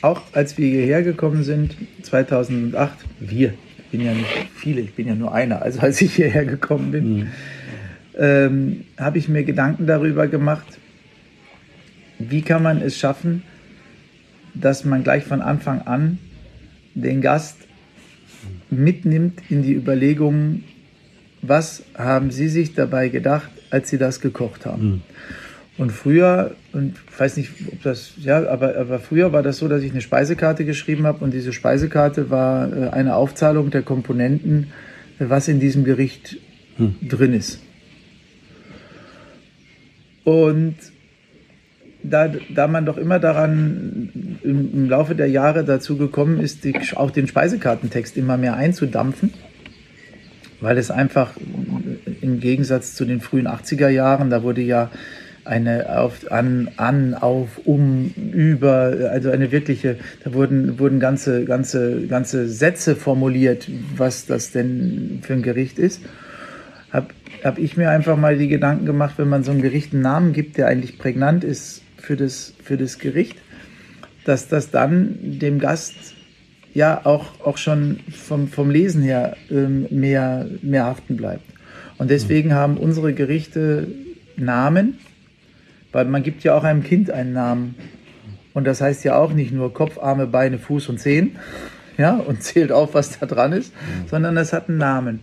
auch 0.02 0.22
als 0.34 0.58
wir 0.58 0.68
hierher 0.70 1.04
gekommen 1.04 1.44
sind, 1.44 1.76
2008, 2.04 2.98
wir, 3.20 3.54
ich 3.78 3.86
bin 3.92 4.06
ja 4.06 4.14
nicht 4.14 4.30
viele, 4.56 4.82
ich 4.82 4.94
bin 4.94 5.08
ja 5.08 5.16
nur 5.16 5.34
einer, 5.34 5.62
also 5.62 5.80
als 5.80 6.02
ich 6.02 6.16
hierher 6.16 6.46
gekommen 6.46 6.92
bin, 6.92 7.14
mhm. 7.14 7.28
Ähm, 8.20 8.86
habe 8.98 9.18
ich 9.18 9.30
mir 9.30 9.44
Gedanken 9.44 9.88
darüber 9.88 10.28
gemacht, 10.28 10.78
wie 12.20 12.42
kann 12.42 12.62
man 12.62 12.82
es 12.82 12.98
schaffen, 12.98 13.44
dass 14.54 14.84
man 14.84 15.04
gleich 15.04 15.24
von 15.24 15.42
Anfang 15.42 15.82
an 15.82 16.20
den 16.94 17.22
Gast 17.22 17.58
mitnimmt 18.70 19.42
in 19.50 19.64
die 19.64 19.74
Überlegungen, 19.74 20.66
was 21.42 21.84
haben 21.96 22.32
Sie 22.32 22.50
sich 22.50 22.76
dabei 22.76 23.08
gedacht, 23.08 23.50
als 23.70 23.90
sie 23.90 23.98
das 23.98 24.20
gekocht 24.20 24.66
haben. 24.66 24.90
Mhm. 24.90 25.02
Und 25.78 25.92
früher, 25.94 26.56
und 26.74 26.96
ich 27.10 27.20
weiß 27.20 27.38
nicht, 27.38 27.52
ob 27.72 27.82
das, 27.84 28.12
ja, 28.18 28.46
aber, 28.50 28.76
aber 28.76 29.00
früher 29.00 29.32
war 29.32 29.44
das 29.44 29.60
so, 29.60 29.70
dass 29.70 29.82
ich 29.82 29.92
eine 29.92 30.02
Speisekarte 30.02 30.66
geschrieben 30.66 31.06
habe 31.06 31.24
und 31.24 31.34
diese 31.34 31.54
Speisekarte 31.54 32.30
war 32.30 32.74
äh, 32.74 32.90
eine 32.90 33.16
Aufzahlung 33.16 33.70
der 33.70 33.84
Komponenten, 33.84 34.68
was 35.20 35.48
in 35.48 35.62
diesem 35.62 35.86
Gericht 35.86 36.38
mhm. 36.78 36.96
drin 37.08 37.34
ist. 37.34 37.62
Und 40.30 40.76
da, 42.04 42.28
da 42.54 42.68
man 42.68 42.86
doch 42.86 42.98
immer 42.98 43.18
daran 43.18 44.38
im, 44.44 44.70
im 44.74 44.88
Laufe 44.88 45.16
der 45.16 45.28
Jahre 45.28 45.64
dazu 45.64 45.98
gekommen 45.98 46.40
ist, 46.40 46.64
die, 46.64 46.76
auch 46.96 47.10
den 47.10 47.28
Speisekartentext 47.28 48.16
immer 48.16 48.38
mehr 48.38 48.56
einzudampfen, 48.56 49.34
weil 50.62 50.78
es 50.78 50.92
einfach 50.92 51.32
im 52.22 52.40
Gegensatz 52.40 52.94
zu 52.94 53.06
den 53.06 53.22
frühen 53.22 53.48
80er 53.48 53.90
Jahren, 53.90 54.30
da 54.30 54.44
wurde 54.44 54.62
ja 54.62 54.92
eine 55.46 55.98
auf, 55.98 56.32
an, 56.32 56.70
an, 56.78 57.16
auf, 57.16 57.62
um, 57.66 58.14
über, 58.16 59.10
also 59.12 59.32
eine 59.32 59.52
wirkliche, 59.52 59.98
da 60.24 60.36
wurden, 60.36 60.78
wurden 60.78 61.00
ganze, 61.00 61.44
ganze, 61.44 62.06
ganze 62.06 62.48
Sätze 62.48 62.96
formuliert, 62.96 63.68
was 63.98 64.28
das 64.28 64.52
denn 64.52 65.22
für 65.24 65.34
ein 65.34 65.42
Gericht 65.42 65.80
ist. 65.80 66.02
Hab, 66.92 67.14
hab 67.44 67.58
ich 67.58 67.78
mir 67.78 67.90
einfach 67.90 68.18
mal 68.18 68.38
die 68.38 68.48
Gedanken 68.48 68.86
gemacht, 68.86 69.16
wenn 69.18 69.30
man 69.30 69.44
so 69.44 69.52
einem 69.52 69.62
Gericht 69.62 69.94
einen 69.94 70.02
Namen 70.02 70.34
gibt, 70.34 70.58
der 70.58 70.68
eigentlich 70.68 70.98
prägnant 70.98 71.44
ist 71.44 71.84
für 71.98 72.16
das, 72.16 72.54
für 72.64 72.78
das 72.78 73.00
Gericht, 73.00 73.38
dass 74.26 74.48
das 74.48 74.72
dann 74.72 75.18
dem 75.22 75.60
Gast 75.60 75.96
ja 76.74 77.06
auch, 77.06 77.46
auch 77.46 77.58
schon 77.58 78.00
vom, 78.12 78.48
vom 78.48 78.70
Lesen 78.70 79.02
her 79.02 79.36
ähm, 79.50 79.88
mehr, 79.90 80.48
mehr 80.62 80.86
haften 80.86 81.18
bleibt. 81.18 81.44
Und 81.98 82.10
deswegen 82.10 82.54
haben 82.54 82.78
unsere 82.78 83.14
Gerichte 83.14 83.88
Namen, 84.38 85.00
weil 85.92 86.06
man 86.06 86.24
gibt 86.24 86.44
ja 86.44 86.56
auch 86.56 86.64
einem 86.64 86.84
Kind 86.84 87.12
einen 87.12 87.34
Namen. 87.34 87.76
Und 88.54 88.66
das 88.66 88.82
heißt 88.82 89.04
ja 89.04 89.18
auch 89.18 89.34
nicht 89.34 89.52
nur 89.52 89.74
Kopf, 89.74 89.98
Arme, 89.98 90.28
Beine, 90.28 90.60
Fuß 90.60 90.90
und 90.90 91.00
Zehen, 91.00 91.38
ja, 91.98 92.16
und 92.16 92.42
zählt 92.44 92.72
auf, 92.72 92.94
was 92.94 93.20
da 93.20 93.26
dran 93.26 93.52
ist, 93.52 93.74
sondern 94.10 94.38
es 94.38 94.54
hat 94.54 94.70
einen 94.70 94.78
Namen. 94.78 95.20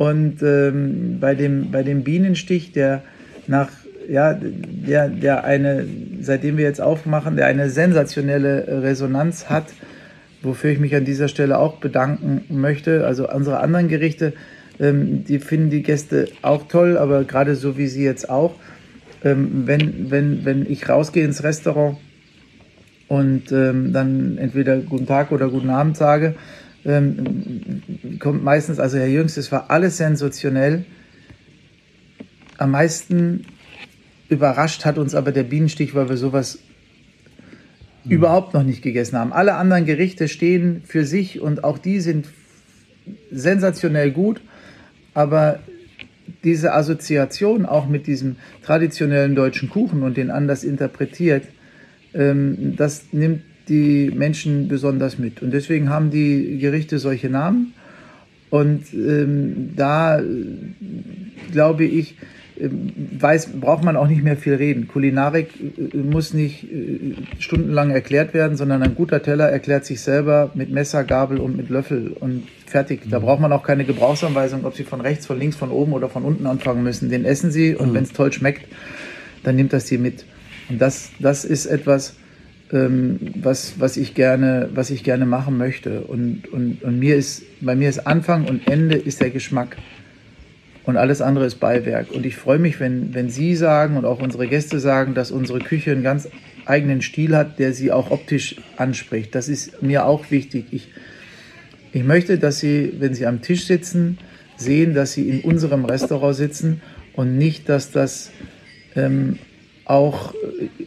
Und 0.00 0.42
ähm, 0.42 1.18
bei, 1.20 1.34
dem, 1.34 1.70
bei 1.70 1.82
dem 1.82 2.04
Bienenstich, 2.04 2.72
der 2.72 3.02
nach, 3.46 3.68
ja, 4.08 4.32
der, 4.32 5.08
der 5.08 5.44
eine, 5.44 5.84
seitdem 6.22 6.56
wir 6.56 6.64
jetzt 6.64 6.80
aufmachen, 6.80 7.36
der 7.36 7.44
eine 7.44 7.68
sensationelle 7.68 8.82
Resonanz 8.82 9.50
hat, 9.50 9.66
wofür 10.40 10.70
ich 10.70 10.78
mich 10.78 10.96
an 10.96 11.04
dieser 11.04 11.28
Stelle 11.28 11.58
auch 11.58 11.76
bedanken 11.80 12.44
möchte. 12.48 13.06
Also 13.06 13.30
unsere 13.30 13.60
anderen 13.60 13.88
Gerichte, 13.88 14.32
ähm, 14.78 15.26
die 15.26 15.38
finden 15.38 15.68
die 15.68 15.82
Gäste 15.82 16.28
auch 16.40 16.66
toll, 16.66 16.96
aber 16.96 17.24
gerade 17.24 17.54
so 17.54 17.76
wie 17.76 17.86
sie 17.86 18.02
jetzt 18.02 18.30
auch 18.30 18.54
ähm, 19.22 19.66
wenn, 19.66 20.10
wenn, 20.10 20.46
wenn 20.46 20.70
ich 20.70 20.88
rausgehe 20.88 21.26
ins 21.26 21.42
Restaurant 21.42 21.98
und 23.06 23.52
ähm, 23.52 23.92
dann 23.92 24.38
entweder 24.38 24.78
guten 24.78 25.06
Tag 25.06 25.30
oder 25.30 25.48
guten 25.48 25.68
Abend 25.68 25.96
sage, 25.96 26.36
ähm, 26.84 27.82
kommt 28.18 28.42
meistens, 28.42 28.78
also 28.78 28.98
Herr 28.98 29.08
Jüngst, 29.08 29.36
es 29.38 29.52
war 29.52 29.70
alles 29.70 29.96
sensationell. 29.96 30.84
Am 32.58 32.70
meisten 32.70 33.46
überrascht 34.28 34.84
hat 34.84 34.98
uns 34.98 35.14
aber 35.14 35.32
der 35.32 35.42
Bienenstich, 35.42 35.94
weil 35.94 36.08
wir 36.08 36.16
sowas 36.16 36.60
mhm. 38.04 38.12
überhaupt 38.12 38.54
noch 38.54 38.62
nicht 38.62 38.82
gegessen 38.82 39.18
haben. 39.18 39.32
Alle 39.32 39.54
anderen 39.54 39.84
Gerichte 39.84 40.28
stehen 40.28 40.82
für 40.86 41.04
sich 41.04 41.40
und 41.40 41.64
auch 41.64 41.78
die 41.78 42.00
sind 42.00 42.28
sensationell 43.30 44.10
gut, 44.12 44.40
aber 45.14 45.60
diese 46.44 46.72
Assoziation 46.72 47.66
auch 47.66 47.88
mit 47.88 48.06
diesem 48.06 48.36
traditionellen 48.62 49.34
deutschen 49.34 49.68
Kuchen 49.68 50.02
und 50.02 50.16
den 50.16 50.30
anders 50.30 50.64
interpretiert, 50.64 51.44
ähm, 52.14 52.76
das 52.76 53.12
nimmt 53.12 53.42
die 53.70 54.12
Menschen 54.14 54.68
besonders 54.68 55.18
mit. 55.18 55.40
Und 55.40 55.52
deswegen 55.52 55.88
haben 55.88 56.10
die 56.10 56.58
Gerichte 56.58 56.98
solche 56.98 57.30
Namen. 57.30 57.72
Und 58.50 58.92
ähm, 58.92 59.70
da 59.76 60.20
glaube 61.52 61.84
ich, 61.84 62.16
ähm, 62.60 62.92
weiß, 63.18 63.60
braucht 63.60 63.84
man 63.84 63.96
auch 63.96 64.08
nicht 64.08 64.22
mehr 64.22 64.36
viel 64.36 64.54
reden. 64.54 64.88
Kulinarik 64.88 65.48
äh, 65.60 65.96
muss 65.96 66.34
nicht 66.34 66.64
äh, 66.64 67.14
stundenlang 67.38 67.90
erklärt 67.90 68.34
werden, 68.34 68.56
sondern 68.56 68.82
ein 68.82 68.94
guter 68.94 69.22
Teller 69.22 69.48
erklärt 69.48 69.86
sich 69.86 70.00
selber 70.00 70.50
mit 70.54 70.70
Messer, 70.70 71.04
Gabel 71.04 71.38
und 71.38 71.56
mit 71.56 71.70
Löffel 71.70 72.14
und 72.18 72.48
fertig. 72.66 73.02
Da 73.08 73.18
mhm. 73.18 73.24
braucht 73.24 73.40
man 73.40 73.52
auch 73.52 73.62
keine 73.62 73.84
Gebrauchsanweisung, 73.84 74.64
ob 74.64 74.74
Sie 74.74 74.84
von 74.84 75.00
rechts, 75.00 75.26
von 75.26 75.38
links, 75.38 75.56
von 75.56 75.70
oben 75.70 75.92
oder 75.92 76.08
von 76.08 76.24
unten 76.24 76.46
anfangen 76.46 76.82
müssen. 76.82 77.08
Den 77.08 77.24
essen 77.24 77.50
Sie 77.50 77.74
und 77.74 77.90
mhm. 77.90 77.94
wenn 77.94 78.04
es 78.04 78.12
toll 78.12 78.32
schmeckt, 78.32 78.66
dann 79.42 79.56
nimmt 79.56 79.72
das 79.72 79.86
Sie 79.86 79.96
mit. 79.96 80.26
Und 80.68 80.80
das, 80.80 81.10
das 81.18 81.44
ist 81.44 81.66
etwas, 81.66 82.16
was, 82.72 83.80
was, 83.80 83.96
ich 83.96 84.14
gerne, 84.14 84.68
was 84.74 84.90
ich 84.90 85.02
gerne 85.02 85.26
machen 85.26 85.58
möchte. 85.58 86.02
Und, 86.02 86.46
und, 86.52 86.82
und 86.82 86.98
mir 86.98 87.16
ist, 87.16 87.42
bei 87.60 87.74
mir 87.74 87.88
ist 87.88 88.06
Anfang 88.06 88.46
und 88.46 88.68
Ende 88.68 88.96
ist 88.96 89.20
der 89.20 89.30
Geschmack 89.30 89.76
und 90.84 90.96
alles 90.96 91.20
andere 91.20 91.46
ist 91.46 91.56
Beiwerk. 91.56 92.12
Und 92.12 92.24
ich 92.24 92.36
freue 92.36 92.58
mich, 92.58 92.78
wenn, 92.78 93.12
wenn 93.12 93.28
Sie 93.28 93.56
sagen 93.56 93.96
und 93.96 94.04
auch 94.04 94.20
unsere 94.20 94.46
Gäste 94.46 94.78
sagen, 94.78 95.14
dass 95.14 95.32
unsere 95.32 95.58
Küche 95.58 95.90
einen 95.90 96.04
ganz 96.04 96.28
eigenen 96.64 97.02
Stil 97.02 97.36
hat, 97.36 97.58
der 97.58 97.72
Sie 97.72 97.90
auch 97.90 98.10
optisch 98.10 98.56
anspricht. 98.76 99.34
Das 99.34 99.48
ist 99.48 99.82
mir 99.82 100.06
auch 100.06 100.30
wichtig. 100.30 100.66
Ich, 100.70 100.88
ich 101.92 102.04
möchte, 102.04 102.38
dass 102.38 102.60
Sie, 102.60 102.92
wenn 102.98 103.14
Sie 103.14 103.26
am 103.26 103.42
Tisch 103.42 103.66
sitzen, 103.66 104.18
sehen, 104.56 104.94
dass 104.94 105.12
Sie 105.12 105.28
in 105.28 105.40
unserem 105.40 105.84
Restaurant 105.84 106.36
sitzen 106.36 106.82
und 107.14 107.36
nicht, 107.36 107.68
dass 107.68 107.90
das 107.90 108.30
ähm, 108.94 109.38
auch 109.90 110.34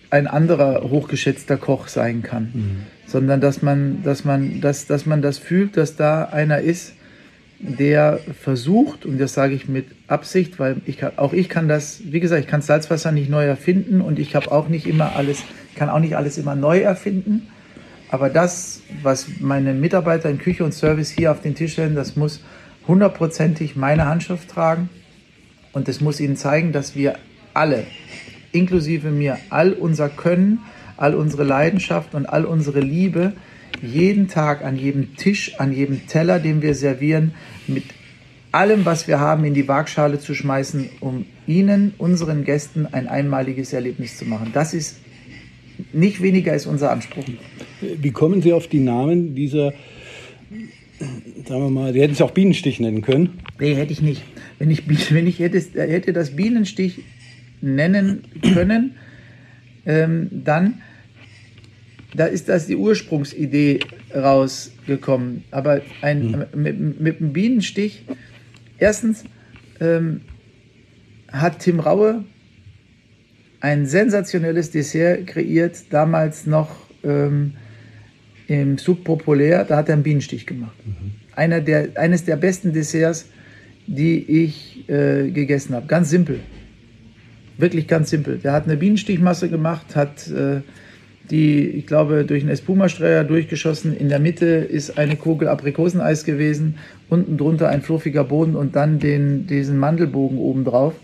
ein 0.10 0.28
anderer 0.28 0.89
hochgeschätzter 0.89 1.58
Koch 1.58 1.89
sein 1.89 2.24
kann, 2.24 2.51
mhm. 2.54 2.76
sondern 3.06 3.41
dass 3.41 3.62
man, 3.62 4.01
dass, 4.04 4.24
man, 4.24 4.62
dass, 4.62 4.88
dass 4.88 5.06
man 5.06 5.22
das 5.22 5.38
fühlt, 5.38 5.76
dass 5.76 5.95
da 5.95 6.26
einer 6.26 6.60
ist, 6.60 6.93
der 7.60 8.20
versucht, 8.41 9.06
und 9.06 9.20
das 9.20 9.34
sage 9.34 9.54
ich 9.54 9.68
mit 9.68 9.88
Absicht, 10.08 10.60
weil 10.60 10.78
ich 10.86 10.97
kann, 10.97 11.14
auch 11.18 11.34
ich 11.34 11.47
kann 11.49 11.68
das, 11.68 12.01
wie 12.06 12.20
gesagt, 12.20 12.41
ich 12.41 12.47
kann 12.47 12.62
Salzwasser 12.62 13.12
nicht 13.12 13.30
neu 13.30 13.45
erfinden 13.45 14.01
und 14.01 14.20
ich 14.20 14.36
habe 14.36 14.51
auch 14.51 14.68
nicht 14.68 14.86
immer 14.86 15.16
alles, 15.16 15.43
kann 15.76 15.89
auch 15.89 15.99
nicht 15.99 16.16
alles 16.16 16.38
immer 16.38 16.56
neu 16.56 16.80
erfinden. 16.80 17.47
Aber 18.10 18.30
das, 18.30 18.82
was 19.01 19.28
meine 19.39 19.74
Mitarbeiter 19.74 20.30
in 20.30 20.38
Küche 20.38 20.64
und 20.64 20.74
Service 20.74 21.10
hier 21.10 21.32
auf 21.32 21.41
den 21.41 21.56
Tisch 21.56 21.74
stellen, 21.74 21.95
das 21.95 22.16
muss 22.16 22.41
hundertprozentig 22.88 23.76
meine 23.76 24.06
Handschrift 24.06 24.49
tragen. 24.49 24.89
Und 25.72 25.89
es 25.89 26.01
muss 26.01 26.20
ihnen 26.20 26.36
zeigen, 26.36 26.72
dass 26.72 26.95
wir 26.95 27.16
alle, 27.54 27.86
inklusive 28.54 29.12
mir, 29.12 29.38
all 29.49 29.74
unser 29.74 30.10
Können, 30.10 30.60
all 30.97 31.16
unsere 31.16 31.43
Leidenschaft 31.43 32.16
und 32.16 32.26
all 32.26 32.45
unsere 32.45 32.80
Liebe 32.80 33.34
jeden 33.82 34.28
Tag 34.28 34.64
an 34.64 34.78
jedem 34.78 35.18
Tisch, 35.18 35.60
an 35.60 35.74
jedem 35.74 36.08
Teller, 36.08 36.39
den 36.39 36.62
wir 36.62 36.76
servieren, 36.76 37.34
mit 37.68 37.84
allem, 38.51 38.86
was 38.86 39.08
wir 39.08 39.20
haben, 39.20 39.43
in 39.45 39.54
die 39.54 39.68
Waagschale 39.68 40.20
zu 40.20 40.36
schmeißen, 40.36 40.89
um 40.99 41.26
Ihnen, 41.47 41.93
unseren 41.97 42.45
Gästen, 42.45 42.86
ein 42.86 43.08
einmaliges 43.08 43.74
Erlebnis 43.74 44.18
zu 44.18 44.26
machen. 44.26 44.51
Das 44.54 44.74
ist 44.74 44.99
nicht 45.91 46.22
weniger 46.22 46.54
ist 46.54 46.68
unser 46.68 46.91
Anspruch. 46.91 47.26
Wie 47.82 48.12
kommen 48.12 48.41
Sie 48.41 48.54
auf 48.54 48.68
die 48.68 48.80
Namen 48.80 49.34
dieser, 49.36 49.74
sagen 51.47 51.64
wir 51.64 51.70
mal, 51.70 51.93
Sie 51.93 52.01
hätten 52.01 52.14
es 52.14 52.22
auch 52.22 52.32
Bienenstich 52.32 52.80
nennen 52.80 53.01
können? 53.01 53.39
Nee, 53.60 53.74
hätte 53.76 53.91
ich 53.91 54.01
nicht. 54.01 54.24
Wenn 54.60 54.70
ich, 54.70 54.84
wenn 55.14 55.28
ich 55.28 55.39
hätte, 55.39 55.60
hätte 55.60 56.14
das 56.14 56.36
Bienenstich 56.36 56.99
nennen 57.64 58.24
können, 58.53 58.95
ähm, 59.86 60.30
dann 60.32 60.82
da 62.16 62.26
ist 62.26 62.49
das 62.49 62.68
die 62.68 62.76
Ursprungsidee 62.76 63.80
rausgekommen. 64.14 65.43
Aber 65.51 65.82
ein, 66.01 66.47
mhm. 66.53 66.61
mit, 66.61 66.99
mit 66.99 67.20
einem 67.20 67.34
Bienenstich, 67.34 68.05
erstens 68.78 69.24
ähm, 69.80 70.22
hat 71.32 71.59
Tim 71.59 71.80
Raue 71.80 72.24
ein 73.59 73.86
sensationelles 73.86 74.72
Dessert 74.72 75.28
kreiert, 75.28 75.86
damals 75.89 76.45
noch 76.45 76.76
ähm, 77.03 77.53
im 78.47 78.78
Subpopulär, 78.78 79.64
da 79.64 79.78
hat 79.78 79.89
er 79.89 79.93
einen 79.93 80.03
Bienenstich 80.03 80.45
gemacht. 80.45 80.76
Mhm. 80.86 81.14
Einer 81.36 81.61
der, 81.61 81.89
eines 81.95 82.26
der 82.26 82.36
besten 82.36 82.74
Desserts, 82.74 83.26
die 83.88 84.43
ich 84.43 84.88
äh, 84.88 85.32
gegessen 85.32 85.74
habe. 85.74 85.88
Ganz 85.88 86.09
simpel. 86.09 86.41
Wirklich 87.58 87.88
ganz 87.88 88.10
simpel. 88.10 88.39
Der 88.39 88.54
hat 88.54 88.66
eine 88.66 88.78
Bienenstichmasse 88.78 89.49
gemacht, 89.49 89.95
hat 89.95 90.28
äh, 90.30 90.62
die, 91.30 91.68
ich 91.68 91.88
glaube, 91.88 92.26
durch 92.26 92.41
einen 92.41 92.51
Espuma-Streuer 92.51 93.24
durchgeschossen. 93.24 93.95
In 93.95 94.10
der 94.10 94.20
Mitte 94.20 94.45
ist 94.45 94.97
eine 94.97 95.16
Kugel 95.16 95.47
Aprikoseneis 95.47 96.26
gewesen, 96.26 96.78
unten 97.10 97.38
drunter 97.38 97.70
ein 97.70 97.82
fluffiger 97.82 98.24
Boden 98.24 98.56
und 98.56 98.76
dann 98.76 98.99
den, 98.99 99.47
diesen 99.47 99.78
Mandelbogen 99.78 100.38
oben 100.38 100.66
drauf. 100.66 100.95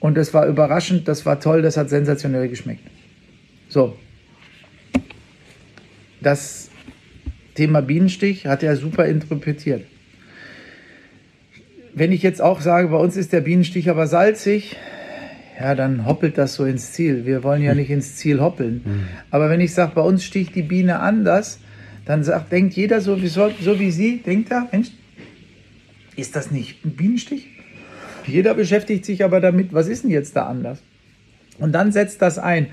Und 0.00 0.16
das 0.16 0.34
war 0.34 0.46
überraschend, 0.46 1.06
das 1.06 1.24
war 1.26 1.38
toll, 1.38 1.62
das 1.62 1.76
hat 1.76 1.88
sensationell 1.88 2.48
geschmeckt. 2.48 2.82
So. 3.68 3.96
Das 6.20 6.70
Thema 7.54 7.82
Bienenstich 7.82 8.46
hat 8.46 8.62
er 8.62 8.76
super 8.76 9.06
interpretiert. 9.06 9.84
Wenn 11.94 12.10
ich 12.10 12.22
jetzt 12.22 12.40
auch 12.40 12.60
sage, 12.62 12.88
bei 12.88 12.96
uns 12.96 13.16
ist 13.16 13.32
der 13.32 13.42
Bienenstich 13.42 13.90
aber 13.90 14.06
salzig, 14.06 14.76
ja, 15.58 15.74
dann 15.74 16.06
hoppelt 16.06 16.38
das 16.38 16.54
so 16.54 16.64
ins 16.64 16.92
Ziel. 16.92 17.26
Wir 17.26 17.42
wollen 17.42 17.62
ja 17.62 17.74
nicht 17.74 17.90
ins 17.90 18.16
Ziel 18.16 18.40
hoppeln. 18.40 18.82
Mhm. 18.84 19.08
Aber 19.30 19.50
wenn 19.50 19.60
ich 19.60 19.74
sage, 19.74 19.92
bei 19.94 20.02
uns 20.02 20.24
sticht 20.24 20.54
die 20.54 20.62
Biene 20.62 21.00
anders, 21.00 21.58
dann 22.04 22.24
sagt, 22.24 22.52
denkt 22.52 22.74
jeder 22.74 23.00
so 23.00 23.20
wie, 23.22 23.28
so, 23.28 23.50
so 23.60 23.78
wie 23.78 23.90
Sie, 23.90 24.18
denkt 24.18 24.50
er, 24.50 24.68
Mensch, 24.72 24.90
ist 26.16 26.36
das 26.36 26.50
nicht 26.50 26.84
ein 26.84 26.92
Bienenstich? 26.92 27.48
Jeder 28.26 28.54
beschäftigt 28.54 29.04
sich 29.04 29.24
aber 29.24 29.40
damit, 29.40 29.72
was 29.72 29.88
ist 29.88 30.04
denn 30.04 30.10
jetzt 30.10 30.36
da 30.36 30.46
anders? 30.46 30.82
Und 31.58 31.72
dann 31.72 31.92
setzt 31.92 32.22
das 32.22 32.38
ein. 32.38 32.68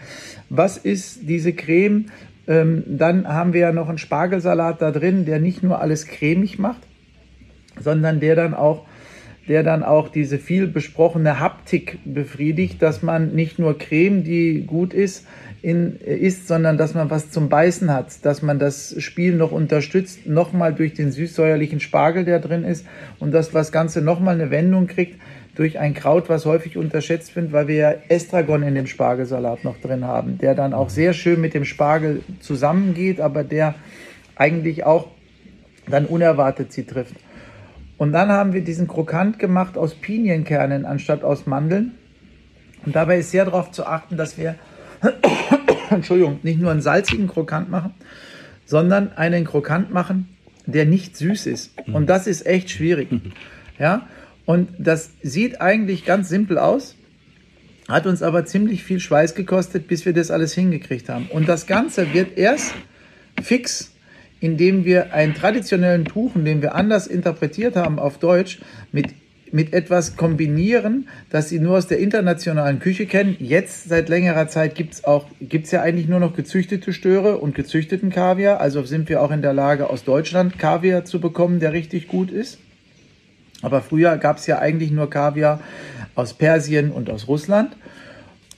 Was 0.49 0.77
ist 0.77 1.27
diese 1.27 1.53
Creme? 1.53 2.05
Ähm, 2.47 2.83
dann 2.87 3.27
haben 3.27 3.53
wir 3.53 3.61
ja 3.61 3.71
noch 3.71 3.89
einen 3.89 3.97
Spargelsalat 3.97 4.81
da 4.81 4.91
drin, 4.91 5.25
der 5.25 5.39
nicht 5.39 5.63
nur 5.63 5.81
alles 5.81 6.07
cremig 6.07 6.59
macht, 6.59 6.81
sondern 7.79 8.19
der 8.19 8.35
dann 8.35 8.53
auch 8.53 8.85
der 9.49 9.63
dann 9.63 9.83
auch 9.83 10.09
diese 10.09 10.37
viel 10.37 10.67
besprochene 10.67 11.39
Haptik 11.39 11.97
befriedigt, 12.05 12.81
dass 12.81 13.01
man 13.01 13.33
nicht 13.33 13.59
nur 13.59 13.77
Creme, 13.77 14.23
die 14.23 14.63
gut 14.65 14.93
ist, 14.93 15.25
in, 15.61 15.97
isst, 15.97 16.47
sondern 16.47 16.77
dass 16.77 16.93
man 16.93 17.09
was 17.09 17.31
zum 17.31 17.49
Beißen 17.49 17.91
hat, 17.91 18.23
dass 18.23 18.41
man 18.41 18.59
das 18.59 18.95
Spiel 18.99 19.35
noch 19.35 19.51
unterstützt, 19.51 20.25
nochmal 20.25 20.73
durch 20.73 20.93
den 20.93 21.11
süßsäuerlichen 21.11 21.79
Spargel, 21.79 22.23
der 22.23 22.39
drin 22.39 22.63
ist 22.63 22.85
und 23.17 23.33
dass 23.33 23.51
das 23.51 23.71
Ganze 23.71 24.01
nochmal 24.01 24.35
eine 24.35 24.51
Wendung 24.51 24.87
kriegt 24.87 25.19
durch 25.55 25.79
ein 25.79 25.93
Kraut, 25.93 26.29
was 26.29 26.45
häufig 26.45 26.77
unterschätzt 26.77 27.35
wird, 27.35 27.51
weil 27.51 27.67
wir 27.67 27.75
ja 27.75 27.93
Estragon 28.07 28.63
in 28.63 28.75
dem 28.75 28.87
Spargelsalat 28.87 29.65
noch 29.65 29.77
drin 29.81 30.05
haben, 30.05 30.37
der 30.37 30.55
dann 30.55 30.73
auch 30.73 30.89
sehr 30.89 31.11
schön 31.11 31.41
mit 31.41 31.53
dem 31.53 31.65
Spargel 31.65 32.21
zusammengeht, 32.39 33.19
aber 33.19 33.43
der 33.43 33.75
eigentlich 34.35 34.85
auch 34.85 35.07
dann 35.87 36.05
unerwartet 36.05 36.71
sie 36.71 36.85
trifft. 36.85 37.15
Und 37.99 38.13
dann 38.13 38.29
haben 38.29 38.53
wir 38.53 38.63
diesen 38.63 38.87
Krokant 38.87 39.39
gemacht 39.39 39.77
aus 39.77 39.93
Pinienkernen 39.93 40.85
anstatt 40.85 41.23
aus 41.23 41.45
Mandeln. 41.45 41.91
Und 42.85 42.95
dabei 42.95 43.19
ist 43.19 43.31
sehr 43.31 43.43
darauf 43.43 43.71
zu 43.71 43.85
achten, 43.85 44.15
dass 44.15 44.37
wir, 44.37 44.55
Entschuldigung, 45.89 46.39
nicht 46.41 46.61
nur 46.61 46.71
einen 46.71 46.81
salzigen 46.81 47.27
Krokant 47.27 47.69
machen, 47.69 47.93
sondern 48.65 49.11
einen 49.11 49.43
Krokant 49.43 49.93
machen, 49.93 50.29
der 50.65 50.85
nicht 50.85 51.17
süß 51.17 51.45
ist. 51.45 51.73
Und 51.91 52.09
das 52.09 52.25
ist 52.25 52.47
echt 52.47 52.71
schwierig. 52.71 53.09
Ja, 53.77 54.09
und 54.43 54.71
das 54.77 55.11
sieht 55.23 55.61
eigentlich 55.61 56.03
ganz 56.03 56.27
simpel 56.27 56.57
aus, 56.57 56.97
hat 57.87 58.05
uns 58.05 58.21
aber 58.21 58.43
ziemlich 58.43 58.83
viel 58.83 58.99
Schweiß 58.99 59.33
gekostet, 59.33 59.87
bis 59.87 60.05
wir 60.05 60.11
das 60.11 60.31
alles 60.31 60.53
hingekriegt 60.53 61.07
haben. 61.07 61.27
Und 61.27 61.47
das 61.47 61.65
Ganze 61.65 62.13
wird 62.13 62.37
erst 62.37 62.75
fix 63.41 63.93
indem 64.39 64.85
wir 64.85 65.13
einen 65.13 65.33
traditionellen 65.33 66.05
Kuchen, 66.05 66.45
den 66.45 66.61
wir 66.61 66.75
anders 66.75 67.07
interpretiert 67.07 67.75
haben 67.75 67.99
auf 67.99 68.17
Deutsch, 68.17 68.59
mit, 68.91 69.07
mit 69.51 69.73
etwas 69.73 70.15
kombinieren, 70.15 71.07
das 71.29 71.49
Sie 71.49 71.59
nur 71.59 71.77
aus 71.77 71.87
der 71.87 71.99
internationalen 71.99 72.79
Küche 72.79 73.05
kennen. 73.05 73.35
Jetzt 73.39 73.89
seit 73.89 74.09
längerer 74.09 74.47
Zeit 74.47 74.75
gibt 74.75 74.93
es 74.93 75.03
auch, 75.03 75.25
gibt's 75.41 75.71
ja 75.71 75.81
eigentlich 75.81 76.07
nur 76.07 76.19
noch 76.19 76.35
gezüchtete 76.35 76.93
Störe 76.93 77.37
und 77.37 77.55
gezüchteten 77.55 78.09
Kaviar. 78.09 78.61
Also 78.61 78.83
sind 78.83 79.09
wir 79.09 79.21
auch 79.21 79.31
in 79.31 79.41
der 79.41 79.53
Lage, 79.53 79.89
aus 79.89 80.03
Deutschland 80.03 80.57
Kaviar 80.57 81.05
zu 81.05 81.19
bekommen, 81.19 81.59
der 81.59 81.73
richtig 81.73 82.07
gut 82.07 82.31
ist. 82.31 82.59
Aber 83.61 83.81
früher 83.81 84.17
gab 84.17 84.37
es 84.37 84.47
ja 84.47 84.59
eigentlich 84.59 84.91
nur 84.91 85.09
Kaviar 85.09 85.59
aus 86.15 86.33
Persien 86.33 86.91
und 86.91 87.09
aus 87.09 87.27
Russland. 87.27 87.75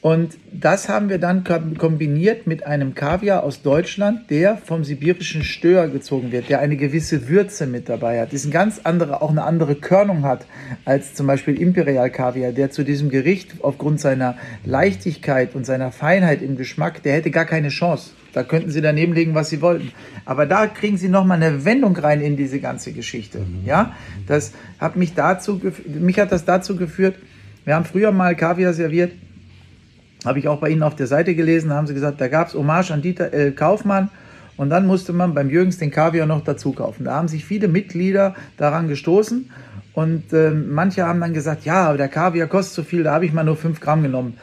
Und 0.02 0.40
das 0.52 0.90
haben 0.90 1.10
wir 1.10 1.20
dann 1.20 1.44
kombiniert 1.78 2.48
mit 2.48 2.66
einem 2.66 2.96
Kaviar 2.96 3.44
aus 3.44 3.62
Deutschland, 3.62 4.32
der 4.32 4.58
vom 4.58 4.84
sibirischen 4.84 5.44
Stör 5.44 5.88
gezogen 5.90 6.32
wird, 6.32 6.50
der 6.50 6.60
eine 6.60 6.76
gewisse 6.76 7.30
Würze 7.30 7.68
mit 7.68 7.88
dabei 7.88 8.20
hat. 8.20 8.34
Ist 8.34 8.46
ein 8.46 8.52
ganz 8.52 8.82
andere, 8.84 9.22
auch 9.22 9.30
eine 9.30 9.44
andere 9.44 9.76
Körnung 9.76 10.24
hat 10.24 10.48
als 10.86 11.14
zum 11.14 11.28
Beispiel 11.28 11.62
Imperial 11.62 12.10
Kaviar, 12.10 12.52
der 12.52 12.72
zu 12.72 12.84
diesem 12.84 13.12
Gericht 13.12 13.58
aufgrund 13.62 14.00
seiner 14.00 14.38
Leichtigkeit 14.66 15.54
und 15.54 15.68
seiner 15.68 15.92
Feinheit 15.92 16.42
im 16.42 16.58
Geschmack, 16.58 17.04
der 17.04 17.14
hätte 17.14 17.30
gar 17.30 17.46
keine 17.46 17.70
Chance. 17.70 18.14
Da 18.34 18.42
könnten 18.42 18.72
Sie 18.72 18.82
daneben 18.82 19.14
legen, 19.14 19.36
was 19.36 19.50
Sie 19.50 19.62
wollten. 19.62 19.92
Aber 20.26 20.48
da 20.48 20.66
kriegen 20.66 20.98
Sie 20.98 21.10
nochmal 21.10 21.44
eine 21.44 21.64
Wendung 21.64 21.96
rein 21.96 22.22
in 22.22 22.38
diese 22.38 22.60
ganze 22.60 22.92
Geschichte. 22.92 23.40
Mhm. 23.40 23.68
Ja, 23.68 23.96
das 24.26 24.54
hat 24.80 24.96
mich 24.96 25.14
dazu, 25.14 25.62
mich 25.86 26.18
hat 26.18 26.32
das 26.32 26.44
dazu 26.44 26.76
geführt. 26.76 27.18
Wir 27.66 27.76
haben 27.76 27.86
früher 27.86 28.12
mal 28.12 28.36
Kaviar 28.36 28.74
serviert 28.74 29.12
habe 30.26 30.40
ich 30.40 30.48
auch 30.48 30.60
bei 30.60 30.70
Ihnen 30.70 30.84
auf 30.84 30.96
der 30.96 31.08
Seite 31.08 31.36
gelesen, 31.36 31.74
haben 31.74 31.88
Sie 31.88 31.94
gesagt, 31.94 32.22
da 32.22 32.28
gab 32.28 32.48
es 32.48 32.54
Hommage 32.54 32.92
an 32.92 33.02
Dieter 33.02 33.34
L. 33.34 33.52
Kaufmann 33.54 34.10
und 34.58 34.70
dann 34.70 34.86
musste 34.86 35.14
man 35.14 35.34
beim 35.34 35.50
Jürgens 35.50 35.78
den 35.78 35.92
Kaviar 35.92 36.28
noch 36.28 36.44
dazu 36.44 36.72
kaufen. 36.72 37.06
Da 37.06 37.16
haben 37.16 37.28
sich 37.28 37.46
viele 37.46 37.68
Mitglieder 37.68 38.36
daran 38.58 38.88
gestoßen 38.88 39.50
und 39.94 40.32
äh, 40.34 40.52
manche 40.52 41.06
haben 41.06 41.20
dann 41.20 41.34
gesagt, 41.34 41.66
ja, 41.66 41.88
aber 41.88 41.98
der 41.98 42.08
Kaviar 42.08 42.48
kostet 42.48 42.76
so 42.76 42.84
viel, 42.84 43.04
da 43.04 43.14
habe 43.14 43.26
ich 43.26 43.34
mal 43.34 43.44
nur 43.44 43.58
5 43.58 43.80
Gramm 43.80 44.04
genommen. 44.04 44.38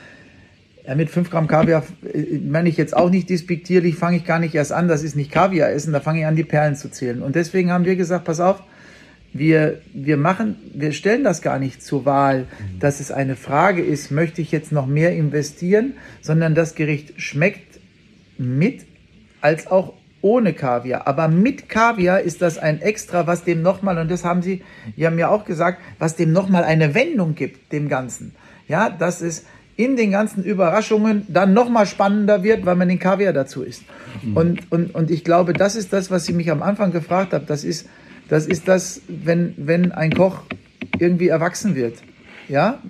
Ja, 0.86 0.94
mit 0.94 1.10
5 1.10 1.30
Gramm 1.30 1.46
Kaviar 1.46 1.84
äh, 2.12 2.38
meine 2.38 2.68
ich 2.68 2.76
jetzt 2.76 2.96
auch 2.96 3.10
nicht 3.10 3.30
despektierlich, 3.30 3.94
fange 3.94 4.16
ich 4.18 4.24
gar 4.24 4.38
nicht 4.38 4.54
erst 4.54 4.72
an, 4.72 4.88
das 4.88 5.02
ist 5.02 5.16
nicht 5.16 5.30
Kaviar 5.30 5.70
essen, 5.70 5.92
da 5.92 6.00
fange 6.00 6.20
ich 6.20 6.26
an, 6.26 6.36
die 6.36 6.44
Perlen 6.44 6.76
zu 6.76 6.90
zählen. 6.90 7.22
Und 7.22 7.36
deswegen 7.36 7.70
haben 7.70 7.84
wir 7.84 7.96
gesagt, 7.96 8.24
pass 8.24 8.40
auf, 8.40 8.62
wir, 9.32 9.80
wir 9.92 10.16
machen, 10.16 10.56
wir 10.74 10.92
stellen 10.92 11.24
das 11.24 11.42
gar 11.42 11.58
nicht 11.58 11.82
zur 11.82 12.04
Wahl, 12.04 12.46
dass 12.80 13.00
es 13.00 13.10
eine 13.10 13.36
Frage 13.36 13.82
ist, 13.82 14.10
möchte 14.10 14.40
ich 14.40 14.52
jetzt 14.52 14.72
noch 14.72 14.86
mehr 14.86 15.14
investieren, 15.14 15.94
sondern 16.20 16.54
das 16.54 16.74
Gericht 16.74 17.20
schmeckt 17.20 17.78
mit 18.38 18.86
als 19.40 19.66
auch 19.66 19.92
ohne 20.20 20.52
Kaviar. 20.52 21.06
Aber 21.06 21.28
mit 21.28 21.68
Kaviar 21.68 22.20
ist 22.20 22.42
das 22.42 22.58
ein 22.58 22.80
Extra, 22.80 23.26
was 23.26 23.44
dem 23.44 23.62
nochmal, 23.62 23.98
und 23.98 24.10
das 24.10 24.24
haben 24.24 24.42
Sie, 24.42 24.62
Sie 24.96 25.06
haben 25.06 25.18
ja 25.18 25.28
auch 25.28 25.44
gesagt, 25.44 25.80
was 25.98 26.16
dem 26.16 26.32
nochmal 26.32 26.64
eine 26.64 26.94
Wendung 26.94 27.34
gibt, 27.34 27.72
dem 27.72 27.88
Ganzen. 27.88 28.34
Ja, 28.66 28.90
dass 28.90 29.22
es 29.22 29.44
in 29.76 29.96
den 29.96 30.10
ganzen 30.10 30.42
Überraschungen 30.42 31.24
dann 31.28 31.54
nochmal 31.54 31.86
spannender 31.86 32.42
wird, 32.42 32.66
weil 32.66 32.74
man 32.74 32.88
den 32.88 32.98
Kaviar 32.98 33.32
dazu 33.32 33.62
isst. 33.62 33.84
Mhm. 34.22 34.36
Und, 34.36 34.72
und, 34.72 34.94
und 34.94 35.10
ich 35.10 35.22
glaube, 35.22 35.52
das 35.52 35.76
ist 35.76 35.92
das, 35.92 36.10
was 36.10 36.26
Sie 36.26 36.32
mich 36.32 36.50
am 36.50 36.62
Anfang 36.62 36.90
gefragt 36.90 37.32
haben. 37.32 37.46
Das 37.46 37.62
ist, 37.62 37.88
das 38.28 38.46
ist 38.46 38.68
das, 38.68 39.00
wenn, 39.08 39.54
wenn 39.56 39.92
ein 39.92 40.12
Koch 40.12 40.42
irgendwie 40.98 41.28
erwachsen 41.28 41.74
wird. 41.74 41.94
Ja? 42.48 42.82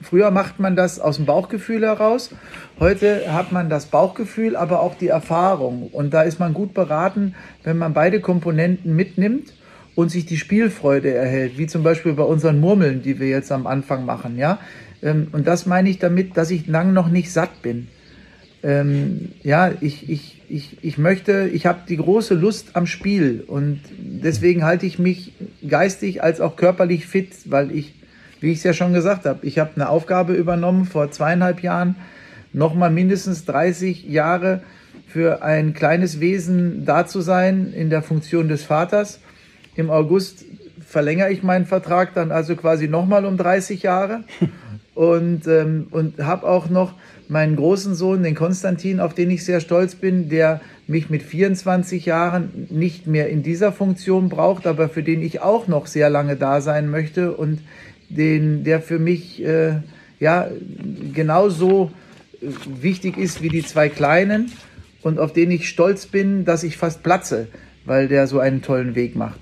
Früher 0.00 0.30
macht 0.30 0.60
man 0.60 0.76
das 0.76 1.00
aus 1.00 1.16
dem 1.16 1.26
Bauchgefühl 1.26 1.82
heraus. 1.82 2.30
Heute 2.78 3.32
hat 3.32 3.52
man 3.52 3.68
das 3.68 3.86
Bauchgefühl, 3.86 4.56
aber 4.56 4.80
auch 4.80 4.96
die 4.96 5.08
Erfahrung. 5.08 5.88
Und 5.88 6.14
da 6.14 6.22
ist 6.22 6.38
man 6.38 6.54
gut 6.54 6.74
beraten, 6.74 7.34
wenn 7.64 7.78
man 7.78 7.94
beide 7.94 8.20
Komponenten 8.20 8.94
mitnimmt 8.94 9.54
und 9.94 10.10
sich 10.10 10.26
die 10.26 10.36
Spielfreude 10.36 11.12
erhält, 11.12 11.58
wie 11.58 11.66
zum 11.66 11.82
Beispiel 11.82 12.12
bei 12.12 12.22
unseren 12.22 12.60
Murmeln, 12.60 13.02
die 13.02 13.18
wir 13.18 13.28
jetzt 13.28 13.50
am 13.50 13.66
Anfang 13.66 14.04
machen. 14.04 14.38
Ja? 14.38 14.58
Ähm, 15.02 15.28
und 15.32 15.46
das 15.46 15.66
meine 15.66 15.90
ich 15.90 15.98
damit, 15.98 16.36
dass 16.36 16.50
ich 16.50 16.66
lang 16.66 16.92
noch 16.92 17.08
nicht 17.08 17.32
satt 17.32 17.62
bin. 17.62 17.88
Ähm, 18.62 19.32
ja, 19.42 19.72
ich, 19.80 20.08
ich, 20.08 20.37
ich, 20.48 20.78
ich 20.82 20.98
möchte, 20.98 21.48
ich 21.52 21.66
habe 21.66 21.80
die 21.88 21.96
große 21.96 22.34
Lust 22.34 22.70
am 22.74 22.86
Spiel 22.86 23.44
und 23.46 23.80
deswegen 23.98 24.64
halte 24.64 24.86
ich 24.86 24.98
mich 24.98 25.32
geistig 25.66 26.22
als 26.22 26.40
auch 26.40 26.56
körperlich 26.56 27.06
fit, 27.06 27.30
weil 27.46 27.70
ich, 27.70 27.94
wie 28.40 28.50
ich 28.50 28.58
es 28.58 28.64
ja 28.64 28.72
schon 28.72 28.92
gesagt 28.92 29.26
habe, 29.26 29.46
ich 29.46 29.58
habe 29.58 29.72
eine 29.74 29.88
Aufgabe 29.88 30.34
übernommen 30.34 30.84
vor 30.84 31.10
zweieinhalb 31.10 31.62
Jahren, 31.62 31.96
nochmal 32.52 32.90
mindestens 32.90 33.44
30 33.44 34.04
Jahre 34.04 34.62
für 35.06 35.42
ein 35.42 35.74
kleines 35.74 36.20
Wesen 36.20 36.84
da 36.84 37.06
zu 37.06 37.20
sein 37.20 37.72
in 37.72 37.90
der 37.90 38.02
Funktion 38.02 38.48
des 38.48 38.64
Vaters. 38.64 39.20
Im 39.74 39.90
August 39.90 40.44
verlängere 40.86 41.30
ich 41.30 41.42
meinen 41.42 41.66
Vertrag 41.66 42.14
dann 42.14 42.32
also 42.32 42.56
quasi 42.56 42.88
nochmal 42.88 43.24
um 43.26 43.36
30 43.36 43.82
Jahre 43.82 44.24
und, 44.94 45.46
ähm, 45.46 45.88
und 45.90 46.18
habe 46.18 46.46
auch 46.46 46.68
noch 46.70 46.94
meinen 47.28 47.56
großen 47.56 47.94
Sohn, 47.94 48.22
den 48.22 48.34
Konstantin, 48.34 49.00
auf 49.00 49.14
den 49.14 49.30
ich 49.30 49.44
sehr 49.44 49.60
stolz 49.60 49.94
bin, 49.94 50.28
der 50.28 50.60
mich 50.86 51.10
mit 51.10 51.22
24 51.22 52.06
Jahren 52.06 52.66
nicht 52.70 53.06
mehr 53.06 53.28
in 53.28 53.42
dieser 53.42 53.72
Funktion 53.72 54.28
braucht, 54.28 54.66
aber 54.66 54.88
für 54.88 55.02
den 55.02 55.22
ich 55.22 55.40
auch 55.40 55.68
noch 55.68 55.86
sehr 55.86 56.08
lange 56.08 56.36
da 56.36 56.60
sein 56.60 56.88
möchte 56.88 57.34
und 57.34 57.60
den, 58.08 58.64
der 58.64 58.80
für 58.80 58.98
mich 58.98 59.44
äh, 59.44 59.80
ja 60.18 60.48
genauso 61.12 61.90
wichtig 62.80 63.18
ist 63.18 63.42
wie 63.42 63.48
die 63.48 63.64
zwei 63.64 63.88
Kleinen 63.88 64.50
und 65.02 65.18
auf 65.18 65.32
den 65.32 65.50
ich 65.50 65.68
stolz 65.68 66.06
bin, 66.06 66.44
dass 66.44 66.62
ich 66.62 66.76
fast 66.76 67.02
platze, 67.02 67.48
weil 67.84 68.08
der 68.08 68.26
so 68.26 68.38
einen 68.38 68.62
tollen 68.62 68.94
Weg 68.94 69.16
macht. 69.16 69.40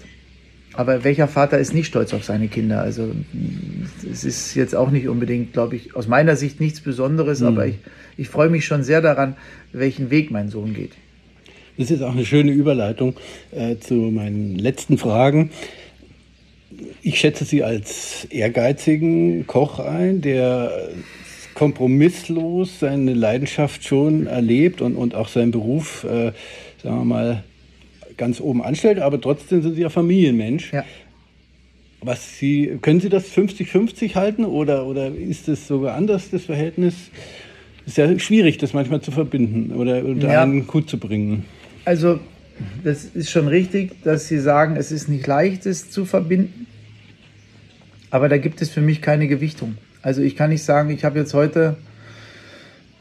Aber 0.76 1.04
welcher 1.04 1.26
Vater 1.26 1.58
ist 1.58 1.74
nicht 1.74 1.86
stolz 1.86 2.12
auf 2.12 2.24
seine 2.24 2.48
Kinder? 2.48 2.82
Also 2.82 3.10
es 4.10 4.24
ist 4.24 4.54
jetzt 4.54 4.74
auch 4.74 4.90
nicht 4.90 5.08
unbedingt, 5.08 5.52
glaube 5.52 5.76
ich, 5.76 5.96
aus 5.96 6.06
meiner 6.06 6.36
Sicht 6.36 6.60
nichts 6.60 6.80
Besonderes, 6.80 7.40
mhm. 7.40 7.46
aber 7.46 7.66
ich, 7.66 7.76
ich 8.16 8.28
freue 8.28 8.50
mich 8.50 8.66
schon 8.66 8.82
sehr 8.82 9.00
daran, 9.00 9.36
welchen 9.72 10.10
Weg 10.10 10.30
mein 10.30 10.50
Sohn 10.50 10.74
geht. 10.74 10.92
Das 11.78 11.90
ist 11.90 12.02
auch 12.02 12.12
eine 12.12 12.24
schöne 12.24 12.52
Überleitung 12.52 13.16
äh, 13.52 13.76
zu 13.76 13.94
meinen 13.94 14.56
letzten 14.56 14.96
Fragen. 14.98 15.50
Ich 17.02 17.18
schätze 17.18 17.44
Sie 17.44 17.62
als 17.62 18.26
ehrgeizigen 18.30 19.46
Koch 19.46 19.78
ein, 19.78 20.20
der 20.20 20.90
kompromisslos 21.54 22.80
seine 22.80 23.14
Leidenschaft 23.14 23.84
schon 23.84 24.26
erlebt 24.26 24.82
und, 24.82 24.94
und 24.94 25.14
auch 25.14 25.28
seinen 25.28 25.52
Beruf, 25.52 26.04
äh, 26.04 26.32
sagen 26.82 26.98
wir 26.98 27.04
mal, 27.04 27.44
ganz 28.16 28.40
oben 28.40 28.62
anstellt, 28.62 28.98
aber 28.98 29.20
trotzdem 29.20 29.62
sind 29.62 29.74
Sie 29.74 29.82
ja 29.82 29.90
Familienmensch. 29.90 30.72
Ja. 30.72 30.84
Was 32.00 32.38
Sie, 32.38 32.78
können 32.82 33.00
Sie 33.00 33.08
das 33.08 33.30
50-50 33.30 34.14
halten 34.14 34.44
oder, 34.44 34.86
oder 34.86 35.08
ist 35.08 35.48
es 35.48 35.66
sogar 35.66 35.94
anders, 35.94 36.30
das 36.30 36.44
Verhältnis? 36.44 36.94
Ist 37.86 37.96
ja 37.96 38.18
schwierig, 38.18 38.58
das 38.58 38.72
manchmal 38.72 39.00
zu 39.00 39.10
verbinden 39.10 39.72
oder 39.72 40.04
unter 40.04 40.32
ja. 40.32 40.42
einen 40.42 40.66
Hut 40.72 40.90
zu 40.90 40.98
bringen. 40.98 41.44
Also, 41.84 42.18
das 42.82 43.04
ist 43.04 43.30
schon 43.30 43.48
richtig, 43.48 44.02
dass 44.02 44.28
Sie 44.28 44.38
sagen, 44.38 44.76
es 44.76 44.90
ist 44.90 45.08
nicht 45.08 45.26
leicht, 45.26 45.66
es 45.66 45.90
zu 45.90 46.04
verbinden. 46.04 46.66
Aber 48.10 48.28
da 48.28 48.38
gibt 48.38 48.60
es 48.60 48.70
für 48.70 48.80
mich 48.80 49.02
keine 49.02 49.28
Gewichtung. 49.28 49.76
Also, 50.02 50.20
ich 50.20 50.36
kann 50.36 50.50
nicht 50.50 50.64
sagen, 50.64 50.90
ich 50.90 51.04
habe 51.04 51.18
jetzt 51.18 51.32
heute 51.32 51.76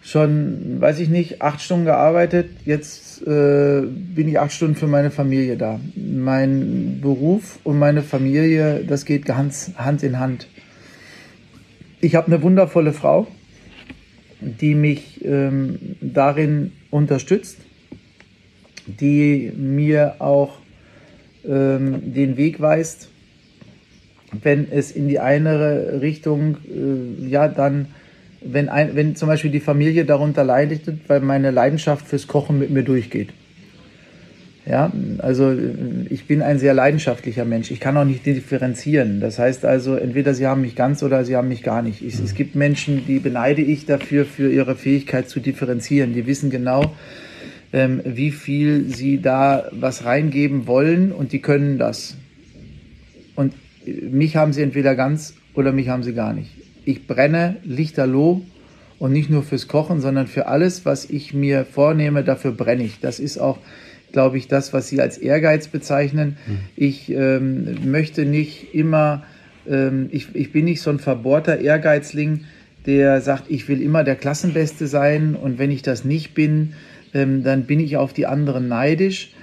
schon, 0.05 0.79
weiß 0.79 0.99
ich 0.99 1.09
nicht, 1.09 1.41
acht 1.41 1.61
Stunden 1.61 1.85
gearbeitet. 1.85 2.49
Jetzt 2.63 3.21
äh, 3.23 3.81
bin 3.81 4.27
ich 4.27 4.39
acht 4.39 4.51
Stunden 4.51 4.75
für 4.75 4.87
meine 4.87 5.09
Familie 5.09 5.57
da. 5.57 5.79
Mein 5.95 6.99
Beruf 7.01 7.59
und 7.63 7.79
meine 7.79 8.03
Familie, 8.03 8.83
das 8.87 9.05
geht 9.05 9.25
ganz 9.25 9.71
Hand 9.77 10.03
in 10.03 10.19
Hand. 10.19 10.47
ich 12.01 12.13
habe 12.13 12.27
eine 12.27 12.43
wundervolle 12.43 12.93
Frau, 12.93 13.25
die 14.41 14.75
mich 14.75 15.25
ähm, 15.25 15.79
darin 16.01 16.71
unterstützt, 16.91 17.57
die 18.85 19.51
mir 19.57 20.17
auch 20.19 20.59
ähm, 21.47 22.13
den 22.13 22.37
Weg 22.37 22.61
weist, 22.61 23.09
wenn 24.43 24.71
es 24.71 24.91
in 24.91 25.07
die 25.07 25.19
eine 25.19 25.99
Richtung, 26.01 26.57
äh, 26.67 27.27
ja, 27.27 27.47
dann, 27.47 27.87
wenn, 28.45 28.69
ein, 28.69 28.95
wenn 28.95 29.15
zum 29.15 29.27
Beispiel 29.27 29.51
die 29.51 29.59
Familie 29.59 30.05
darunter 30.05 30.43
leidet, 30.43 30.81
weil 31.07 31.19
meine 31.19 31.51
Leidenschaft 31.51 32.07
fürs 32.07 32.27
Kochen 32.27 32.59
mit 32.59 32.69
mir 32.69 32.83
durchgeht. 32.83 33.29
Ja, 34.67 34.91
also 35.19 35.55
ich 36.09 36.25
bin 36.25 36.41
ein 36.41 36.57
sehr 36.57 36.73
leidenschaftlicher 36.73 37.45
Mensch. 37.45 37.69
Ich 37.69 37.79
kann 37.79 37.95
auch 37.97 38.05
nicht 38.05 38.25
differenzieren. 38.25 39.19
Das 39.19 39.37
heißt 39.37 39.63
also, 39.63 39.95
entweder 39.95 40.33
sie 40.33 40.47
haben 40.47 40.61
mich 40.61 40.75
ganz 40.75 41.03
oder 41.03 41.23
sie 41.23 41.35
haben 41.35 41.49
mich 41.49 41.61
gar 41.61 41.83
nicht. 41.83 42.01
Ich, 42.01 42.19
es 42.19 42.33
gibt 42.33 42.55
Menschen, 42.55 43.05
die 43.05 43.19
beneide 43.19 43.61
ich 43.61 43.85
dafür, 43.85 44.25
für 44.25 44.51
ihre 44.51 44.75
Fähigkeit 44.75 45.29
zu 45.29 45.39
differenzieren. 45.39 46.13
Die 46.13 46.25
wissen 46.25 46.49
genau, 46.49 46.95
ähm, 47.73 48.01
wie 48.05 48.31
viel 48.31 48.85
sie 48.85 49.21
da 49.21 49.69
was 49.71 50.03
reingeben 50.03 50.65
wollen 50.65 51.11
und 51.11 51.31
die 51.31 51.41
können 51.41 51.77
das. 51.77 52.17
Und 53.35 53.53
mich 53.85 54.35
haben 54.35 54.51
sie 54.51 54.63
entweder 54.63 54.95
ganz 54.95 55.35
oder 55.53 55.73
mich 55.73 55.89
haben 55.89 56.01
sie 56.01 56.13
gar 56.13 56.33
nicht. 56.33 56.64
Ich 56.85 57.07
brenne 57.07 57.57
lichterloh 57.63 58.41
und 58.99 59.11
nicht 59.11 59.29
nur 59.29 59.43
fürs 59.43 59.67
Kochen, 59.67 59.99
sondern 59.99 60.27
für 60.27 60.47
alles, 60.47 60.85
was 60.85 61.09
ich 61.09 61.33
mir 61.33 61.65
vornehme, 61.65 62.23
dafür 62.23 62.51
brenne 62.51 62.83
ich. 62.83 62.99
Das 62.99 63.19
ist 63.19 63.37
auch 63.37 63.57
glaube 64.15 64.37
ich, 64.37 64.47
das, 64.47 64.71
was 64.71 64.87
Sie 64.87 65.01
als 65.01 65.17
Ehrgeiz 65.17 65.67
bezeichnen. 65.67 66.37
Mhm. 66.47 66.57
Ich 66.77 67.11
ähm, 67.11 67.91
möchte 67.91 68.25
nicht 68.25 68.73
immer, 68.73 69.25
ähm, 69.69 70.07
ich, 70.09 70.33
ich 70.33 70.53
bin 70.53 70.63
nicht 70.63 70.79
so 70.79 70.89
ein 70.89 70.99
verbohrter 70.99 71.59
Ehrgeizling, 71.59 72.45
der 72.85 73.19
sagt, 73.19 73.51
ich 73.51 73.67
will 73.67 73.81
immer 73.81 74.05
der 74.05 74.15
Klassenbeste 74.15 74.87
sein 74.87 75.35
und 75.35 75.59
wenn 75.59 75.69
ich 75.69 75.81
das 75.81 76.05
nicht 76.05 76.33
bin, 76.33 76.75
ähm, 77.13 77.43
dann 77.43 77.65
bin 77.65 77.81
ich 77.81 77.97
auf 77.97 78.13
die 78.13 78.25
anderen 78.25 78.69
neidisch. 78.69 79.33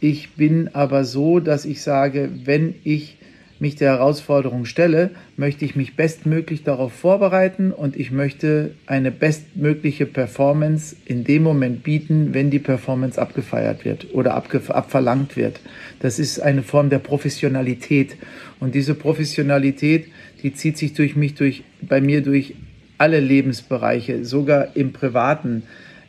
Ich 0.00 0.34
bin 0.34 0.70
aber 0.72 1.04
so, 1.04 1.38
dass 1.38 1.64
ich 1.64 1.80
sage, 1.80 2.28
wenn 2.44 2.74
ich 2.82 3.15
mich 3.60 3.76
der 3.76 3.92
Herausforderung 3.92 4.64
stelle, 4.64 5.10
möchte 5.36 5.64
ich 5.64 5.76
mich 5.76 5.96
bestmöglich 5.96 6.62
darauf 6.62 6.92
vorbereiten 6.92 7.72
und 7.72 7.96
ich 7.96 8.10
möchte 8.10 8.72
eine 8.86 9.10
bestmögliche 9.10 10.06
Performance 10.06 10.96
in 11.04 11.24
dem 11.24 11.42
Moment 11.42 11.82
bieten, 11.82 12.34
wenn 12.34 12.50
die 12.50 12.58
Performance 12.58 13.20
abgefeiert 13.20 13.84
wird 13.84 14.14
oder 14.14 14.34
abverlangt 14.34 15.36
wird. 15.36 15.60
Das 16.00 16.18
ist 16.18 16.40
eine 16.40 16.62
Form 16.62 16.90
der 16.90 16.98
Professionalität 16.98 18.16
und 18.60 18.74
diese 18.74 18.94
Professionalität, 18.94 20.06
die 20.42 20.52
zieht 20.52 20.76
sich 20.76 20.92
durch 20.94 21.16
mich 21.16 21.34
durch 21.34 21.64
bei 21.80 22.00
mir 22.00 22.22
durch 22.22 22.54
alle 22.98 23.20
Lebensbereiche, 23.20 24.24
sogar 24.24 24.76
im 24.76 24.92
privaten. 24.92 25.62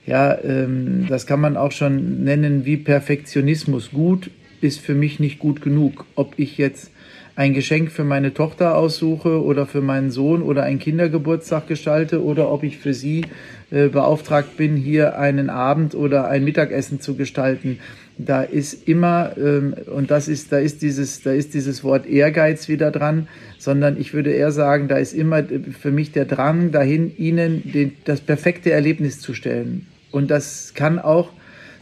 Ja, 0.05 0.37
ähm, 0.41 1.05
das 1.09 1.27
kann 1.27 1.41
man 1.41 1.57
auch 1.57 1.71
schon 1.71 2.23
nennen 2.23 2.65
wie 2.65 2.77
Perfektionismus. 2.77 3.91
Gut 3.91 4.31
ist 4.61 4.79
für 4.79 4.95
mich 4.95 5.19
nicht 5.19 5.39
gut 5.39 5.61
genug. 5.61 6.05
Ob 6.15 6.33
ich 6.37 6.57
jetzt 6.57 6.91
ein 7.37 7.53
Geschenk 7.53 7.91
für 7.91 8.03
meine 8.03 8.33
Tochter 8.33 8.75
aussuche 8.75 9.43
oder 9.43 9.67
für 9.67 9.79
meinen 9.79 10.09
Sohn 10.09 10.41
oder 10.41 10.63
einen 10.63 10.79
Kindergeburtstag 10.79 11.67
gestalte 11.67 12.23
oder 12.23 12.51
ob 12.51 12.63
ich 12.63 12.79
für 12.79 12.95
sie 12.95 13.25
äh, 13.69 13.89
beauftragt 13.89 14.57
bin, 14.57 14.75
hier 14.75 15.19
einen 15.19 15.51
Abend 15.51 15.93
oder 15.93 16.29
ein 16.29 16.43
Mittagessen 16.43 16.99
zu 16.99 17.15
gestalten. 17.15 17.77
Da 18.17 18.41
ist 18.41 18.87
immer, 18.87 19.37
ähm, 19.37 19.75
und 19.85 20.09
das 20.09 20.27
ist, 20.27 20.51
da 20.51 20.57
ist 20.57 20.81
dieses, 20.81 21.21
da 21.21 21.31
ist 21.31 21.53
dieses 21.53 21.83
Wort 21.83 22.07
Ehrgeiz 22.07 22.67
wieder 22.69 22.89
dran, 22.89 23.27
sondern 23.59 24.01
ich 24.01 24.15
würde 24.15 24.31
eher 24.31 24.51
sagen, 24.51 24.87
da 24.87 24.97
ist 24.97 25.13
immer 25.13 25.43
für 25.79 25.91
mich 25.91 26.11
der 26.11 26.25
Drang 26.25 26.71
dahin, 26.71 27.15
ihnen 27.17 27.71
den, 27.71 27.93
das 28.05 28.19
perfekte 28.19 28.71
Erlebnis 28.71 29.19
zu 29.19 29.35
stellen. 29.35 29.85
Und 30.09 30.31
das 30.31 30.73
kann 30.73 30.97
auch 30.97 31.29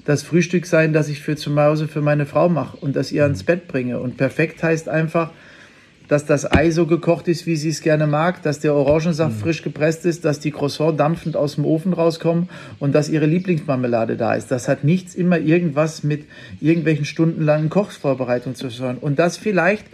das 0.03 0.21
Frühstück 0.21 0.65
sein, 0.65 0.91
das 0.91 1.07
ich 1.07 1.21
für 1.21 1.37
zu 1.37 1.55
Hause 1.55 1.87
für 1.87 2.01
meine 2.01 2.25
Frau 2.25 2.49
mache 2.49 2.75
und 2.75 2.97
das 2.97 3.13
ihr 3.13 3.23
ans 3.23 3.43
Bett 3.43 3.69
bringe. 3.69 3.99
Und 3.99 4.17
perfekt 4.17 4.61
heißt 4.61 4.89
einfach, 4.89 5.31
dass 6.07 6.25
das 6.25 6.51
Ei 6.51 6.71
so 6.71 6.85
gekocht 6.85 7.27
ist, 7.27 7.45
wie 7.45 7.55
sie 7.55 7.69
es 7.69 7.81
gerne 7.81 8.07
mag, 8.07 8.41
dass 8.43 8.59
der 8.59 8.73
Orangensaft 8.73 9.35
mhm. 9.37 9.39
frisch 9.39 9.61
gepresst 9.61 10.05
ist, 10.05 10.25
dass 10.25 10.39
die 10.39 10.51
Croissants 10.51 10.97
dampfend 10.97 11.35
aus 11.35 11.55
dem 11.55 11.65
Ofen 11.65 11.93
rauskommen 11.93 12.49
und 12.79 12.93
dass 12.93 13.09
ihre 13.09 13.25
Lieblingsmarmelade 13.25 14.17
da 14.17 14.33
ist. 14.33 14.51
Das 14.51 14.67
hat 14.67 14.83
nichts 14.83 15.15
immer 15.15 15.39
irgendwas 15.39 16.03
mit 16.03 16.25
irgendwelchen 16.61 17.05
stundenlangen 17.05 17.69
Kochvorbereitungen 17.69 18.55
zu 18.55 18.69
tun. 18.69 18.97
Und 18.99 19.19
das 19.19 19.37
vielleicht, 19.37 19.85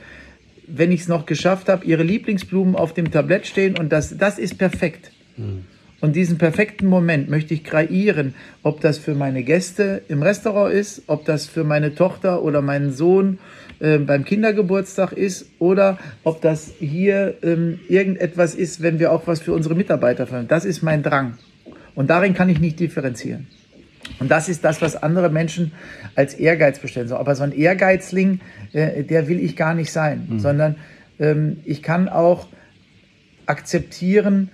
wenn 0.68 0.92
ich 0.92 1.02
es 1.02 1.08
noch 1.08 1.26
geschafft 1.26 1.70
habe, 1.70 1.86
ihre 1.86 2.04
Lieblingsblumen 2.04 2.76
auf 2.76 2.94
dem 2.94 3.12
Tablett 3.12 3.48
stehen 3.48 3.78
und 3.78 3.92
das, 3.92 4.18
das 4.18 4.40
ist 4.40 4.58
perfekt. 4.58 5.12
Mhm. 5.38 5.66
Und 6.02 6.16
diesen 6.16 6.40
perfekten 6.40 6.88
Moment 6.88 7.30
möchte 7.30 7.54
ich 7.54 7.64
kreieren, 7.64 8.34
ob 8.64 8.82
das 8.82 8.98
für 8.98 9.14
meine 9.14 9.44
Gäste 9.44 10.02
im 10.08 10.24
Restaurant 10.24 10.74
ist, 10.74 11.04
ob 11.06 11.26
das 11.26 11.46
für 11.46 11.64
meine 11.64 11.94
Tochter 11.94 12.42
oder 12.42 12.64
meinen 12.64 12.92
Sohn 12.92 13.38
äh, 13.82 13.98
beim 13.98 14.26
Kindergeburtstag 14.26 15.12
ist 15.12 15.48
oder 15.60 15.98
ob 16.24 16.42
das 16.42 16.72
hier 16.80 17.36
ähm, 17.42 17.80
irgendetwas 17.90 18.54
ist, 18.54 18.82
wenn 18.82 19.00
wir 19.00 19.12
auch 19.12 19.26
was 19.26 19.42
für 19.42 19.54
unsere 19.54 19.76
Mitarbeiter 19.76 20.28
verwenden. 20.28 20.50
Das 20.50 20.66
ist 20.66 20.84
mein 20.84 21.02
Drang. 21.04 21.38
Und 21.96 22.10
darin 22.10 22.34
kann 22.34 22.50
ich 22.50 22.60
nicht 22.60 22.80
differenzieren. 22.80 23.48
Und 24.20 24.30
das 24.30 24.50
ist 24.50 24.64
das, 24.64 24.82
was 24.82 25.02
andere 25.02 25.30
Menschen 25.30 25.72
als 26.16 26.34
Ehrgeiz 26.36 26.80
bestellen. 26.80 27.12
Aber 27.12 27.36
so 27.36 27.44
ein 27.44 27.52
Ehrgeizling, 27.52 28.40
äh, 28.72 29.04
der 29.04 29.28
will 29.28 29.40
ich 29.40 29.56
gar 29.56 29.74
nicht 29.74 29.92
sein, 29.92 30.28
mhm. 30.30 30.40
sondern 30.40 30.76
ähm, 31.20 31.58
ich 31.66 31.82
kann 31.82 32.08
auch 32.08 32.48
akzeptieren, 33.48 34.50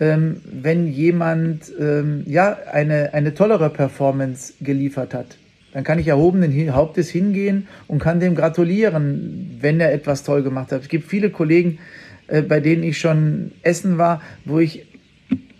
ähm, 0.00 0.40
wenn 0.44 0.86
jemand 0.86 1.72
ähm, 1.78 2.22
ja, 2.26 2.56
eine, 2.70 3.12
eine 3.12 3.34
tollere 3.34 3.70
Performance 3.70 4.54
geliefert 4.60 5.14
hat. 5.14 5.36
Dann 5.72 5.84
kann 5.84 5.98
ich 5.98 6.08
erhobenen 6.08 6.74
Hauptes 6.74 7.10
hingehen 7.10 7.68
und 7.86 7.98
kann 7.98 8.20
dem 8.20 8.34
gratulieren, 8.34 9.58
wenn 9.60 9.80
er 9.80 9.92
etwas 9.92 10.24
toll 10.24 10.42
gemacht 10.42 10.72
hat. 10.72 10.82
Es 10.82 10.88
gibt 10.88 11.08
viele 11.08 11.30
Kollegen, 11.30 11.78
äh, 12.26 12.42
bei 12.42 12.60
denen 12.60 12.82
ich 12.82 12.98
schon 12.98 13.52
essen 13.62 13.98
war, 13.98 14.22
wo 14.44 14.58
ich 14.58 14.86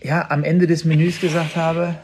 ja 0.03 0.31
am 0.31 0.45
Ende 0.45 0.67
des 0.67 0.85
Menüs 0.85 1.21
gesagt 1.21 1.57
habe, 1.57 1.97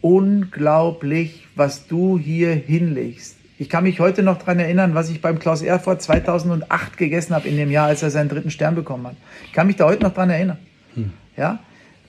unglaublich, 0.00 1.46
was 1.54 1.86
du 1.86 2.18
hier 2.18 2.50
hinlegst. 2.50 3.36
Ich 3.60 3.68
kann 3.68 3.84
mich 3.84 3.98
heute 3.98 4.22
noch 4.22 4.38
daran 4.38 4.60
erinnern, 4.60 4.94
was 4.94 5.10
ich 5.10 5.20
beim 5.20 5.40
Klaus 5.40 5.62
Erfurt 5.62 6.00
2008 6.00 6.96
gegessen 6.96 7.34
habe 7.34 7.48
in 7.48 7.56
dem 7.56 7.70
Jahr, 7.70 7.88
als 7.88 8.02
er 8.02 8.10
seinen 8.10 8.28
dritten 8.28 8.50
Stern 8.50 8.76
bekommen 8.76 9.08
hat. 9.08 9.16
Ich 9.46 9.52
kann 9.52 9.66
mich 9.66 9.76
da 9.76 9.86
heute 9.86 10.04
noch 10.04 10.14
daran 10.14 10.30
erinnern. 10.30 10.58
Hm. 10.94 11.10
Ja? 11.36 11.58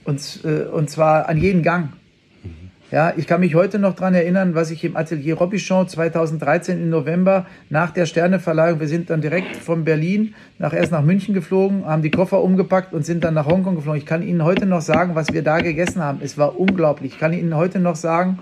Und, 0.03 0.41
äh, 0.43 0.65
und 0.65 0.89
zwar 0.91 1.27
an 1.27 1.37
jeden 1.37 1.63
Gang. 1.63 1.93
Ja, 2.91 3.13
ich 3.15 3.27
kann 3.27 3.41
mich 3.41 3.53
heute 3.53 3.77
noch 3.77 3.93
daran 3.93 4.15
erinnern, 4.15 4.55
was 4.55 4.71
ich 4.71 4.83
im 4.83 4.97
Atelier 4.97 5.35
Robichon 5.35 5.87
2013 5.87 6.81
im 6.81 6.89
November 6.89 7.45
nach 7.69 7.91
der 7.91 8.07
Sterneverleihung, 8.07 8.79
wir 8.79 8.87
sind 8.87 9.11
dann 9.11 9.21
direkt 9.21 9.55
von 9.57 9.85
Berlin 9.85 10.33
nach 10.57 10.73
erst 10.73 10.91
nach 10.91 11.03
München 11.03 11.35
geflogen, 11.35 11.85
haben 11.85 12.01
die 12.01 12.09
Koffer 12.09 12.41
umgepackt 12.41 12.91
und 12.91 13.05
sind 13.05 13.23
dann 13.23 13.35
nach 13.35 13.45
Hongkong 13.45 13.75
geflogen. 13.75 13.99
Ich 13.99 14.07
kann 14.07 14.23
Ihnen 14.23 14.43
heute 14.43 14.65
noch 14.65 14.81
sagen, 14.81 15.13
was 15.13 15.31
wir 15.31 15.43
da 15.43 15.59
gegessen 15.59 16.01
haben. 16.01 16.19
Es 16.23 16.35
war 16.39 16.59
unglaublich. 16.59 17.13
Ich 17.13 17.19
kann 17.19 17.31
Ihnen 17.31 17.55
heute 17.55 17.79
noch 17.79 17.95
sagen, 17.95 18.39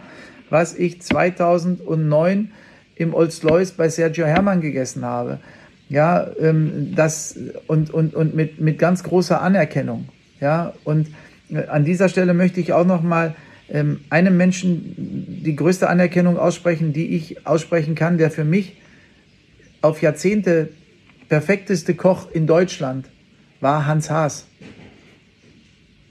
was 0.49 0.75
ich 0.75 1.01
2009 1.01 2.49
im 2.95 3.13
Oldslois 3.13 3.73
bei 3.75 3.89
Sergio 3.89 4.25
Hermann 4.27 4.61
gegessen 4.61 5.03
habe. 5.03 5.39
Ja, 5.89 6.25
ähm, 6.39 6.93
das 6.95 7.37
und, 7.67 7.93
und, 7.93 8.15
und 8.15 8.33
mit, 8.33 8.61
mit 8.61 8.79
ganz 8.79 9.03
großer 9.03 9.41
Anerkennung. 9.41 10.07
Ja, 10.39 10.71
und 10.85 11.07
äh, 11.49 11.67
an 11.67 11.83
dieser 11.83 12.07
Stelle 12.07 12.33
möchte 12.33 12.61
ich 12.61 12.71
auch 12.71 12.85
noch 12.85 13.01
mal 13.01 13.35
ähm, 13.69 14.01
einem 14.09 14.37
Menschen 14.37 14.95
die 15.43 15.55
größte 15.55 15.89
Anerkennung 15.89 16.37
aussprechen, 16.37 16.93
die 16.93 17.15
ich 17.15 17.45
aussprechen 17.45 17.95
kann, 17.95 18.17
der 18.17 18.31
für 18.31 18.43
mich 18.43 18.77
auf 19.81 20.01
Jahrzehnte 20.01 20.69
perfekteste 21.29 21.93
Koch 21.93 22.31
in 22.31 22.47
Deutschland 22.47 23.09
war 23.59 23.85
Hans 23.85 24.09
Haas. 24.09 24.47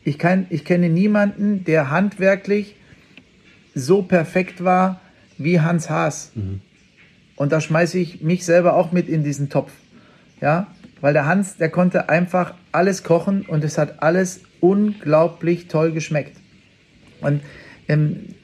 Ich, 0.05 0.19
kann, 0.19 0.47
ich 0.51 0.65
kenne 0.65 0.89
niemanden, 0.89 1.65
der 1.65 1.91
handwerklich 1.91 2.77
so 3.75 4.03
perfekt 4.03 4.63
war 4.63 5.01
wie 5.39 5.61
Hans 5.61 5.91
Haas. 5.91 6.33
Mhm. 6.35 6.61
Und 7.37 7.53
da 7.53 7.61
schmeiße 7.61 7.99
ich 7.99 8.23
mich 8.23 8.45
selber 8.45 8.75
auch 8.75 8.93
mit 8.93 9.09
in 9.09 9.25
diesen 9.25 9.51
Topf. 9.51 9.73
Ja, 10.41 10.69
weil 11.01 11.13
der 11.13 11.27
Hans, 11.27 11.57
der 11.57 11.71
konnte 11.71 12.09
einfach 12.09 12.55
alles 12.73 13.03
kochen 13.03 13.43
und 13.43 13.65
es 13.65 13.79
hat 13.79 14.03
alles 14.03 14.41
unglaublich 14.61 15.69
toll 15.69 15.93
geschmeckt. 15.93 16.37
Und 17.21 17.41
ähm, 17.89 18.35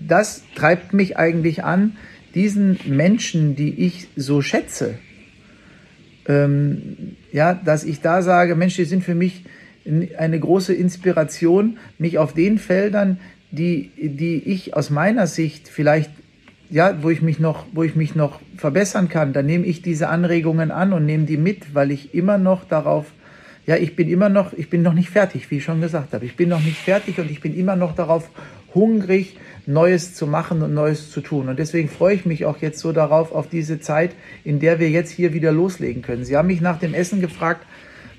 das 0.00 0.42
treibt 0.54 0.92
mich 0.92 1.16
eigentlich 1.16 1.64
an, 1.64 1.96
diesen 2.34 2.78
Menschen, 2.86 3.56
die 3.56 3.86
ich 3.86 4.08
so 4.16 4.42
schätze, 4.42 4.94
ähm, 6.26 7.16
ja, 7.32 7.54
dass 7.54 7.84
ich 7.84 8.00
da 8.00 8.22
sage, 8.22 8.54
Mensch, 8.54 8.76
die 8.76 8.84
sind 8.84 9.02
für 9.02 9.14
mich 9.14 9.44
eine 10.18 10.38
große 10.38 10.74
Inspiration, 10.74 11.78
mich 11.98 12.18
auf 12.18 12.34
den 12.34 12.58
Feldern, 12.58 13.18
die, 13.50 13.90
die 13.96 14.42
ich 14.44 14.74
aus 14.76 14.90
meiner 14.90 15.26
Sicht 15.26 15.68
vielleicht, 15.68 16.10
ja, 16.68 17.02
wo 17.02 17.08
ich 17.08 17.22
mich 17.22 17.38
noch, 17.38 17.64
wo 17.72 17.82
ich 17.82 17.96
mich 17.96 18.14
noch 18.14 18.40
verbessern 18.58 19.08
kann, 19.08 19.32
dann 19.32 19.46
nehme 19.46 19.64
ich 19.64 19.80
diese 19.80 20.08
Anregungen 20.08 20.70
an 20.70 20.92
und 20.92 21.06
nehme 21.06 21.24
die 21.24 21.38
mit, 21.38 21.74
weil 21.74 21.90
ich 21.90 22.14
immer 22.14 22.36
noch 22.36 22.64
darauf 22.64 23.06
ja, 23.68 23.76
ich 23.76 23.94
bin 23.94 24.08
immer 24.08 24.30
noch, 24.30 24.54
ich 24.54 24.70
bin 24.70 24.80
noch 24.80 24.94
nicht 24.94 25.10
fertig, 25.10 25.50
wie 25.50 25.58
ich 25.58 25.64
schon 25.64 25.82
gesagt 25.82 26.14
habe. 26.14 26.24
Ich 26.24 26.36
bin 26.36 26.48
noch 26.48 26.64
nicht 26.64 26.78
fertig 26.78 27.18
und 27.18 27.30
ich 27.30 27.42
bin 27.42 27.54
immer 27.54 27.76
noch 27.76 27.94
darauf 27.94 28.30
hungrig, 28.74 29.36
Neues 29.66 30.14
zu 30.14 30.26
machen 30.26 30.62
und 30.62 30.72
Neues 30.72 31.10
zu 31.10 31.20
tun. 31.20 31.50
Und 31.50 31.58
deswegen 31.58 31.90
freue 31.90 32.14
ich 32.14 32.24
mich 32.24 32.46
auch 32.46 32.62
jetzt 32.62 32.78
so 32.78 32.92
darauf, 32.92 33.30
auf 33.30 33.46
diese 33.46 33.78
Zeit, 33.78 34.12
in 34.42 34.58
der 34.58 34.80
wir 34.80 34.88
jetzt 34.88 35.10
hier 35.10 35.34
wieder 35.34 35.52
loslegen 35.52 36.00
können. 36.00 36.24
Sie 36.24 36.34
haben 36.34 36.46
mich 36.46 36.62
nach 36.62 36.78
dem 36.78 36.94
Essen 36.94 37.20
gefragt, 37.20 37.66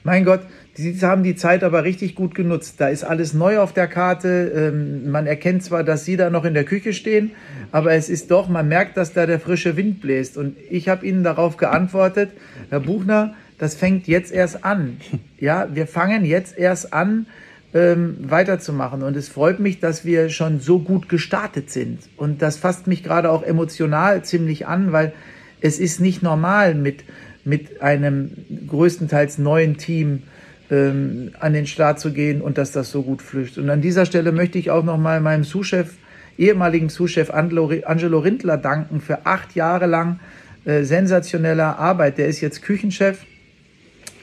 mein 0.04 0.24
Gott, 0.24 0.42
Sie 0.76 0.96
haben 1.02 1.24
die 1.24 1.36
Zeit 1.36 1.64
aber 1.64 1.84
richtig 1.84 2.14
gut 2.14 2.36
genutzt. 2.36 2.76
Da 2.78 2.90
ist 2.90 3.04
alles 3.04 3.34
neu 3.34 3.58
auf 3.58 3.74
der 3.74 3.88
Karte. 3.88 4.52
Ähm, 4.56 5.10
man 5.10 5.26
erkennt 5.26 5.64
zwar, 5.64 5.84
dass 5.84 6.06
Sie 6.06 6.16
da 6.16 6.30
noch 6.30 6.46
in 6.46 6.54
der 6.54 6.64
Küche 6.64 6.94
stehen, 6.94 7.32
aber 7.72 7.94
es 7.94 8.08
ist 8.08 8.30
doch, 8.30 8.50
man 8.50 8.68
merkt, 8.68 8.98
dass 8.98 9.14
da 9.14 9.26
der 9.26 9.40
frische 9.40 9.76
Wind 9.76 10.00
bläst. 10.00 10.38
Und 10.38 10.58
ich 10.70 10.88
habe 10.88 11.08
Ihnen 11.08 11.24
darauf 11.24 11.58
geantwortet, 11.58 12.30
Herr 12.70 12.82
Buchner, 12.82 13.34
das 13.60 13.76
fängt 13.76 14.08
jetzt 14.08 14.32
erst 14.32 14.66
an. 14.66 14.98
Ja, 15.40 15.70
wir 15.74 15.88
fangen 15.88 16.26
jetzt 16.26 16.58
erst 16.58 16.92
an, 16.92 17.26
ähm, 17.74 18.18
weiterzumachen. 18.22 19.04
Und 19.04 19.16
es 19.16 19.30
freut 19.30 19.60
mich, 19.60 19.80
dass 19.80 20.04
wir 20.04 20.30
schon 20.30 20.60
so 20.60 20.80
gut 20.80 21.08
gestartet 21.08 21.70
sind. 21.70 22.00
Und 22.18 22.42
das 22.42 22.58
fasst 22.58 22.88
mich 22.88 23.04
gerade 23.04 23.30
auch 23.30 23.44
emotional 23.44 24.24
ziemlich 24.24 24.68
an, 24.68 24.92
weil 24.92 25.14
es 25.62 25.80
ist 25.80 26.00
nicht 26.00 26.24
normal 26.24 26.74
mit, 26.74 27.04
mit 27.46 27.82
einem 27.82 28.32
größtenteils 28.68 29.38
neuen 29.38 29.78
Team 29.78 30.24
ähm, 30.72 31.32
an 31.40 31.54
den 31.54 31.68
Start 31.68 32.00
zu 32.00 32.12
gehen 32.12 32.42
und 32.42 32.58
dass 32.58 32.72
das 32.72 32.92
so 32.92 33.04
gut 33.04 33.22
flüchtet. 33.22 33.64
Und 33.64 33.70
an 33.70 33.82
dieser 33.82 34.06
Stelle 34.06 34.32
möchte 34.32 34.58
ich 34.58 34.72
auch 34.72 34.84
nochmal 34.84 35.22
meinem 35.22 35.44
Sous-Chef, 35.44 35.94
ehemaligen 36.38 36.90
Sous-Chef 36.90 37.30
Angelo 37.32 38.20
Rindler 38.20 38.58
danken 38.58 39.02
für 39.02 39.26
acht 39.26 39.56
Jahre 39.56 39.86
lang 39.86 40.20
äh, 40.66 40.84
sensationeller 40.84 41.78
Arbeit. 41.78 42.18
Der 42.18 42.28
ist 42.28 42.42
jetzt 42.42 42.62
Küchenchef, 42.62 43.26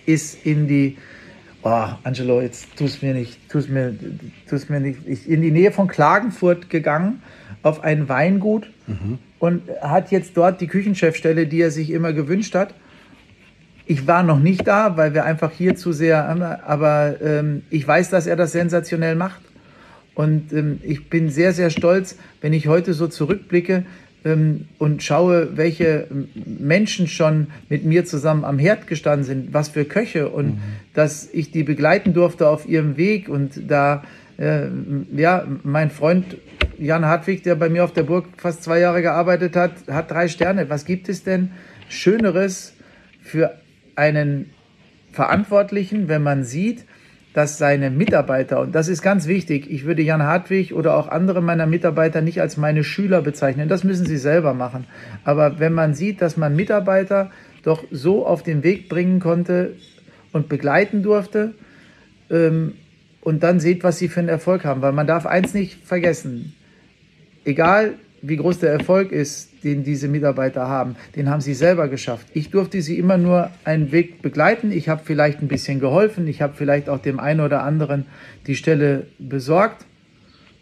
ist 0.07 0.47
in 0.47 0.67
die 0.67 0.97
oh, 1.67 1.89
Angelo, 2.05 2.41
jetzt 2.41 2.77
tust 2.77 3.03
mir 3.03 3.15
nicht, 3.15 3.49
tust 3.49 3.69
mir, 3.69 3.95
tust 4.49 4.71
mir 4.71 4.81
nicht, 4.81 5.01
ich, 5.07 5.29
in 5.29 5.43
die 5.43 5.51
Nähe 5.51 5.73
von 5.73 5.89
Klagenfurt 5.89 6.71
gegangen 6.71 7.23
auf 7.63 7.83
ein 7.83 8.09
Weingut 8.09 8.71
mhm. 8.87 9.19
und 9.39 9.63
hat 9.81 10.11
jetzt 10.13 10.37
dort 10.37 10.61
die 10.61 10.69
Küchenchefstelle, 10.69 11.47
die 11.47 11.61
er 11.61 11.71
sich 11.71 11.91
immer 11.91 12.13
gewünscht 12.13 12.55
hat. 12.55 12.75
Ich 13.87 14.07
war 14.07 14.23
noch 14.23 14.39
nicht 14.39 14.67
da, 14.67 14.97
weil 14.97 15.15
wir 15.15 15.25
einfach 15.25 15.53
hier 15.53 15.77
zu 15.77 15.93
sehr, 15.93 16.29
aber 16.65 17.21
ähm, 17.21 17.63
ich 17.71 17.87
weiß, 17.87 18.11
dass 18.11 18.27
er 18.27 18.37
das 18.37 18.53
sensationell 18.53 19.15
macht. 19.15 19.41
Und 20.15 20.53
ähm, 20.53 20.81
ich 20.83 21.11
bin 21.11 21.29
sehr, 21.29 21.53
sehr 21.53 21.71
stolz, 21.71 22.17
wenn 22.41 22.53
ich 22.53 22.69
heute 22.69 22.95
so 22.95 23.07
zurückblicke, 23.07 23.85
ähm, 24.27 24.67
und 24.79 25.03
schaue, 25.03 25.57
welche 25.57 26.09
Menschen 26.35 27.07
schon 27.07 27.47
mit 27.69 27.85
mir 27.85 28.05
zusammen 28.05 28.45
am 28.45 28.59
Herd 28.59 28.89
gestanden 28.89 29.25
sind, 29.25 29.55
was 29.55 29.69
für 29.69 29.85
Köche 29.85 30.29
und 30.29 30.57
mhm. 30.57 30.63
dass 30.95 31.31
ich 31.33 31.53
die 31.53 31.63
begleiten 31.63 32.13
durfte 32.13 32.49
auf 32.49 32.69
ihrem 32.69 32.97
Weg 32.97 33.29
und 33.29 33.71
da 33.71 34.03
äh, 34.37 34.67
ja, 35.15 35.47
mein 35.63 35.91
Freund 35.91 36.37
Jan 36.79 37.07
Hartwig, 37.07 37.43
der 37.43 37.55
bei 37.55 37.69
mir 37.69 37.85
auf 37.85 37.93
der 37.93 38.03
Burg 38.03 38.27
fast 38.37 38.63
zwei 38.63 38.81
Jahre 38.81 39.01
gearbeitet 39.01 39.57
hat, 39.57 39.73
hat 39.89 40.11
drei 40.11 40.29
Sterne. 40.29 40.69
Was 40.69 40.85
gibt 40.85 41.09
es 41.09 41.23
denn 41.23 41.53
Schöneres 41.89 42.75
für 43.23 43.57
einen 43.95 44.51
Verantwortlichen, 45.13 46.09
wenn 46.09 46.23
man 46.23 46.45
sieht, 46.45 46.85
dass 47.37 47.59
seine 47.59 47.91
Mitarbeiter, 47.91 48.63
und 48.63 48.75
das 48.75 48.89
ist 48.89 49.03
ganz 49.03 49.27
wichtig, 49.27 49.71
ich 49.71 49.85
würde 49.85 50.01
Jan 50.01 50.23
Hartwig 50.23 50.73
oder 50.73 50.97
auch 50.97 51.07
andere 51.09 51.43
meiner 51.43 51.67
Mitarbeiter 51.67 52.23
nicht 52.23 52.41
als 52.41 52.57
meine 52.57 52.83
Schüler 52.83 53.21
bezeichnen, 53.21 53.69
das 53.69 53.85
müssen 53.85 54.07
sie 54.07 54.17
selber 54.17 54.55
machen. 54.55 54.87
Aber 55.23 55.61
wenn 55.61 55.75
man 55.75 55.93
sieht, 55.93 56.23
dass 56.23 56.39
man 56.39 56.57
Mitarbeiter 56.57 57.31
doch 57.63 57.85
so 57.91 58.25
auf 58.25 58.43
den 58.43 58.63
Weg 58.63 58.89
bringen 58.89 59.21
konnte 59.21 59.75
und 60.33 60.49
begleiten 60.49 61.03
durfte, 61.03 61.53
ähm, 62.31 62.73
und 63.21 63.43
dann 63.43 63.61
seht, 63.61 63.85
was 63.85 63.99
sie 63.99 64.09
für 64.09 64.21
einen 64.21 64.31
Erfolg 64.31 64.65
haben, 64.65 64.81
weil 64.81 64.93
man 64.93 65.07
darf 65.07 65.27
eins 65.27 65.53
nicht 65.53 65.85
vergessen, 65.85 66.55
egal 67.45 67.97
wie 68.23 68.39
groß 68.39 68.61
der 68.61 68.73
Erfolg 68.73 69.13
ist, 69.13 69.51
den 69.67 69.83
diese 69.83 70.09
Mitarbeiter 70.09 70.69
haben, 70.69 70.95
den 71.17 71.29
haben 71.29 71.41
sie 71.41 71.53
selber 71.53 71.89
geschafft. 71.89 72.27
Ich 72.33 72.51
durfte 72.51 72.81
sie 72.81 72.99
immer 72.99 73.19
nur 73.19 73.51
einen 73.65 73.91
Weg 73.91 74.23
begleiten. 74.23 74.71
Ich 74.71 74.89
habe 74.89 75.03
vielleicht 75.05 75.43
ein 75.43 75.49
bisschen 75.49 75.81
geholfen. 75.81 76.29
Ich 76.29 76.41
habe 76.41 76.55
vielleicht 76.57 76.89
auch 76.89 77.01
dem 77.01 77.19
einen 77.19 77.41
oder 77.41 77.65
anderen 77.65 78.07
die 78.47 78.55
Stelle 78.55 79.09
besorgt, 79.19 79.85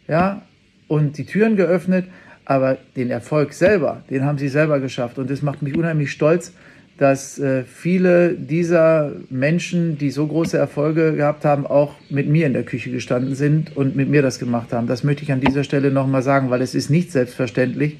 ja, 0.09 0.43
und 0.89 1.19
die 1.19 1.27
Türen 1.27 1.57
geöffnet. 1.57 2.07
Aber 2.47 2.77
den 2.97 3.11
Erfolg 3.11 3.55
selber, 3.55 4.03
den 4.11 4.25
haben 4.25 4.37
sie 4.37 4.49
selber 4.49 4.81
geschafft. 4.81 5.19
Und 5.19 5.31
das 5.31 5.41
macht 5.41 5.63
mich 5.63 5.77
unheimlich 5.77 6.11
stolz, 6.11 6.53
dass 6.99 7.39
äh, 7.39 7.65
viele 7.65 8.35
dieser 8.35 9.13
Menschen, 9.31 9.99
die 9.99 10.11
so 10.11 10.27
große 10.27 10.57
Erfolge 10.57 11.15
gehabt 11.15 11.45
haben, 11.45 11.67
auch 11.67 11.95
mit 12.11 12.29
mir 12.29 12.47
in 12.47 12.53
der 12.53 12.63
Küche 12.63 12.91
gestanden 12.91 13.35
sind 13.35 13.77
und 13.77 13.97
mit 13.97 14.09
mir 14.09 14.23
das 14.23 14.39
gemacht 14.39 14.73
haben. 14.73 14.87
Das 14.87 15.05
möchte 15.05 15.23
ich 15.23 15.33
an 15.33 15.41
dieser 15.41 15.65
Stelle 15.65 15.91
nochmal 15.91 16.23
sagen, 16.23 16.51
weil 16.51 16.63
es 16.63 16.75
ist 16.75 16.91
nicht 16.91 17.11
selbstverständlich, 17.11 17.99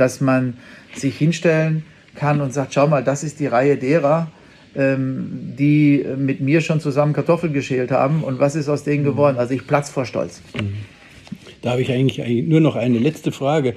dass 0.00 0.20
man 0.20 0.54
sich 0.94 1.16
hinstellen 1.16 1.84
kann 2.14 2.40
und 2.40 2.52
sagt, 2.52 2.74
schau 2.74 2.88
mal, 2.88 3.04
das 3.04 3.22
ist 3.22 3.38
die 3.38 3.46
Reihe 3.46 3.76
derer, 3.76 4.28
ähm, 4.74 5.54
die 5.58 6.04
mit 6.16 6.40
mir 6.40 6.60
schon 6.60 6.80
zusammen 6.80 7.12
Kartoffeln 7.12 7.52
geschält 7.52 7.90
haben 7.90 8.24
und 8.24 8.40
was 8.40 8.56
ist 8.56 8.68
aus 8.68 8.82
denen 8.82 9.04
geworden? 9.04 9.36
Also 9.38 9.54
ich 9.54 9.66
platz 9.66 9.90
vor 9.90 10.06
Stolz. 10.06 10.42
Da 11.62 11.72
habe 11.72 11.82
ich 11.82 11.92
eigentlich 11.92 12.46
nur 12.46 12.60
noch 12.60 12.76
eine 12.76 12.98
letzte 12.98 13.32
Frage. 13.32 13.74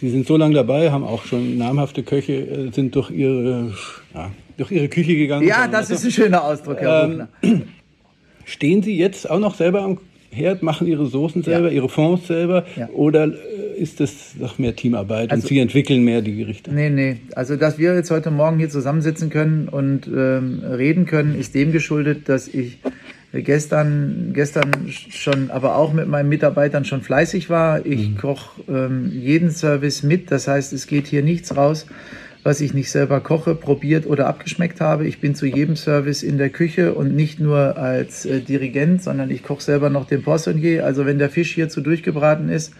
Sie 0.00 0.10
sind 0.10 0.26
so 0.26 0.36
lange 0.36 0.54
dabei, 0.54 0.90
haben 0.90 1.04
auch 1.04 1.24
schon 1.24 1.56
namhafte 1.56 2.02
Köche, 2.02 2.34
äh, 2.34 2.70
sind 2.72 2.94
durch 2.94 3.10
ihre, 3.10 3.72
ja, 4.14 4.30
durch 4.56 4.70
ihre 4.70 4.88
Küche 4.88 5.16
gegangen. 5.16 5.46
Ja, 5.46 5.68
das 5.68 5.90
ist 5.90 6.04
ein 6.04 6.10
schöner 6.10 6.44
Ausdruck, 6.44 6.78
Herr 6.80 7.28
ähm, 7.42 7.62
Stehen 8.44 8.82
Sie 8.82 8.96
jetzt 8.96 9.30
auch 9.30 9.38
noch 9.38 9.54
selber 9.54 9.82
am 9.82 9.98
Herd, 10.32 10.62
machen 10.62 10.86
Ihre 10.86 11.06
Soßen 11.06 11.42
selber, 11.42 11.68
ja. 11.68 11.74
Ihre 11.74 11.88
Fonds 11.88 12.26
selber? 12.26 12.64
Ja. 12.76 12.88
Oder 12.90 13.26
äh, 13.26 13.80
ist 13.80 14.00
das 14.00 14.34
noch 14.38 14.58
mehr 14.58 14.74
Teamarbeit 14.74 15.30
also, 15.30 15.42
und 15.42 15.48
Sie 15.48 15.58
entwickeln 15.58 16.02
mehr 16.04 16.22
die 16.22 16.36
Gerichte? 16.36 16.72
Nee, 16.72 16.90
nee. 16.90 17.18
Also, 17.34 17.56
dass 17.56 17.78
wir 17.78 17.94
jetzt 17.94 18.10
heute 18.10 18.30
Morgen 18.30 18.58
hier 18.58 18.70
zusammensitzen 18.70 19.30
können 19.30 19.68
und 19.68 20.06
ähm, 20.06 20.62
reden 20.64 21.06
können, 21.06 21.38
ist 21.38 21.54
dem 21.54 21.72
geschuldet, 21.72 22.28
dass 22.28 22.48
ich 22.48 22.78
gestern, 23.32 24.32
gestern 24.34 24.70
schon, 24.88 25.50
aber 25.50 25.76
auch 25.76 25.92
mit 25.92 26.06
meinen 26.08 26.28
Mitarbeitern 26.28 26.84
schon 26.84 27.02
fleißig 27.02 27.48
war. 27.48 27.84
Ich 27.86 28.10
mhm. 28.10 28.16
koche 28.18 28.62
ähm, 28.68 29.10
jeden 29.12 29.50
Service 29.50 30.02
mit. 30.02 30.30
Das 30.30 30.48
heißt, 30.48 30.72
es 30.72 30.86
geht 30.86 31.06
hier 31.06 31.22
nichts 31.22 31.56
raus, 31.56 31.86
was 32.44 32.60
ich 32.60 32.74
nicht 32.74 32.90
selber 32.90 33.20
koche, 33.20 33.54
probiert 33.54 34.06
oder 34.06 34.26
abgeschmeckt 34.26 34.80
habe. 34.80 35.06
Ich 35.06 35.20
bin 35.20 35.34
zu 35.34 35.46
jedem 35.46 35.76
Service 35.76 36.22
in 36.22 36.38
der 36.38 36.50
Küche 36.50 36.94
und 36.94 37.14
nicht 37.14 37.38
nur 37.38 37.76
als 37.76 38.26
äh, 38.26 38.40
Dirigent, 38.40 39.02
sondern 39.02 39.30
ich 39.30 39.42
koche 39.44 39.62
selber 39.62 39.90
noch 39.90 40.06
den 40.06 40.22
Poissonnier. 40.22 40.84
Also 40.84 41.06
wenn 41.06 41.18
der 41.18 41.30
Fisch 41.30 41.54
hier 41.54 41.68
zu 41.68 41.80
durchgebraten 41.80 42.48
ist, 42.48 42.74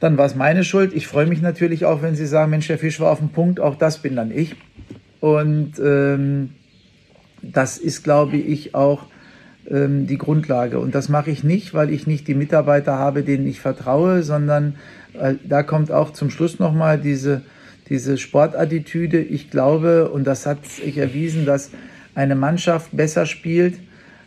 dann 0.00 0.18
war 0.18 0.26
es 0.26 0.34
meine 0.34 0.64
Schuld. 0.64 0.92
Ich 0.94 1.06
freue 1.06 1.26
mich 1.26 1.42
natürlich 1.42 1.84
auch, 1.84 2.02
wenn 2.02 2.16
Sie 2.16 2.26
sagen, 2.26 2.50
Mensch, 2.50 2.66
der 2.66 2.78
Fisch 2.78 2.98
war 2.98 3.12
auf 3.12 3.18
dem 3.18 3.28
Punkt. 3.28 3.60
Auch 3.60 3.76
das 3.76 3.98
bin 3.98 4.16
dann 4.16 4.30
ich. 4.30 4.56
Und 5.20 5.74
ähm, 5.78 6.50
das 7.42 7.78
ist, 7.78 8.02
glaube 8.02 8.36
ich, 8.36 8.74
auch 8.74 9.06
ähm, 9.70 10.06
die 10.06 10.18
Grundlage. 10.18 10.78
Und 10.78 10.94
das 10.94 11.08
mache 11.08 11.30
ich 11.30 11.44
nicht, 11.44 11.74
weil 11.74 11.90
ich 11.90 12.06
nicht 12.06 12.26
die 12.26 12.34
Mitarbeiter 12.34 12.98
habe, 12.98 13.22
denen 13.22 13.46
ich 13.46 13.60
vertraue, 13.60 14.22
sondern 14.22 14.74
äh, 15.12 15.34
da 15.46 15.62
kommt 15.62 15.92
auch 15.92 16.12
zum 16.12 16.30
Schluss 16.30 16.58
nochmal 16.58 16.98
diese, 16.98 17.42
diese 17.90 18.16
Sportattitüde. 18.16 19.20
Ich 19.20 19.50
glaube, 19.50 20.08
und 20.08 20.24
das 20.24 20.46
hat 20.46 20.64
sich 20.64 20.96
erwiesen, 20.96 21.44
dass 21.44 21.70
eine 22.14 22.36
Mannschaft 22.36 22.96
besser 22.96 23.26
spielt, 23.26 23.74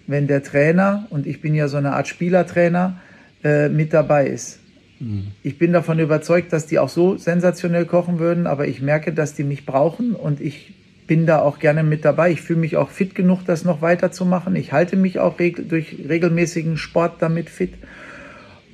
wenn 0.05 0.27
der 0.27 0.43
Trainer, 0.43 1.07
und 1.09 1.25
ich 1.25 1.41
bin 1.41 1.55
ja 1.55 1.67
so 1.67 1.77
eine 1.77 1.93
Art 1.93 2.07
Spielertrainer, 2.07 2.99
äh, 3.43 3.69
mit 3.69 3.93
dabei 3.93 4.27
ist. 4.27 4.59
Mhm. 4.99 5.27
Ich 5.41 5.57
bin 5.57 5.73
davon 5.73 5.99
überzeugt, 5.99 6.53
dass 6.53 6.65
die 6.67 6.77
auch 6.77 6.89
so 6.89 7.17
sensationell 7.17 7.85
kochen 7.85 8.19
würden, 8.19 8.45
aber 8.45 8.67
ich 8.67 8.81
merke, 8.81 9.13
dass 9.13 9.33
die 9.33 9.43
mich 9.43 9.65
brauchen 9.65 10.13
und 10.13 10.41
ich 10.41 10.73
bin 11.07 11.25
da 11.25 11.41
auch 11.41 11.59
gerne 11.59 11.83
mit 11.83 12.05
dabei. 12.05 12.31
Ich 12.31 12.41
fühle 12.41 12.59
mich 12.59 12.77
auch 12.77 12.89
fit 12.89 13.15
genug, 13.15 13.45
das 13.45 13.65
noch 13.65 13.81
weiterzumachen. 13.81 14.55
Ich 14.55 14.71
halte 14.71 14.95
mich 14.95 15.19
auch 15.19 15.39
reg 15.39 15.69
durch 15.69 15.97
regelmäßigen 16.07 16.77
Sport 16.77 17.21
damit 17.21 17.49
fit. 17.49 17.73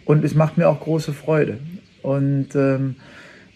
Und 0.05 0.23
es 0.23 0.35
macht 0.35 0.57
mir 0.57 0.69
auch 0.69 0.79
große 0.79 1.13
Freude. 1.13 1.57
Und 2.01 2.55
ähm, 2.55 2.95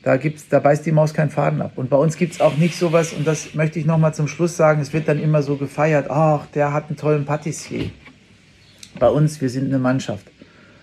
da, 0.04 0.18
gibt's, 0.18 0.48
da 0.50 0.60
beißt 0.60 0.86
die 0.86 0.92
Maus 0.92 1.14
keinen 1.14 1.30
Faden 1.30 1.62
ab. 1.62 1.74
Und 1.76 1.90
bei 1.90 1.98
uns 1.98 2.18
gibt 2.18 2.34
es 2.34 2.42
auch 2.42 2.58
nicht 2.58 2.78
sowas, 2.78 3.14
und 3.14 3.26
das 3.26 3.56
möchte 3.56 3.80
ich 3.80 3.86
nochmal 3.86 4.14
zum 4.14 4.28
Schluss 4.28 4.56
sagen, 4.56 4.82
es 4.82 4.94
wird 4.94 5.08
dann 5.08 5.20
immer 5.20 5.42
so 5.42 5.58
gefeiert, 5.58 6.10
ach, 6.10 6.46
der 6.54 6.74
hat 6.74 6.88
einen 6.88 6.98
tollen 6.98 7.26
Patissier. 7.26 7.90
Bei 9.00 9.08
uns, 9.08 9.42
wir 9.42 9.50
sind 9.50 9.66
eine 9.66 9.80
Mannschaft. 9.80 10.28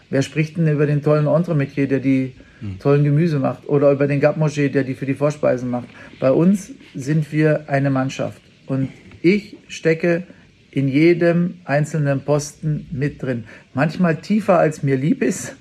Wer 0.09 0.23
spricht 0.23 0.57
denn 0.57 0.67
über 0.67 0.87
den 0.87 1.03
tollen 1.03 1.27
Entremetier, 1.27 1.87
der 1.87 2.01
die 2.01 2.35
tollen 2.79 3.05
Gemüse 3.05 3.39
macht 3.39 3.69
oder 3.69 3.91
über 3.91 4.07
den 4.07 4.21
Gapmoché, 4.21 4.69
der 4.69 4.85
die 4.85 4.95
für 4.95 5.07
die 5.07 5.15
Vorspeisen 5.15 5.71
macht. 5.71 5.89
Bei 6.19 6.33
uns 6.33 6.73
sind 6.95 7.33
wir 7.33 7.69
eine 7.69 7.91
Mannschaft 7.91 8.41
und 8.67 8.91
ich 9.23 9.57
stecke 9.69 10.25
in 10.71 10.89
jedem 10.89 11.55
einzelnen 11.65 12.21
Posten 12.21 12.87
mit 12.93 13.23
drin. 13.23 13.45
Manchmal 13.75 14.17
tiefer 14.17 14.59
als 14.59 14.83
mir 14.83 14.97
lieb 14.97 15.23
ist, 15.23 15.57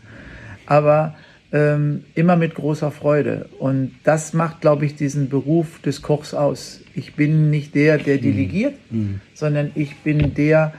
aber 0.66 1.16
ähm, 1.52 2.04
immer 2.16 2.36
mit 2.36 2.56
großer 2.56 2.92
Freude. 2.92 3.50
Und 3.58 3.92
das 4.04 4.34
macht, 4.34 4.62
glaube 4.62 4.86
ich, 4.86 4.96
diesen 4.96 5.30
Beruf 5.30 5.80
des 5.82 6.02
Kochs 6.02 6.34
aus. 6.34 6.82
Ich 6.94 7.16
bin 7.16 7.50
nicht 7.50 7.76
der, 7.76 7.98
der 7.98 8.18
mhm. 8.18 8.22
delegiert, 8.22 8.74
mhm. 8.92 9.22
sondern 9.34 9.72
ich 9.76 9.98
bin 9.98 10.34
der, 10.36 10.74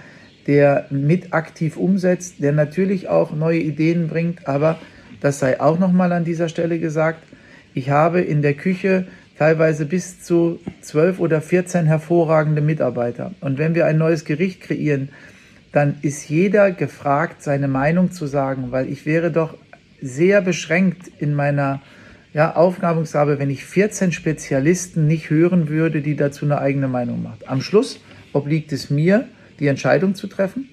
der 0.47 0.87
mit 0.91 1.33
aktiv 1.33 1.77
umsetzt, 1.77 2.37
der 2.39 2.53
natürlich 2.53 3.09
auch 3.09 3.35
neue 3.35 3.61
Ideen 3.61 4.09
bringt, 4.09 4.47
aber 4.47 4.79
das 5.21 5.39
sei 5.39 5.61
auch 5.61 5.79
nochmal 5.79 6.13
an 6.13 6.25
dieser 6.25 6.49
Stelle 6.49 6.79
gesagt, 6.79 7.23
ich 7.75 7.91
habe 7.91 8.21
in 8.21 8.43
der 8.43 8.55
Küche 8.55 9.07
teilweise 9.39 9.87
bis 9.87 10.23
zu 10.23 10.61
zwölf 10.81 11.19
oder 11.21 11.41
14 11.41 11.87
hervorragende 11.87 12.63
Mitarbeiter. 12.63 13.33
Und 13.41 13.59
wenn 13.59 13.75
wir 13.75 13.87
ein 13.87 13.99
neues 13.99 14.25
Gericht 14.25 14.61
kreieren, 14.61 15.11
dann 15.73 15.99
ist 16.03 16.29
jeder 16.29 16.73
gefragt, 16.73 17.43
seine 17.43 17.69
Meinung 17.69 18.11
zu 18.11 18.27
sagen, 18.27 18.73
weil 18.73 18.91
ich 18.91 19.07
wäre 19.07 19.31
doch 19.31 19.55
sehr 20.03 20.41
beschränkt 20.41 21.11
in 21.19 21.35
meiner 21.35 21.81
ja, 22.33 22.55
Aufgabengabe, 22.55 23.39
wenn 23.39 23.51
ich 23.51 23.65
14 23.65 24.13
Spezialisten 24.13 25.07
nicht 25.07 25.31
hören 25.31 25.69
würde, 25.69 26.01
die 26.01 26.17
dazu 26.17 26.45
eine 26.45 26.59
eigene 26.59 26.89
Meinung 26.89 27.23
machen. 27.23 27.41
Am 27.47 27.61
Schluss 27.61 28.01
obliegt 28.33 28.73
es 28.73 28.91
mir, 28.91 29.27
die 29.59 29.67
Entscheidung 29.67 30.15
zu 30.15 30.27
treffen, 30.27 30.69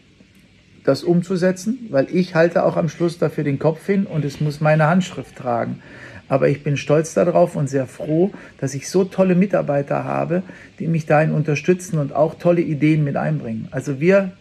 das 0.84 1.04
umzusetzen, 1.04 1.88
weil 1.90 2.08
ich 2.14 2.36
halte 2.36 2.64
auch 2.64 2.78
am 2.78 2.90
Schluss 2.90 3.18
dafür 3.18 3.44
den 3.44 3.60
Kopf 3.60 3.86
hin 3.86 4.06
und 4.06 4.24
es 4.24 4.40
muss 4.40 4.62
meine 4.62 4.88
Handschrift 4.88 5.36
tragen. 5.36 5.82
Aber 6.30 6.50
ich 6.50 6.64
bin 6.64 6.78
stolz 6.78 7.14
darauf 7.14 7.56
und 7.56 7.70
sehr 7.70 7.88
froh, 7.88 8.32
dass 8.60 8.74
ich 8.74 8.90
so 8.90 9.06
tolle 9.06 9.36
Mitarbeiter 9.36 10.04
habe, 10.04 10.44
die 10.80 10.88
mich 10.88 11.06
dahin 11.06 11.32
unterstützen 11.32 12.00
und 12.00 12.14
auch 12.14 12.36
tolle 12.36 12.62
Ideen 12.62 13.04
mit 13.04 13.16
einbringen. 13.16 13.68
Also 13.72 14.00
wir, 14.00 14.32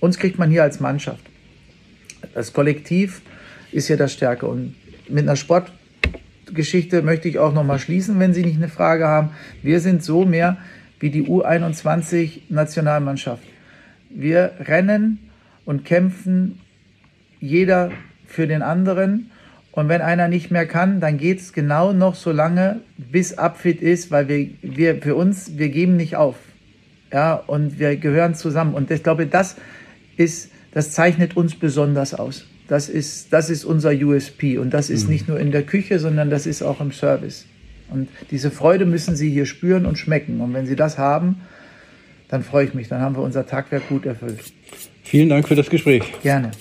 uns 0.00 0.18
kriegt 0.18 0.38
man 0.38 0.50
hier 0.50 0.62
als 0.62 0.80
Mannschaft. 0.80 1.24
Das 2.34 2.52
Kollektiv 2.52 3.22
ist 3.72 3.88
ja 3.88 3.96
das 3.96 4.12
Stärke. 4.12 4.46
Und 4.46 4.74
mit 5.08 5.24
einer 5.24 5.36
Sportgeschichte 5.36 7.02
möchte 7.02 7.28
ich 7.28 7.38
auch 7.38 7.52
nochmal 7.52 7.78
schließen, 7.78 8.18
wenn 8.18 8.34
Sie 8.34 8.44
nicht 8.44 8.56
eine 8.56 8.68
Frage 8.68 9.06
haben. 9.06 9.30
Wir 9.62 9.80
sind 9.80 10.02
so 10.02 10.24
mehr 10.24 10.56
wie 10.98 11.10
die 11.10 11.24
U21 11.24 12.42
Nationalmannschaft. 12.48 13.42
Wir 14.10 14.52
rennen 14.60 15.18
und 15.64 15.84
kämpfen 15.84 16.58
jeder 17.40 17.90
für 18.26 18.46
den 18.46 18.62
anderen. 18.62 19.30
Und 19.72 19.88
wenn 19.88 20.02
einer 20.02 20.28
nicht 20.28 20.50
mehr 20.50 20.66
kann, 20.66 21.00
dann 21.00 21.16
geht 21.16 21.40
es 21.40 21.52
genau 21.52 21.92
noch 21.92 22.16
so 22.16 22.32
lange, 22.32 22.80
bis 22.98 23.38
Abfit 23.38 23.80
ist, 23.80 24.10
weil 24.10 24.28
wir, 24.28 24.50
wir 24.62 25.00
für 25.00 25.14
uns, 25.14 25.56
wir 25.56 25.68
geben 25.68 25.96
nicht 25.96 26.16
auf. 26.16 26.36
Ja, 27.12 27.34
und 27.34 27.78
wir 27.78 27.96
gehören 27.96 28.34
zusammen. 28.34 28.74
Und 28.74 28.90
ich 28.90 29.02
glaube, 29.02 29.26
das 29.26 29.56
ist, 30.16 30.50
das 30.72 30.92
zeichnet 30.92 31.36
uns 31.36 31.54
besonders 31.54 32.14
aus. 32.14 32.49
Das 32.70 32.88
ist, 32.88 33.32
das 33.32 33.50
ist 33.50 33.64
unser 33.64 33.90
USP. 33.90 34.56
Und 34.56 34.72
das 34.72 34.90
ist 34.90 35.04
mhm. 35.04 35.10
nicht 35.10 35.28
nur 35.28 35.40
in 35.40 35.50
der 35.50 35.64
Küche, 35.64 35.98
sondern 35.98 36.30
das 36.30 36.46
ist 36.46 36.62
auch 36.62 36.80
im 36.80 36.92
Service. 36.92 37.46
Und 37.90 38.08
diese 38.30 38.52
Freude 38.52 38.86
müssen 38.86 39.16
Sie 39.16 39.28
hier 39.28 39.44
spüren 39.44 39.86
und 39.86 39.98
schmecken. 39.98 40.40
Und 40.40 40.54
wenn 40.54 40.66
Sie 40.66 40.76
das 40.76 40.96
haben, 40.96 41.40
dann 42.28 42.44
freue 42.44 42.66
ich 42.66 42.74
mich. 42.74 42.86
Dann 42.86 43.00
haben 43.00 43.16
wir 43.16 43.22
unser 43.22 43.44
Tagwerk 43.44 43.88
gut 43.88 44.06
erfüllt. 44.06 44.38
Vielen 45.02 45.28
Dank 45.28 45.48
für 45.48 45.56
das 45.56 45.68
Gespräch. 45.68 46.04
Gerne. 46.22 46.52